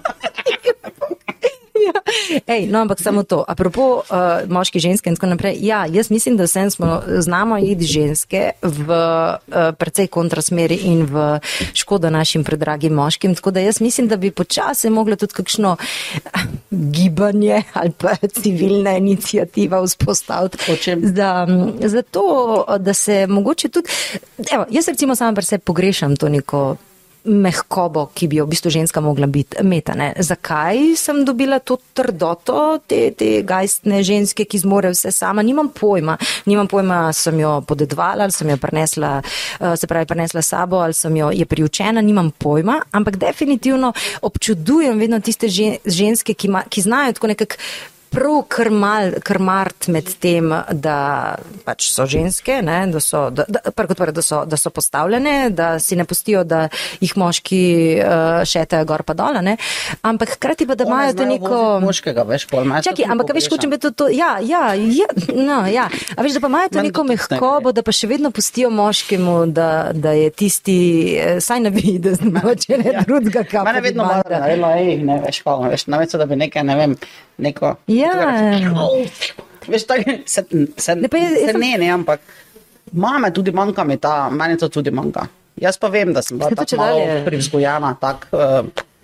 Ja. 1.84 1.94
Ej, 2.56 2.68
no, 2.68 2.80
ampak 2.80 3.02
samo 3.02 3.24
to. 3.24 3.44
Apropo 3.48 4.04
uh, 4.04 4.50
moški, 4.50 4.80
ženske 4.80 5.10
in 5.10 5.16
tako 5.16 5.34
naprej. 5.34 5.58
Ja, 5.62 5.86
jaz 5.86 6.12
mislim, 6.12 6.38
da 6.38 6.48
vsem 6.48 6.72
smo 6.72 7.02
znamo 7.08 7.58
iti 7.58 7.86
ženske 7.86 8.52
v 8.62 8.88
uh, 8.90 9.74
precej 9.80 10.08
kontrasmeri 10.08 10.76
in 10.76 11.06
v 11.06 11.40
škodo 11.74 12.10
našim 12.10 12.44
predragim 12.44 12.94
moškim. 12.94 13.36
Tako 13.36 13.52
da 13.52 13.60
jaz 13.60 13.82
mislim, 13.82 14.08
da 14.08 14.18
bi 14.18 14.32
počasi 14.32 14.90
mogla 14.90 15.16
tudi 15.16 15.34
kakšno 15.34 15.78
eh, 15.78 16.30
gibanje 16.72 17.64
ali 17.74 17.92
pa 17.92 18.16
civilna 18.16 18.98
inicijativa 18.98 19.84
vzpostaviti. 19.86 20.96
Da, 20.96 21.48
zato, 21.80 22.66
da 22.80 22.94
se 22.94 23.28
mogoče 23.28 23.70
tudi. 23.70 23.88
Evo, 24.52 24.66
jaz 24.70 24.88
recimo 24.88 25.16
sama 25.16 25.34
pri 25.34 25.46
sebi 25.46 25.62
pogrešam 25.62 26.16
to 26.16 26.30
neko 26.30 26.76
mehkobo, 27.26 28.08
ki 28.14 28.28
bi 28.28 28.38
jo 28.38 28.46
v 28.46 28.52
bistvu 28.54 28.72
ženska 28.72 29.02
mogla 29.02 29.28
biti 29.28 29.64
metane. 29.64 30.14
Zakaj 30.20 30.96
sem 31.00 31.24
dobila 31.26 31.60
to 31.60 31.78
trdoto, 31.94 32.80
te, 32.88 33.12
te 33.18 33.42
gajstne 33.48 34.04
ženske, 34.04 34.46
ki 34.46 34.60
zmore 34.60 34.92
vse 34.94 35.12
sama? 35.12 35.44
Nimam 35.44 35.70
pojma. 35.74 36.18
Nimam 36.46 36.68
pojma, 36.68 37.14
sem 37.14 37.40
jo 37.40 37.62
podedovala 37.68 38.28
ali 38.28 38.36
sem 38.36 38.50
jo 38.50 38.58
prinesla, 38.58 39.22
eh, 39.60 39.76
se 39.78 39.88
pravi, 39.88 40.06
prinesla 40.06 40.42
s 40.42 40.54
sabo 40.54 40.84
ali 40.84 40.94
sem 40.94 41.16
jo 41.18 41.32
je 41.32 41.46
priučena, 41.46 42.02
nimam 42.02 42.32
pojma, 42.32 42.82
ampak 42.92 43.18
definitivno 43.18 43.94
občudujem 44.22 45.00
vedno 45.00 45.20
tiste 45.20 45.48
žen- 45.48 45.80
ženske, 45.86 46.34
ki, 46.34 46.48
ma, 46.48 46.64
ki 46.70 46.82
znajo 46.82 47.14
tako 47.14 47.28
nekako 47.28 47.56
prav 48.14 48.44
krmal, 48.48 49.12
krmart 49.26 49.88
med 49.94 50.10
tem, 50.22 50.52
da 50.72 50.98
pač 51.66 51.88
so 51.90 52.06
ženske, 52.10 52.60
ne, 52.66 52.78
da, 52.94 53.02
so, 53.04 53.26
da, 53.34 53.46
da, 53.50 53.72
prvo, 53.76 53.96
da, 54.12 54.22
so, 54.26 54.44
da 54.50 54.60
so 54.60 54.70
postavljene, 54.74 55.50
da 55.56 55.80
si 55.80 55.98
ne 56.00 56.06
pustijo, 56.06 56.44
da 56.48 56.68
jih 57.02 57.16
moški 57.18 57.64
uh, 57.98 58.44
šetajo 58.48 58.86
gor 58.90 59.04
pa 59.08 59.16
dol, 59.18 59.40
ne, 59.46 59.56
ampak 60.06 60.36
hkrati 60.38 60.68
pa, 60.70 60.78
da 60.78 60.88
imajo 60.88 61.14
to 61.14 61.24
znajo 61.24 61.32
neko. 61.34 61.62
Moškega, 61.84 62.26
veš, 62.30 62.48
pol 62.52 62.68
imaš. 62.68 62.86
Čakaj, 62.90 63.10
ampak 63.16 63.34
veš, 63.38 63.50
hočem 63.54 63.74
biti 63.74 63.88
to, 63.88 63.94
to 64.04 64.10
ja, 64.14 64.36
ja, 64.44 64.74
ja, 64.78 65.10
no, 65.34 65.64
ja. 65.72 65.90
A 66.16 66.26
veš, 66.26 66.38
da 66.38 66.44
pa 66.44 66.52
imajo 66.52 66.74
to 66.74 66.86
neko 66.86 67.08
mehkobo, 67.10 67.74
da 67.76 67.86
pa 67.86 67.96
še 67.96 68.12
vedno 68.12 68.32
pustijo 68.36 68.70
moškemu, 68.74 69.38
da, 69.56 69.70
da 69.94 70.14
je 70.18 70.30
tisti, 70.30 70.80
eh, 71.18 71.42
saj 71.42 71.66
ne 71.66 71.74
vidi, 71.74 72.14
da 72.14 72.30
moče 72.30 72.78
ne 72.78 72.96
drugega 73.02 73.44
kapa. 73.44 73.66
Mene 73.72 73.82
vedno 73.82 74.06
malo 74.06 74.24
ej, 74.78 74.98
ne 75.04 75.20
veš, 75.26 75.42
kako, 75.42 75.70
veš, 75.74 75.88
namesto 75.88 76.22
da 76.22 76.30
bi 76.30 76.38
nekaj, 76.40 76.64
ne 76.68 76.78
vem, 76.78 76.98
neko. 77.38 77.76
Ja. 77.88 78.12
Veš, 79.68 79.84
tako, 79.88 80.12
se, 80.26 80.44
se, 80.78 80.96
Ne, 80.96 81.08
pa 81.08 81.18
jaz- 81.18 81.46
se 81.46 81.54
ne, 81.54 81.78
ne, 81.78 81.90
ampak 81.90 82.20
mame 82.92 83.32
tudi 83.34 83.52
manjka 83.52 83.84
mi 83.84 83.98
ta, 83.98 84.30
meni 84.30 84.58
to 84.58 84.70
tudi 84.70 84.92
manjka. 84.92 85.28
Jaz 85.56 85.78
pa 85.78 85.88
vem, 85.88 86.14
da 86.14 86.22
sem 86.22 86.38
bila 86.38 86.50
Saj 86.50 86.56
to 86.56 86.66
tako 86.66 86.70
če 86.70 86.78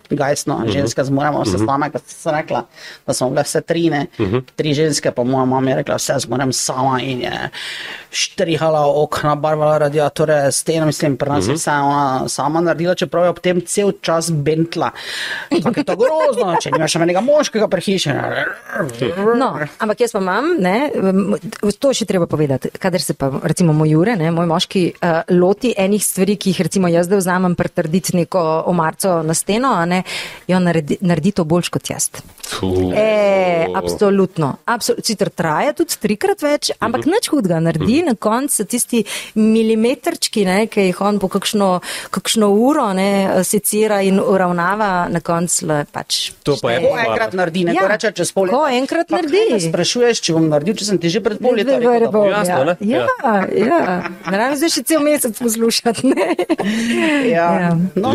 tako 0.10 0.16
uh, 0.16 0.26
gajsno, 0.26 0.60
ženske 0.68 1.04
zmoremo 1.04 1.44
vse 1.46 1.58
same, 1.62 1.92
kot 1.94 2.02
sem 2.08 2.36
rekla, 2.36 2.64
da 3.08 3.14
smo 3.14 3.30
bile 3.30 3.44
vse 3.46 3.62
tri, 3.62 3.90
ne, 3.94 4.06
tri 4.56 4.74
ženske, 4.74 5.12
pa 5.12 5.24
moja 5.24 5.46
mama 5.46 5.70
je 5.70 5.80
rekla, 5.84 6.00
vse 6.02 6.20
zmorem 6.26 6.54
sama 6.54 7.00
in 7.02 7.22
je 7.28 7.50
štrihala 8.12 8.82
okna, 9.04 9.36
barvala 9.36 9.78
radiatore, 9.86 10.52
steno, 10.52 10.86
mislim, 10.90 11.18
pri 11.18 11.30
nas 11.30 11.48
je 11.48 11.54
vse 11.54 11.72
ona 11.72 12.30
sama 12.30 12.62
naredila, 12.62 12.96
čeprav 12.96 13.24
je 13.24 13.30
ob 13.30 13.40
tem 13.40 13.62
cel 13.62 13.92
čas 14.02 14.32
bentla. 14.32 14.92
Kako 15.64 15.80
je 15.80 15.84
to 15.84 15.96
grozno, 15.96 16.56
če 16.62 16.72
nimaš 16.74 16.96
enega 16.96 17.22
moškega 17.22 17.68
prehiše. 17.70 18.16
No, 19.38 19.52
ampak 19.80 20.02
jaz 20.02 20.16
pa 20.16 20.24
imam, 20.24 20.56
ne, 20.60 20.90
to 21.80 21.94
še 21.94 22.08
treba 22.10 22.26
povedati, 22.30 22.72
kadar 22.82 23.02
se 23.02 23.14
pa 23.14 23.30
recimo 23.44 23.74
moj 23.74 23.94
Jure, 23.94 24.16
ne, 24.18 24.32
moj 24.34 24.50
moški, 24.50 24.84
uh, 24.98 25.22
loti 25.34 25.74
enih 25.78 26.04
stvari, 26.04 26.38
ki 26.40 26.54
jih 26.54 26.64
recimo 26.66 26.90
jaz 26.90 27.10
zdaj 27.10 27.22
vzamem 27.22 27.56
pretrditi 27.58 28.18
neko 28.18 28.42
omarco 28.70 29.20
na 29.24 29.34
steno, 29.38 29.74
a 29.78 29.86
ne, 29.90 29.99
jo 30.48 30.60
naredi, 30.60 30.98
naredi 31.02 31.32
to 31.32 31.44
boljš 31.44 31.70
kot 31.70 31.90
jaz. 31.90 32.10
Fuh. 32.50 32.92
E, 32.96 33.68
absolutno. 33.76 34.56
Absolut, 34.66 35.06
sicer 35.06 35.30
traja 35.30 35.74
tudi 35.74 35.94
trikrat 36.02 36.42
več, 36.42 36.72
ampak 36.80 37.06
Mhm. 37.06 37.12
nič 37.12 37.30
hudega 37.30 37.60
naredi, 37.62 38.02
na 38.04 38.16
koncu 38.16 38.66
tisti 38.66 39.04
milimetrčki, 39.36 40.46
ne, 40.46 40.68
ki 40.68 40.88
jih 40.90 41.02
on 41.02 41.20
po 41.20 41.28
kakšno, 41.28 41.80
kakšno 42.12 42.50
uro 42.50 42.88
ne, 42.94 43.10
secira 43.44 44.02
in 44.02 44.20
uravnava, 44.20 45.08
na 45.10 45.20
koncu 45.22 45.86
pač. 45.92 46.32
To 46.44 46.56
pa 46.62 46.72
je 46.72 46.80
Ko 46.82 46.98
enkrat 46.98 47.34
naredi, 47.34 47.64
ne 47.66 47.74
Ja, 47.74 47.84
ja, 47.84 47.88
reče 47.88 48.12
čez 48.12 48.32
pol 48.32 48.44
leta. 48.48 48.56
ko 48.56 48.68
enkrat 48.68 49.08
Pa 49.10 49.16
naredi. 49.16 49.60
Sprašuješ, 49.70 50.22
če 50.22 50.34
bom 50.34 50.50
naredil, 50.50 50.74
če 50.74 50.86
sem 50.86 50.98
ti 50.98 51.10
že 51.10 51.22
pred 51.22 51.40
pol 51.40 51.54
leta 51.54 51.78
rekel, 51.78 52.00
da 52.00 52.10
bom, 52.10 52.28
Jasno, 52.30 52.64
ne? 52.66 52.76
ja. 52.82 53.06
Ja, 53.20 53.34
ja. 53.52 54.10
Ne 54.26 54.38
rabim 54.38 54.58
zdaj 54.58 54.70
še 54.72 54.84
cel 54.84 55.02
mesec 55.02 55.38
poslušati. 55.38 56.08
Ne? 56.08 56.36
Ja. 57.30 57.48
Ja. 57.60 57.70
No. 57.96 58.14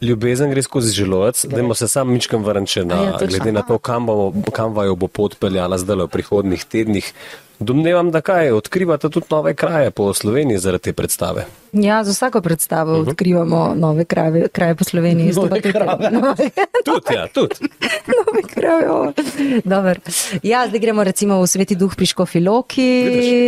Ljubezen 0.00 0.50
gre 0.50 0.62
skozi 0.62 0.92
želodec, 0.92 1.44
dajmo 1.44 1.74
se 1.74 1.88
sam 1.88 2.10
mičkam 2.10 2.44
vrniti 2.44 2.84
na, 2.84 2.94
ja, 2.94 3.18
glede 3.20 3.52
na 3.52 3.62
to, 3.62 3.71
kam, 3.78 4.06
bomo, 4.06 4.26
kam 4.48 4.72
vaju 4.72 4.96
bo 4.96 5.08
pot 5.08 5.36
peljala 5.36 5.78
zdaj 5.78 5.96
v 5.98 6.08
prihodnih 6.08 6.64
tednih. 6.64 7.12
Domnevam, 7.60 8.10
da 8.10 8.20
kaj, 8.20 8.50
odkrivate 8.50 9.06
tudi 9.08 9.26
nove 9.30 9.54
kraje 9.54 9.90
po 9.90 10.10
Sloveniji 10.12 10.58
zaradi 10.58 10.82
te 10.82 10.92
predstave. 10.92 11.44
Ja, 11.72 12.02
za 12.02 12.10
vsako 12.10 12.40
predstavo 12.40 12.92
Mhm. 12.92 13.02
odkrivamo 13.04 13.74
nove 13.76 14.04
kraje, 14.04 14.48
kraje 14.48 14.74
po 14.74 14.84
Sloveniji. 14.84 15.30
Nove 15.32 15.48
tudi- 15.52 15.72
krave. 15.72 16.10
Nove, 16.12 16.50
Tudi, 16.84 17.14
ja, 17.14 17.26
tudi. 17.28 17.54
nove 18.10 18.42
krave. 18.44 18.90
o. 18.90 19.12
Dober. 19.64 20.00
Ja, 20.42 20.66
zdaj 20.66 20.80
gremo 20.80 21.04
recimo 21.04 21.38
v 21.38 21.46
Sveti 21.46 21.76
duh 21.76 21.94
pri 21.94 22.06
Škofiloki. 22.06 22.90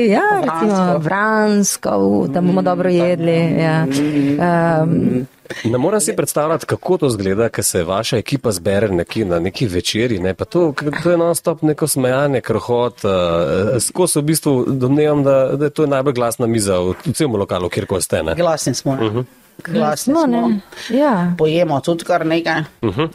Ja, 0.08 0.22
recimo 0.38 0.98
Vransko, 0.98 1.90
v- 2.20 2.30
tam 2.30 2.46
bomo 2.46 2.62
dobro 2.62 2.86
jedli. 2.88 3.34
Ja. 3.58 3.82
Um, 4.80 5.26
Ne 5.64 5.78
morem 5.78 6.00
si 6.00 6.16
predstavljati, 6.16 6.66
kako 6.66 6.96
to 6.98 7.10
zgleda, 7.10 7.48
ker 7.48 7.64
se 7.64 7.84
vaša 7.84 8.16
ekipa 8.16 8.52
zbere 8.52 8.88
neki, 8.88 9.24
na 9.24 9.38
neki 9.38 9.66
večeri. 9.66 10.18
Ne? 10.18 10.34
Pa 10.34 10.44
To, 10.44 10.74
to 11.02 11.10
je 11.10 11.16
non-stop 11.16 11.62
neko 11.62 11.88
smejanje, 11.88 12.40
krohot. 12.40 13.04
Uh, 13.04 13.10
skozi 13.80 14.18
v 14.18 14.22
bistvu 14.22 14.64
domnevam, 14.68 15.22
da, 15.24 15.56
da 15.56 15.64
je 15.64 15.70
to 15.70 15.86
najbolj 15.86 16.14
glasna 16.14 16.46
miza 16.46 16.78
v, 16.80 16.94
v 17.04 17.12
celem 17.12 17.36
lokalu, 17.36 17.68
kjer 17.68 17.86
ko 17.86 18.00
ste. 18.00 18.22
Ne? 18.22 18.34
Glasni 18.34 18.74
smo. 18.74 18.96
ne. 18.96 19.10
Glasni 19.10 19.43
no, 19.68 19.96
smo. 19.96 20.26
ne. 20.26 20.60
Ja. 20.90 21.32
Pojemo 21.38 21.80
tudi 21.80 22.04
kar 22.04 22.26
nekaj. 22.26 22.64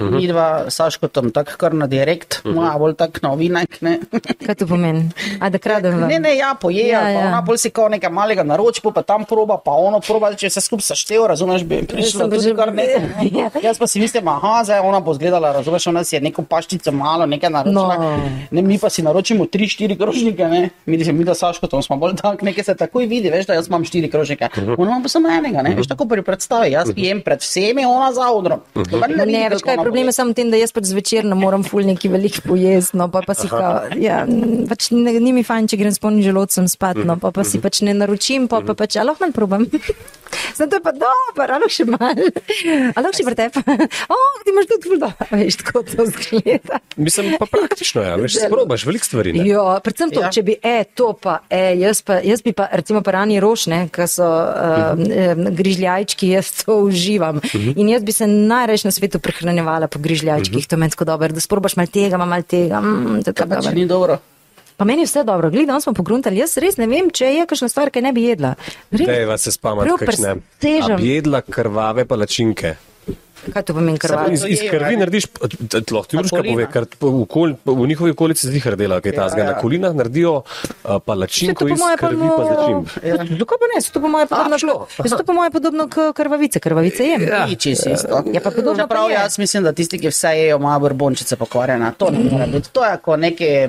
Mi 0.02 0.28
dva, 0.28 0.66
Saško, 0.68 1.08
tam 1.08 1.32
tako 1.32 1.52
kar 1.58 1.74
na 1.74 1.88
direkt, 1.88 2.42
moja 2.46 2.78
bolj 2.78 2.96
tak 2.96 3.22
novinek. 3.22 3.82
Ne, 3.82 4.00
Kaj 4.40 4.56
to 4.56 4.68
pomeni? 4.68 5.10
A 5.40 5.50
da 5.50 5.58
kradem 5.58 6.00
ne, 6.02 6.20
ne 6.20 6.36
ja, 6.36 6.56
poje, 6.56 6.80
Ja, 6.82 7.00
ja, 7.00 7.10
ja. 7.10 7.20
ja. 7.20 7.28
ona 7.28 7.42
bolj 7.42 7.58
si 7.58 7.70
kao 7.70 7.90
nekaj 7.90 8.10
malega 8.10 8.44
naroči, 8.44 8.82
pa 8.84 9.02
tam 9.02 9.26
proba, 9.26 9.58
pa 9.58 9.72
ono 9.74 10.00
proba, 10.00 10.34
če 10.34 10.50
se 10.50 10.62
skupaj 10.62 10.82
saštev, 10.86 11.26
razumeš, 11.28 11.64
bi 11.64 11.84
prišlo 11.84 12.20
pa 12.22 12.30
tudi 12.30 12.44
že- 12.44 12.56
kar 12.56 12.74
nekaj. 12.74 13.30
Ja. 13.32 13.50
Jaz 13.62 13.78
pa 13.78 13.88
si 13.88 14.00
mislim, 14.00 14.28
aha, 14.28 14.64
zdaj 14.64 14.80
ona 14.80 15.00
bo 15.00 15.14
zgledala, 15.14 15.52
razumeš, 15.52 15.88
ona 15.88 16.04
si 16.04 16.16
je 16.16 16.22
neko 16.22 16.42
paščico 16.44 16.92
malo, 16.92 17.26
nekaj 17.26 17.50
naročila. 17.50 17.96
No. 17.96 18.10
Ne, 18.52 18.62
mi 18.62 18.80
pa 18.80 18.90
si 18.90 19.02
naročimo 19.02 19.46
tri, 19.46 19.68
štiri 19.68 19.96
krožnike, 19.96 20.44
ne, 20.46 20.70
mi, 20.86 20.98
mi 20.98 21.24
da 21.24 21.34
Saško, 21.34 21.68
tam 21.68 21.82
smo 21.82 21.98
bolj 21.98 22.16
tak, 22.16 22.42
nekaj 22.42 22.64
se 22.64 22.76
takoj 22.76 23.06
vidi, 23.06 23.30
veš, 23.30 23.46
da 23.46 23.54
jaz 23.54 23.68
imam 23.68 23.84
štiri 23.84 24.10
krožnike. 24.10 24.50
Ona 24.78 24.92
ima 24.92 25.00
pa 25.02 25.10
samo 25.10 25.30
enega, 25.30 25.62
ne, 25.62 25.76
veš, 25.76 25.88
tako 25.88 26.06
pri 26.06 26.24
predstavi, 26.30 26.72
jaz 26.76 26.94
jem 26.96 27.24
pred 27.26 27.42
vsemi, 27.44 27.86
ona 27.90 28.12
za 28.14 28.30
odrom. 28.34 28.62
Ne, 29.26 29.48
veš 29.52 29.66
kaj, 29.66 29.82
problem 29.82 30.12
je 30.12 30.16
samo 30.16 30.34
v 30.34 30.40
tem, 30.40 30.54
da 30.54 30.62
jaz 30.62 30.74
pač 30.76 30.92
zvečer 30.92 31.28
ne 31.28 31.38
morem 31.40 31.66
ful 31.66 31.88
neki 31.90 32.12
velik 32.14 32.42
pojesti, 32.46 32.98
no 33.00 33.10
pa, 33.12 33.24
pa 33.26 33.36
si 33.38 33.50
kao, 33.50 33.90
ja, 33.98 34.22
pač 34.70 34.92
ne, 34.96 35.16
ni 35.18 35.34
mi 35.36 35.46
fajn, 35.48 35.72
če 35.72 35.82
grem 35.82 35.96
s 35.96 36.02
polnim 36.04 36.26
želodcem 36.26 36.70
spat, 36.72 37.02
no 37.06 37.18
pa, 37.22 37.34
pa 37.36 37.46
si 37.48 37.62
pač 37.64 37.82
ne 37.88 37.98
naročim, 37.98 38.48
pa, 38.52 38.62
pa 38.66 38.78
pač, 38.78 39.00
a 39.00 39.08
lahko 39.08 39.26
manj 39.26 39.36
probam. 39.36 39.68
Zato 40.60 40.76
je 40.76 40.82
pa 40.84 40.92
dobro, 40.92 41.48
a 41.48 41.58
lahko 41.58 41.72
še 41.74 41.86
malo. 41.90 42.30
A 42.94 43.02
lahko 43.02 43.16
še 43.18 43.26
vrtep. 43.26 43.60
O, 44.14 44.16
ti 44.44 44.52
imaš 44.52 44.68
tudi 44.70 44.90
ful 44.90 45.00
dobro, 45.02 45.26
veš, 45.40 45.58
tako 45.62 45.82
to 45.88 46.06
zgleda. 46.10 46.80
Mislim 46.98 47.34
pa 47.40 47.48
praktično, 47.50 48.04
ja, 48.06 48.16
veš, 48.20 48.40
sprobaš 48.46 48.86
veliko 48.88 49.08
stvari. 49.08 49.34
Ne? 49.38 49.46
Jo, 49.48 49.64
predvsem 49.86 50.12
to, 50.14 50.22
ja. 50.22 50.28
Ja. 50.28 50.34
če 50.34 50.44
bi, 50.46 50.56
e, 50.62 50.84
to 50.98 51.12
pa, 51.18 51.40
e, 51.50 51.62
jaz, 51.80 52.02
pa, 52.06 52.20
jaz 52.26 52.44
bi 52.46 52.54
pa, 52.58 52.68
recimo, 52.76 53.02
pa 53.06 53.16
rani 53.16 53.40
rošne, 53.42 53.82
ki 53.94 54.08
so 54.10 54.28
uh, 54.28 55.00
uh, 55.00 55.44
grižljajčki, 55.56 56.19
jaz 56.24 56.52
to 56.64 56.76
uživam. 56.76 57.38
Uh 57.38 57.44
-huh. 57.44 57.74
In 57.78 57.90
jaz 57.90 58.04
bi 58.04 58.12
se 58.12 58.28
najreč 58.28 58.84
na 58.84 58.92
svetu 58.92 59.20
prehranjevala 59.20 59.88
po 59.88 60.00
grižljajčkih, 60.00 60.58
uh 60.58 60.64
-huh. 60.64 60.70
to 60.70 60.78
meni 60.78 60.90
tako 60.90 61.06
dobro, 61.06 61.28
da 61.28 61.40
sprobaš 61.40 61.76
mal 61.76 61.88
tega, 61.88 62.18
ma 62.18 62.26
mal 62.26 62.44
tega. 62.44 62.82
Mm, 62.82 63.24
to 63.24 63.30
je 63.30 63.34
tako 63.34 63.50
Pa 63.50 63.56
dobro. 63.56 63.72
ni 63.72 63.86
dobro. 63.86 64.18
Pa 64.78 64.86
meni 64.86 65.02
je 65.02 65.06
vse 65.06 65.24
dobro, 65.24 65.50
gledaj, 65.50 65.66
danes 65.66 65.84
smo 65.84 65.94
pogruntali, 65.94 66.38
jaz 66.38 66.58
res 66.58 66.78
ne 66.78 66.88
vem, 66.88 67.10
če 67.12 67.26
je 67.26 67.46
kakšna 67.46 67.68
stvar, 67.70 67.90
ki 67.92 68.02
ne 68.02 68.14
bi 68.14 68.24
jedla. 68.24 68.54
Dejva 68.92 69.38
se 69.38 69.52
spamati, 69.52 69.88
prav 69.88 69.98
kakšne. 69.98 70.36
presežem. 70.60 70.96
A 70.96 70.98
bi 70.98 71.10
jedla 71.10 71.42
krvave 71.42 72.06
palačinke. 72.06 72.76
Kaj 73.54 73.64
to 73.64 73.74
pomeni 73.74 73.98
krvavo? 73.98 74.32
Iz, 74.32 74.44
iz 74.48 74.60
krvi 74.70 74.98
narediš, 74.98 75.28
lahko 75.92 76.08
ti 76.08 76.18
Urška 76.18 76.38
kolina. 76.38 76.54
pove, 76.54 76.66
ker 76.72 76.86
v, 77.00 77.22
okol, 77.22 77.54
v 77.66 77.88
njihovi 77.88 78.12
okolici 78.12 78.46
se 78.48 78.52
zihar 78.52 78.76
dela, 78.76 79.00
kaj 79.02 79.16
ta 79.16 79.30
zga. 79.30 79.40
Ja, 79.40 79.46
Na 79.46 79.52
ja. 79.52 79.62
kolinah 79.62 79.96
naredijo 79.96 80.34
uh, 80.36 80.98
palačinko 81.06 81.68
iz 81.68 81.80
krvi 81.98 82.30
pa 82.30 82.44
začim. 82.46 82.84
Zakaj 83.38 83.58
pa 83.58 83.68
ne? 83.70 83.82
Se 83.82 83.92
to 83.92 84.02
po 84.02 84.08
moje 84.08 84.28
podobno, 84.28 84.60
šlo. 84.60 84.88
se 84.90 85.18
to 85.18 85.24
po 85.24 85.34
moje 85.34 85.52
podobno 85.52 85.88
k 85.88 86.12
krvavice, 86.14 86.60
krvavice 86.60 87.04
jem. 87.06 87.22
Ja. 87.24 87.46
Ni 87.46 87.56
čisto 87.56 87.90
isto. 87.90 88.24
Je 88.26 88.40
pa 88.40 88.52
podobno 88.52 88.84
Čeprav 88.84 89.04
pa 89.04 89.10
je. 89.10 89.14
jaz 89.14 89.40
mislim, 89.40 89.64
da 89.64 89.72
tisti, 89.72 90.00
ki 90.00 90.08
vse 90.08 90.28
jejo, 90.30 90.58
imajo 90.58 90.80
brbončice 90.80 91.36
pokvarjene. 91.36 91.92
To 91.98 92.10
ne 92.10 92.20
more 92.32 92.48
biti. 92.48 92.70
To 92.72 92.86
je 92.86 92.98
kot 92.98 93.20
neki. 93.20 93.68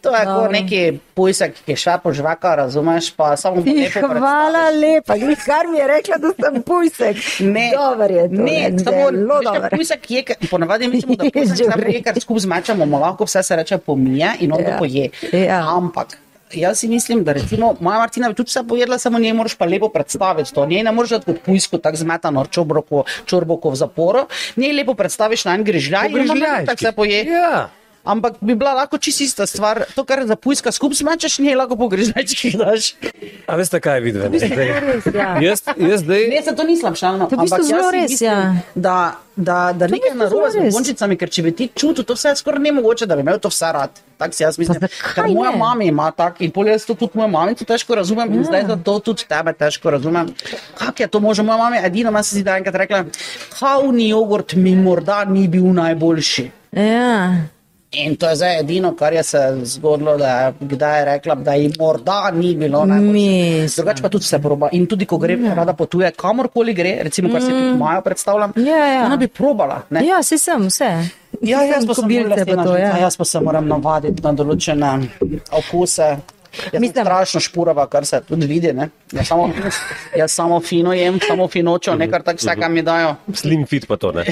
To 0.00 0.10
je 0.10 0.24
kot 0.24 0.50
neki 0.50 0.80
pujsek, 1.14 1.54
ki 1.66 1.76
šva 1.76 1.98
po 1.98 2.12
žvaka, 2.12 2.54
razumeš, 2.56 3.10
pa 3.12 3.36
samo 3.36 3.56
lepo 3.56 4.08
Hvala 4.08 4.70
lepa, 4.70 5.16
glih, 5.16 5.38
kar 5.44 5.66
mi 5.66 5.78
je 5.78 5.86
rekla, 5.86 6.16
da 6.16 6.30
sem 6.32 6.62
pujsek. 6.62 7.16
Ne, 7.40 7.70
Dober 7.70 8.10
je 8.10 8.24
to. 8.28 8.42
ne, 8.42 8.56
samo 8.78 9.10
dober. 9.10 9.70
Pujsek 9.70 10.10
je, 10.10 10.24
ponavadi 10.50 10.88
mislimo, 10.88 11.16
da 11.16 11.30
pujsek 11.34 11.56
samo 11.66 11.84
je, 11.86 12.02
kar 12.02 12.20
skupaj 12.20 12.40
zmečamo, 12.40 12.86
mu 12.86 12.98
lahko 12.98 13.24
vse 13.24 13.42
se 13.42 13.56
reče 13.56 13.78
pomije 13.78 14.34
in 14.40 14.52
on 14.52 14.60
Ja. 14.60 14.66
to 14.66 14.78
poje. 14.78 15.10
Ja. 15.32 15.76
Ampak. 15.76 16.16
Jaz 16.52 16.78
si 16.78 16.88
mislim, 16.88 17.24
da 17.24 17.32
recimo 17.32 17.76
moja 17.80 17.98
Martina 17.98 18.28
bi 18.28 18.34
tudi 18.34 18.48
vse 18.48 18.62
pojedla, 18.68 18.98
samo 18.98 19.18
njej 19.18 19.32
moraš 19.32 19.54
pa 19.54 19.64
lepo 19.64 19.88
predstaviti 19.88 20.54
to. 20.54 20.66
Njej 20.66 20.82
ne 20.82 20.92
moreš 20.92 21.10
dati 21.10 21.24
kot 21.26 21.42
pujsko, 21.42 21.78
tako 21.78 21.96
zmetano 21.96 22.46
čobroko, 22.46 23.04
čorboko 23.24 23.70
v 23.70 23.76
zaporu. 23.76 24.26
Njej 24.56 24.72
lepo 24.72 24.94
predstaviš 24.94 25.44
na 25.44 25.54
en 25.54 25.64
grižljaj 25.64 26.08
in 26.08 26.26
tako 26.66 26.78
se 26.78 26.92
poje. 26.92 27.24
Ja. 27.24 27.68
Ampak 28.04 28.40
bi 28.40 28.54
bila 28.54 28.72
lahko 28.74 28.98
čisto 28.98 29.24
ista 29.24 29.46
stvar. 29.46 29.84
To, 29.94 30.04
kar 30.04 30.24
za 30.26 30.36
pujska 30.36 30.72
skupaj 30.72 30.96
zmečeš, 31.04 31.38
njej 31.38 31.54
lahko 31.54 31.76
po 31.76 31.88
grižljajčkih 31.88 32.56
daš. 32.58 32.94
A 33.46 33.56
veste, 33.56 33.80
kaj 33.80 34.00
vidim? 34.00 34.22
res, 34.32 35.06
ja. 35.14 35.36
Jaz, 35.40 35.62
jaz 35.76 36.00
zdaj. 36.00 36.28
Ne, 36.32 36.42
se 36.42 36.54
to 36.56 36.64
ni 36.64 36.76
slabšalno. 36.80 37.28
To 37.28 37.34
je 37.34 37.38
v 37.38 37.44
bistvu 37.44 37.60
ampak 37.60 37.68
jaz 37.68 37.76
zelo 37.76 37.90
res, 37.92 38.10
mislim, 38.10 38.30
ja. 38.30 38.38
Da, 38.74 38.96
da, 39.36 39.58
da 39.76 39.84
nekaj 39.84 40.14
bistvu 40.14 40.22
narobe 40.22 40.48
z 40.50 40.64
bombončicami, 40.64 41.18
ker 41.20 41.28
če 41.28 41.44
bi 41.44 41.52
ti 41.52 41.68
čutil 41.76 42.08
to 42.08 42.16
vse, 42.16 42.32
je 42.32 42.40
skoraj 42.40 42.64
nemogoče, 42.70 43.08
da 43.10 43.20
bi 43.20 43.26
imel 43.26 43.36
to 43.36 43.52
vse 43.52 43.72
rad. 43.76 44.00
Tako 44.20 44.36
si 44.36 44.42
jaz 44.42 44.58
mislim. 44.60 44.88
Ker 45.14 45.28
moja 45.28 45.52
ne? 45.52 45.60
mama 45.60 45.84
ima 45.84 46.08
tak 46.16 46.40
in 46.40 46.50
pol 46.56 46.72
jaz 46.72 46.88
to 46.88 46.96
tudi 46.96 47.20
moja 47.20 47.28
mama 47.28 47.54
to 47.56 47.68
težko 47.68 47.96
razumem 48.00 48.32
in 48.36 48.44
zdaj 48.44 48.66
zato 48.68 48.98
tudi 49.04 49.28
tebe 49.28 49.52
težko 49.52 49.92
razumem. 49.92 50.32
Kako 50.76 51.02
je 51.02 51.08
to 51.08 51.20
možno? 51.20 51.44
Moja 51.44 51.60
mama 51.68 51.76
je 51.76 51.86
edina, 51.86 52.12
ima 52.12 52.22
se 52.22 52.36
zdi, 52.36 52.44
da 52.44 52.56
je 52.56 52.64
enkrat 52.64 52.82
rekla, 52.84 53.04
kavni 53.58 54.08
jogurt 54.08 54.56
mi 54.56 54.76
morda 54.76 55.24
ni 55.24 55.48
bil 55.48 55.72
najboljši. 55.72 56.50
Ja. 56.72 57.59
In 57.92 58.16
to 58.16 58.28
je 58.28 58.36
zdaj 58.36 58.60
edino, 58.60 58.94
kar 58.94 59.12
je 59.12 59.22
se 59.22 59.38
zgodilo, 59.64 60.16
da 60.16 60.40
je 60.40 60.52
kdaj 60.60 60.98
je 60.98 61.04
rekla, 61.06 61.34
da 61.36 61.54
ji 61.54 61.72
morda 61.78 62.30
ni 62.30 62.54
bilo 62.54 62.84
najbolje. 62.84 63.66
Drugače 63.76 64.02
pa 64.02 64.08
tudi 64.08 64.24
se 64.24 64.38
proba. 64.38 64.68
In 64.72 64.86
tudi, 64.86 65.06
ko 65.06 65.18
gre, 65.18 65.34
ja. 65.36 65.54
rada 65.54 65.72
potuje, 65.72 66.10
kamorkoli 66.12 66.74
gre, 66.74 66.98
recimo, 67.02 67.28
kar 67.28 67.42
si 67.42 67.48
tudi 67.48 67.74
Majo 67.74 68.00
predstavljam, 68.00 68.52
Ja, 68.56 68.76
ja. 68.86 69.04
ona 69.04 69.16
bi 69.16 69.26
probala. 69.28 69.82
Ne? 69.90 70.04
Ja, 70.06 70.22
se 70.22 70.38
sem, 70.38 70.66
vse. 70.66 70.90
Ja, 71.40 71.62
jaz 71.64 71.86
pa 71.86 71.94
sem 71.94 72.02
kobilce 72.02 72.44
pa 72.46 72.64
to, 72.64 72.76
ja. 72.76 72.96
jaz 72.98 73.16
pa 73.16 73.24
se 73.24 73.40
moram 73.40 73.66
navaditi 73.66 74.22
na 74.22 74.32
določene 74.32 74.92
okuse. 75.52 76.16
Jaz 76.72 76.80
Mislim- 76.80 77.04
strašno 77.04 77.40
špurava, 77.40 77.86
kar 77.86 78.06
se 78.06 78.20
tudi 78.28 78.46
vidi. 78.46 78.72
ne. 78.72 78.88
Jaz 79.12 79.26
samo, 79.26 79.50
jaz 80.16 80.30
samo 80.30 80.60
fino 80.60 80.92
jem, 80.92 81.18
samo 81.28 81.48
finočo, 81.48 81.94
ne 81.94 82.10
kar 82.10 82.22
tako 82.22 82.36
vse, 82.36 82.54
kar 82.60 82.70
mi 82.70 82.82
dajo. 82.82 83.14
Slim 83.34 83.66
fit 83.66 83.86
pa 83.86 83.96
to 83.96 84.12
ne. 84.12 84.24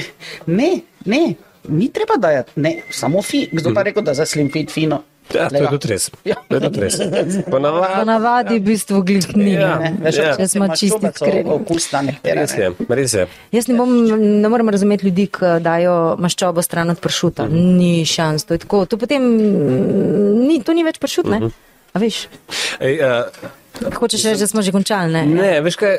Ne, 0.45 0.71
ne, 1.05 1.33
ni 1.67 1.89
treba 1.93 2.17
dajati, 2.17 2.51
ne, 2.55 2.81
samo 2.91 3.21
fi. 3.21 3.47
Kdo 3.51 3.73
pa 3.73 3.81
je 3.81 3.91
rekel, 3.91 4.03
da 4.03 4.13
za 4.13 4.25
slim 4.25 4.51
fit 4.51 4.71
fino? 4.71 5.03
Ja, 5.33 5.45
to 5.49 5.61
je 5.61 5.69
tudi 5.69 5.87
res. 5.91 6.09
To 6.49 6.57
je 6.57 6.61
tudi 6.63 6.81
res. 6.81 6.95
Ponavadi, 7.53 7.93
Ponavadi 7.99 8.55
v 8.57 8.63
bistvu 8.65 9.01
glihni. 9.05 9.51
Ja. 9.53 9.75
Ne, 9.77 9.91
veš, 10.01 10.17
Ja. 10.19 10.33
Če 10.39 10.47
smo 10.49 10.67
čisti 10.73 11.11
iskreni. 11.11 12.15
Res 12.25 12.55
je, 12.57 12.71
res 12.89 13.13
je. 13.13 13.27
Jaz 13.53 13.69
ne, 13.69 13.77
bom, 13.77 13.93
ne 14.41 14.49
morem 14.49 14.73
razumeti 14.73 15.05
ljudi, 15.05 15.27
ki 15.37 15.59
dajo 15.61 16.17
maščobo 16.17 16.65
stran 16.65 16.89
od 16.95 17.01
pršuta. 17.03 17.45
Ni 17.51 18.01
šans. 18.09 18.49
To, 18.49 18.57
je 18.57 18.65
tako, 18.65 18.83
to 18.89 18.97
potem 18.97 19.21
mm, 19.21 20.47
ni, 20.47 20.59
to 20.65 20.73
ni 20.73 20.85
več 20.87 20.97
pršut, 21.01 21.29
ne? 21.29 21.51
A 21.93 22.01
veš, 22.01 22.25
Ej, 22.85 22.99
uh, 23.01 23.93
hočeš 23.97 24.25
reči, 24.29 24.43
da 24.43 24.47
smo 24.49 24.61
že 24.65 24.73
končali, 24.73 25.13
ne? 25.13 25.23
ne, 25.25 25.53
veš 25.65 25.77
kaj, 25.79 25.95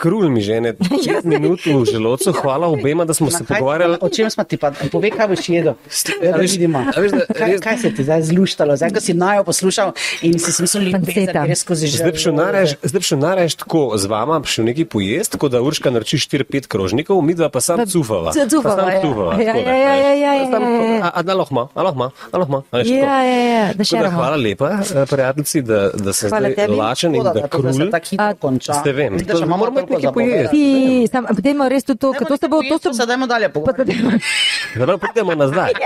krul 0.00 0.26
mi 0.26 0.40
že 0.40 0.56
ne 0.58 0.72
pet 0.78 1.24
minut 1.24 1.60
v 1.62 1.84
želodcu. 1.84 2.32
Hvala 2.34 2.66
obema, 2.68 3.04
da 3.04 3.12
smo 3.12 3.28
se 3.28 3.38
Na 3.38 3.46
kaj- 3.46 3.58
pogovarjali. 3.58 3.96
O 4.00 4.08
čem 4.08 4.26
smo 4.26 4.44
ti 4.44 4.56
pa? 4.56 4.70
Povej, 4.88 5.10
kaj 5.12 5.28
boš 5.28 5.44
jedel. 5.46 5.74
Ja, 6.18 6.32
Da 6.32 6.38
veš, 6.38 6.52
vidimo. 6.52 6.78
a 6.80 6.96
veš, 6.96 7.10
da 7.12 7.24
Kaj, 7.30 7.48
res- 7.50 7.60
kaj 7.60 7.76
se 7.78 7.88
ti 7.90 8.02
zdaj 8.02 8.22
zluštalo? 8.24 8.72
Zdaj, 8.74 8.90
ko 8.90 9.00
si 9.00 9.12
najo 9.14 9.44
poslušal 9.44 9.92
in 10.22 10.34
si 10.34 10.50
si 10.50 10.60
mislil, 10.60 10.88
Panceta. 10.90 11.32
da 11.34 11.44
gre 11.44 11.54
skozi 11.54 11.86
želodec. 11.86 12.16
Zdaj 12.16 12.32
nareš- 12.32 12.76
šel 13.02 13.18
nareš 13.20 13.52
tako 13.56 13.92
z 13.94 14.04
vama, 14.06 14.38
bi 14.38 14.48
šel 14.48 14.64
nekaj 14.66 14.84
pojesti, 14.86 15.32
tako 15.32 15.48
da 15.48 15.60
Urška 15.60 15.90
naroči 15.90 16.16
4-5 16.18 16.66
krožnikov, 16.66 17.20
mi 17.20 17.34
dva 17.34 17.48
pa 17.48 17.60
sam 17.60 17.76
Pa 17.76 17.86
cufava. 17.86 18.32
c- 18.32 18.46
cufava, 18.46 18.62
Pa 18.66 18.82
sam 18.82 18.88
ja. 18.88 19.00
cufava, 19.02 19.32
Ja, 19.34 19.52
tako 19.52 19.60
da, 19.60 19.70
ja, 19.70 19.94
ja, 19.94 19.94
veš. 19.94 20.04
ja, 20.16 20.32
ja, 20.34 20.44
Pa 20.44 20.50
sam- 20.50 20.62
ja, 20.64 20.84
ja. 20.86 21.00
A, 21.02 21.10
a 21.10 21.22
da 21.22 21.34
lahko, 21.34 21.54
a 21.70 21.82
lahko, 21.82 22.02
a 22.26 22.38
lahko, 22.38 22.56
a 22.64 22.76
lahko. 22.76 22.88
Ja, 22.88 23.16
ja, 23.22 23.38
ja, 23.50 23.72
da 23.72 23.84
še 23.84 23.90
Tako 23.90 23.96
da 23.96 24.02
ramo. 24.02 24.18
Hvala 24.18 24.36
lepa, 24.38 24.68
eh, 24.70 25.06
prijateljici, 25.06 25.62
da, 25.62 25.74
da 25.90 26.12
Hvala 26.22 26.48
zdaj 26.48 26.68
lačen 26.70 27.14
in 27.14 27.22
da 27.22 27.30
da 27.30 27.34
da 27.34 27.40
se 27.42 27.48
krul. 27.50 27.90
Ste 28.72 28.92
vem, 28.92 29.18
da 29.18 29.34
še 29.34 29.46
moramo 29.46 29.80
nekaj 29.90 30.46
za 30.46 31.12
sam, 31.12 31.26
dajmo 31.38 31.68
res 31.68 31.84
to, 31.84 31.94
ker 31.94 32.26
to 32.28 32.36
se 32.36 32.48
bo, 32.48 32.62
to 32.82 32.94
se 32.94 33.06
dajmo 33.06 33.26
dalje 33.26 33.48
pogovarjati. 33.52 33.96
Zdaj 34.74 34.86
pa 34.86 34.96
pridemo 34.98 35.34
nazaj. 35.42 35.72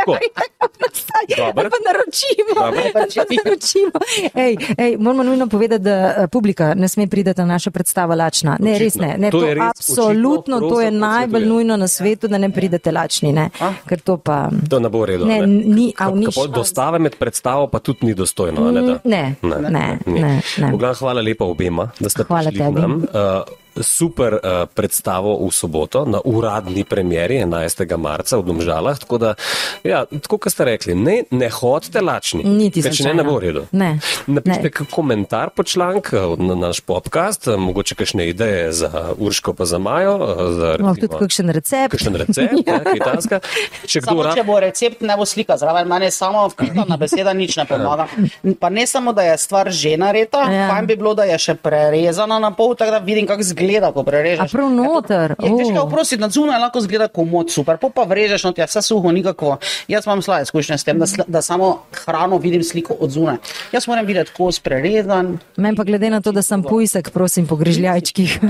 Ja, 1.28 1.36
Tako. 1.36 1.60
Ali 1.60 1.70
pa 1.70 1.78
naročimo. 1.88 2.52
Dobro. 2.54 2.80
Ali 2.82 2.92
pa 2.92 3.00
naročimo. 3.44 3.96
Ej, 4.34 4.56
ej, 4.78 4.96
moramo 4.98 5.22
nujno 5.22 5.46
povedati, 5.46 5.82
da 5.84 6.14
eh, 6.18 6.26
publika 6.28 6.74
ne 6.74 6.88
sme 6.88 7.06
priti 7.06 7.30
na 7.36 7.44
našo 7.44 7.70
predstavo 7.70 8.14
lačna. 8.14 8.56
Ne, 8.60 8.78
res 8.78 8.94
ne. 8.94 9.14
ne 9.18 9.30
To 9.30 9.40
to 9.40 9.46
je 9.46 9.54
res 9.54 9.62
absolutno, 9.64 10.56
očitno 10.56 10.70
to 10.70 10.80
je 10.80 10.90
najbolj 10.90 11.46
nujno 11.46 11.76
na 11.76 11.88
svetu, 11.88 12.28
da 12.28 12.38
ne 12.38 12.50
pridete 12.50 12.92
lačni. 12.92 13.32
Ne. 13.32 13.50
Ker 13.88 14.00
to 14.00 14.16
pa. 14.16 14.50
To 14.70 14.78
ne 14.80 14.88
bo 14.88 15.06
redo. 15.06 15.24
Ne, 15.24 15.40
ne. 15.40 15.46
ni, 15.46 15.94
a 15.98 16.10
ni. 16.10 16.26
Dostave 16.54 16.98
med 16.98 17.16
predstavo 17.16 17.66
pa 17.68 17.78
tudi 17.78 18.06
ni 18.06 18.14
dostojno. 18.14 18.68
a 18.68 18.70
Ne, 18.70 18.82
da? 18.82 18.98
Ne, 19.04 19.34
ne, 19.42 19.70
ne, 20.06 20.42
ne. 20.58 20.72
V 20.72 20.76
glavnem, 20.76 20.98
hvala 20.98 21.20
lepa 21.22 21.44
obema, 21.44 21.88
da 22.00 22.08
ste 22.08 22.24
Hvala 22.24 22.50
prišli 22.50 22.60
k 22.60 22.66
tebi. 22.66 22.80
nam. 22.80 22.92
Uh, 22.96 23.63
super 23.76 24.34
uh, 24.34 24.40
predstavo 24.66 25.36
v 25.38 25.50
soboto 25.50 26.04
na 26.04 26.20
uradni 26.20 26.84
premjeri 26.84 27.40
11. 27.40 27.54
marca 27.96 28.36
v 28.36 28.42
Domžalah. 28.44 28.98
Tako 28.98 29.18
da, 29.18 29.34
ja, 29.82 30.04
tako 30.06 30.38
kot 30.38 30.50
ste 30.50 30.64
rekli, 30.66 30.94
ne, 30.94 31.24
ne 31.30 31.48
hodite 31.50 32.00
lačni. 32.00 32.44
Niti 32.44 32.82
če 32.82 33.04
ne, 33.04 33.14
ne 33.14 33.24
bo 33.24 33.38
redo. 33.38 33.66
Ne, 33.72 33.98
Napišite 34.26 34.70
ne. 34.70 34.86
komentar 34.88 35.50
po 35.50 35.62
članku 35.64 36.16
na 36.38 36.54
naš 36.56 36.80
podcast, 36.80 37.46
eh, 37.46 37.56
mogoče 37.56 37.94
kakšne 37.94 38.28
ideje 38.28 38.72
za 38.74 38.90
Urško 39.16 39.52
pa 39.52 39.64
za 39.64 39.78
Majo. 39.78 40.14
eh, 40.14 40.52
Za, 40.52 40.76
Imam 40.78 40.94
tudi 40.94 41.14
kakšen 41.16 41.50
recept. 41.50 41.90
kakšen 41.90 42.14
recept, 42.16 42.54
ja, 42.66 42.78
kaj 42.80 42.98
taska. 43.00 43.40
Če 43.84 44.00
kdo 44.00 44.06
Samo 44.08 44.22
rad. 44.22 44.34
če 44.34 44.44
bo 44.44 44.60
recept, 44.60 45.00
ne 45.00 45.16
bo 45.16 45.24
slika 45.24 45.56
zraven, 45.56 45.88
meni 45.88 46.10
samo 46.10 46.48
vpisana 46.48 46.96
beseda 46.96 47.32
nič 47.32 47.56
ne 47.56 47.64
pomaga. 47.64 48.06
Pa 48.54 48.68
ne 48.70 48.86
samo, 48.86 49.12
da 49.12 49.22
je 49.24 49.38
stvar 49.38 49.70
že 49.70 49.96
nareta, 49.96 50.44
Ja. 50.44 50.52
ja. 50.52 50.68
fajn 50.68 50.86
bi 50.86 50.96
bilo, 50.96 51.14
da 51.14 51.24
je 51.24 51.38
še 51.40 51.54
prerezana 51.56 52.38
na 52.38 52.50
pol, 52.52 52.74
tako 52.74 52.90
da 52.90 52.98
vidim, 53.00 53.26
kako 53.26 53.42
zgleda, 53.44 53.63
ko 53.94 54.04
prerežeš. 54.04 54.44
A 54.44 54.48
prav 54.52 54.70
noter, 54.70 55.34
Je, 55.38 55.50
veš, 55.50 55.68
o. 55.68 55.74
kaj 55.74 55.82
oprosti, 55.82 56.16
na 56.16 56.28
zunaj 56.28 56.60
lahko 56.60 56.80
zgleda 56.80 57.08
komod 57.08 57.50
super, 57.50 57.78
pol 57.78 57.90
pa 57.90 58.04
vrežeš, 58.08 58.44
no 58.44 58.52
ti 58.52 58.60
je 58.60 58.66
vse 58.66 58.82
suho, 58.82 59.12
nikakvo. 59.12 59.58
Jaz 59.88 60.06
imam 60.06 60.22
slabe 60.22 60.42
izkušnje 60.42 60.78
s 60.78 60.84
tem, 60.84 60.98
da, 60.98 61.06
da 61.26 61.42
samo 61.42 61.82
hrano 62.04 62.38
vidim 62.38 62.62
sliko 62.64 62.96
od 63.00 63.10
zunaj. 63.10 63.36
Jaz 63.72 63.88
moram 63.88 64.06
videti 64.06 64.30
kos 64.36 64.60
prerezan. 64.60 65.38
Meni 65.56 65.76
pa 65.76 65.84
glede 65.84 66.10
na 66.10 66.20
to, 66.20 66.32
da 66.32 66.42
sem 66.42 66.62
pujsek, 66.62 67.10
prosim, 67.10 67.46
po 67.46 67.56
grižljajčkih. 67.56 68.38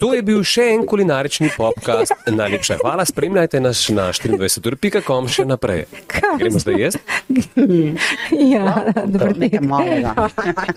To 0.00 0.12
je 0.14 0.22
bil 0.22 0.42
še 0.46 0.64
en 0.74 0.84
kulinarični 0.86 1.48
podcast. 1.56 2.12
Najlepša 2.28 2.78
hvala, 2.82 3.04
spremljajte 3.08 3.60
nas 3.60 3.80
na 3.94 4.10
24.com 4.12 5.28
še 5.32 5.44
naprej. 5.48 5.86
Kaj? 6.10 6.36
Gremo 6.38 6.60
zdaj 6.60 6.76
jesti? 6.80 7.00
ja, 8.52 8.74
dobro. 9.06 9.32
Nekaj 9.36 9.60
malega. 9.64 10.12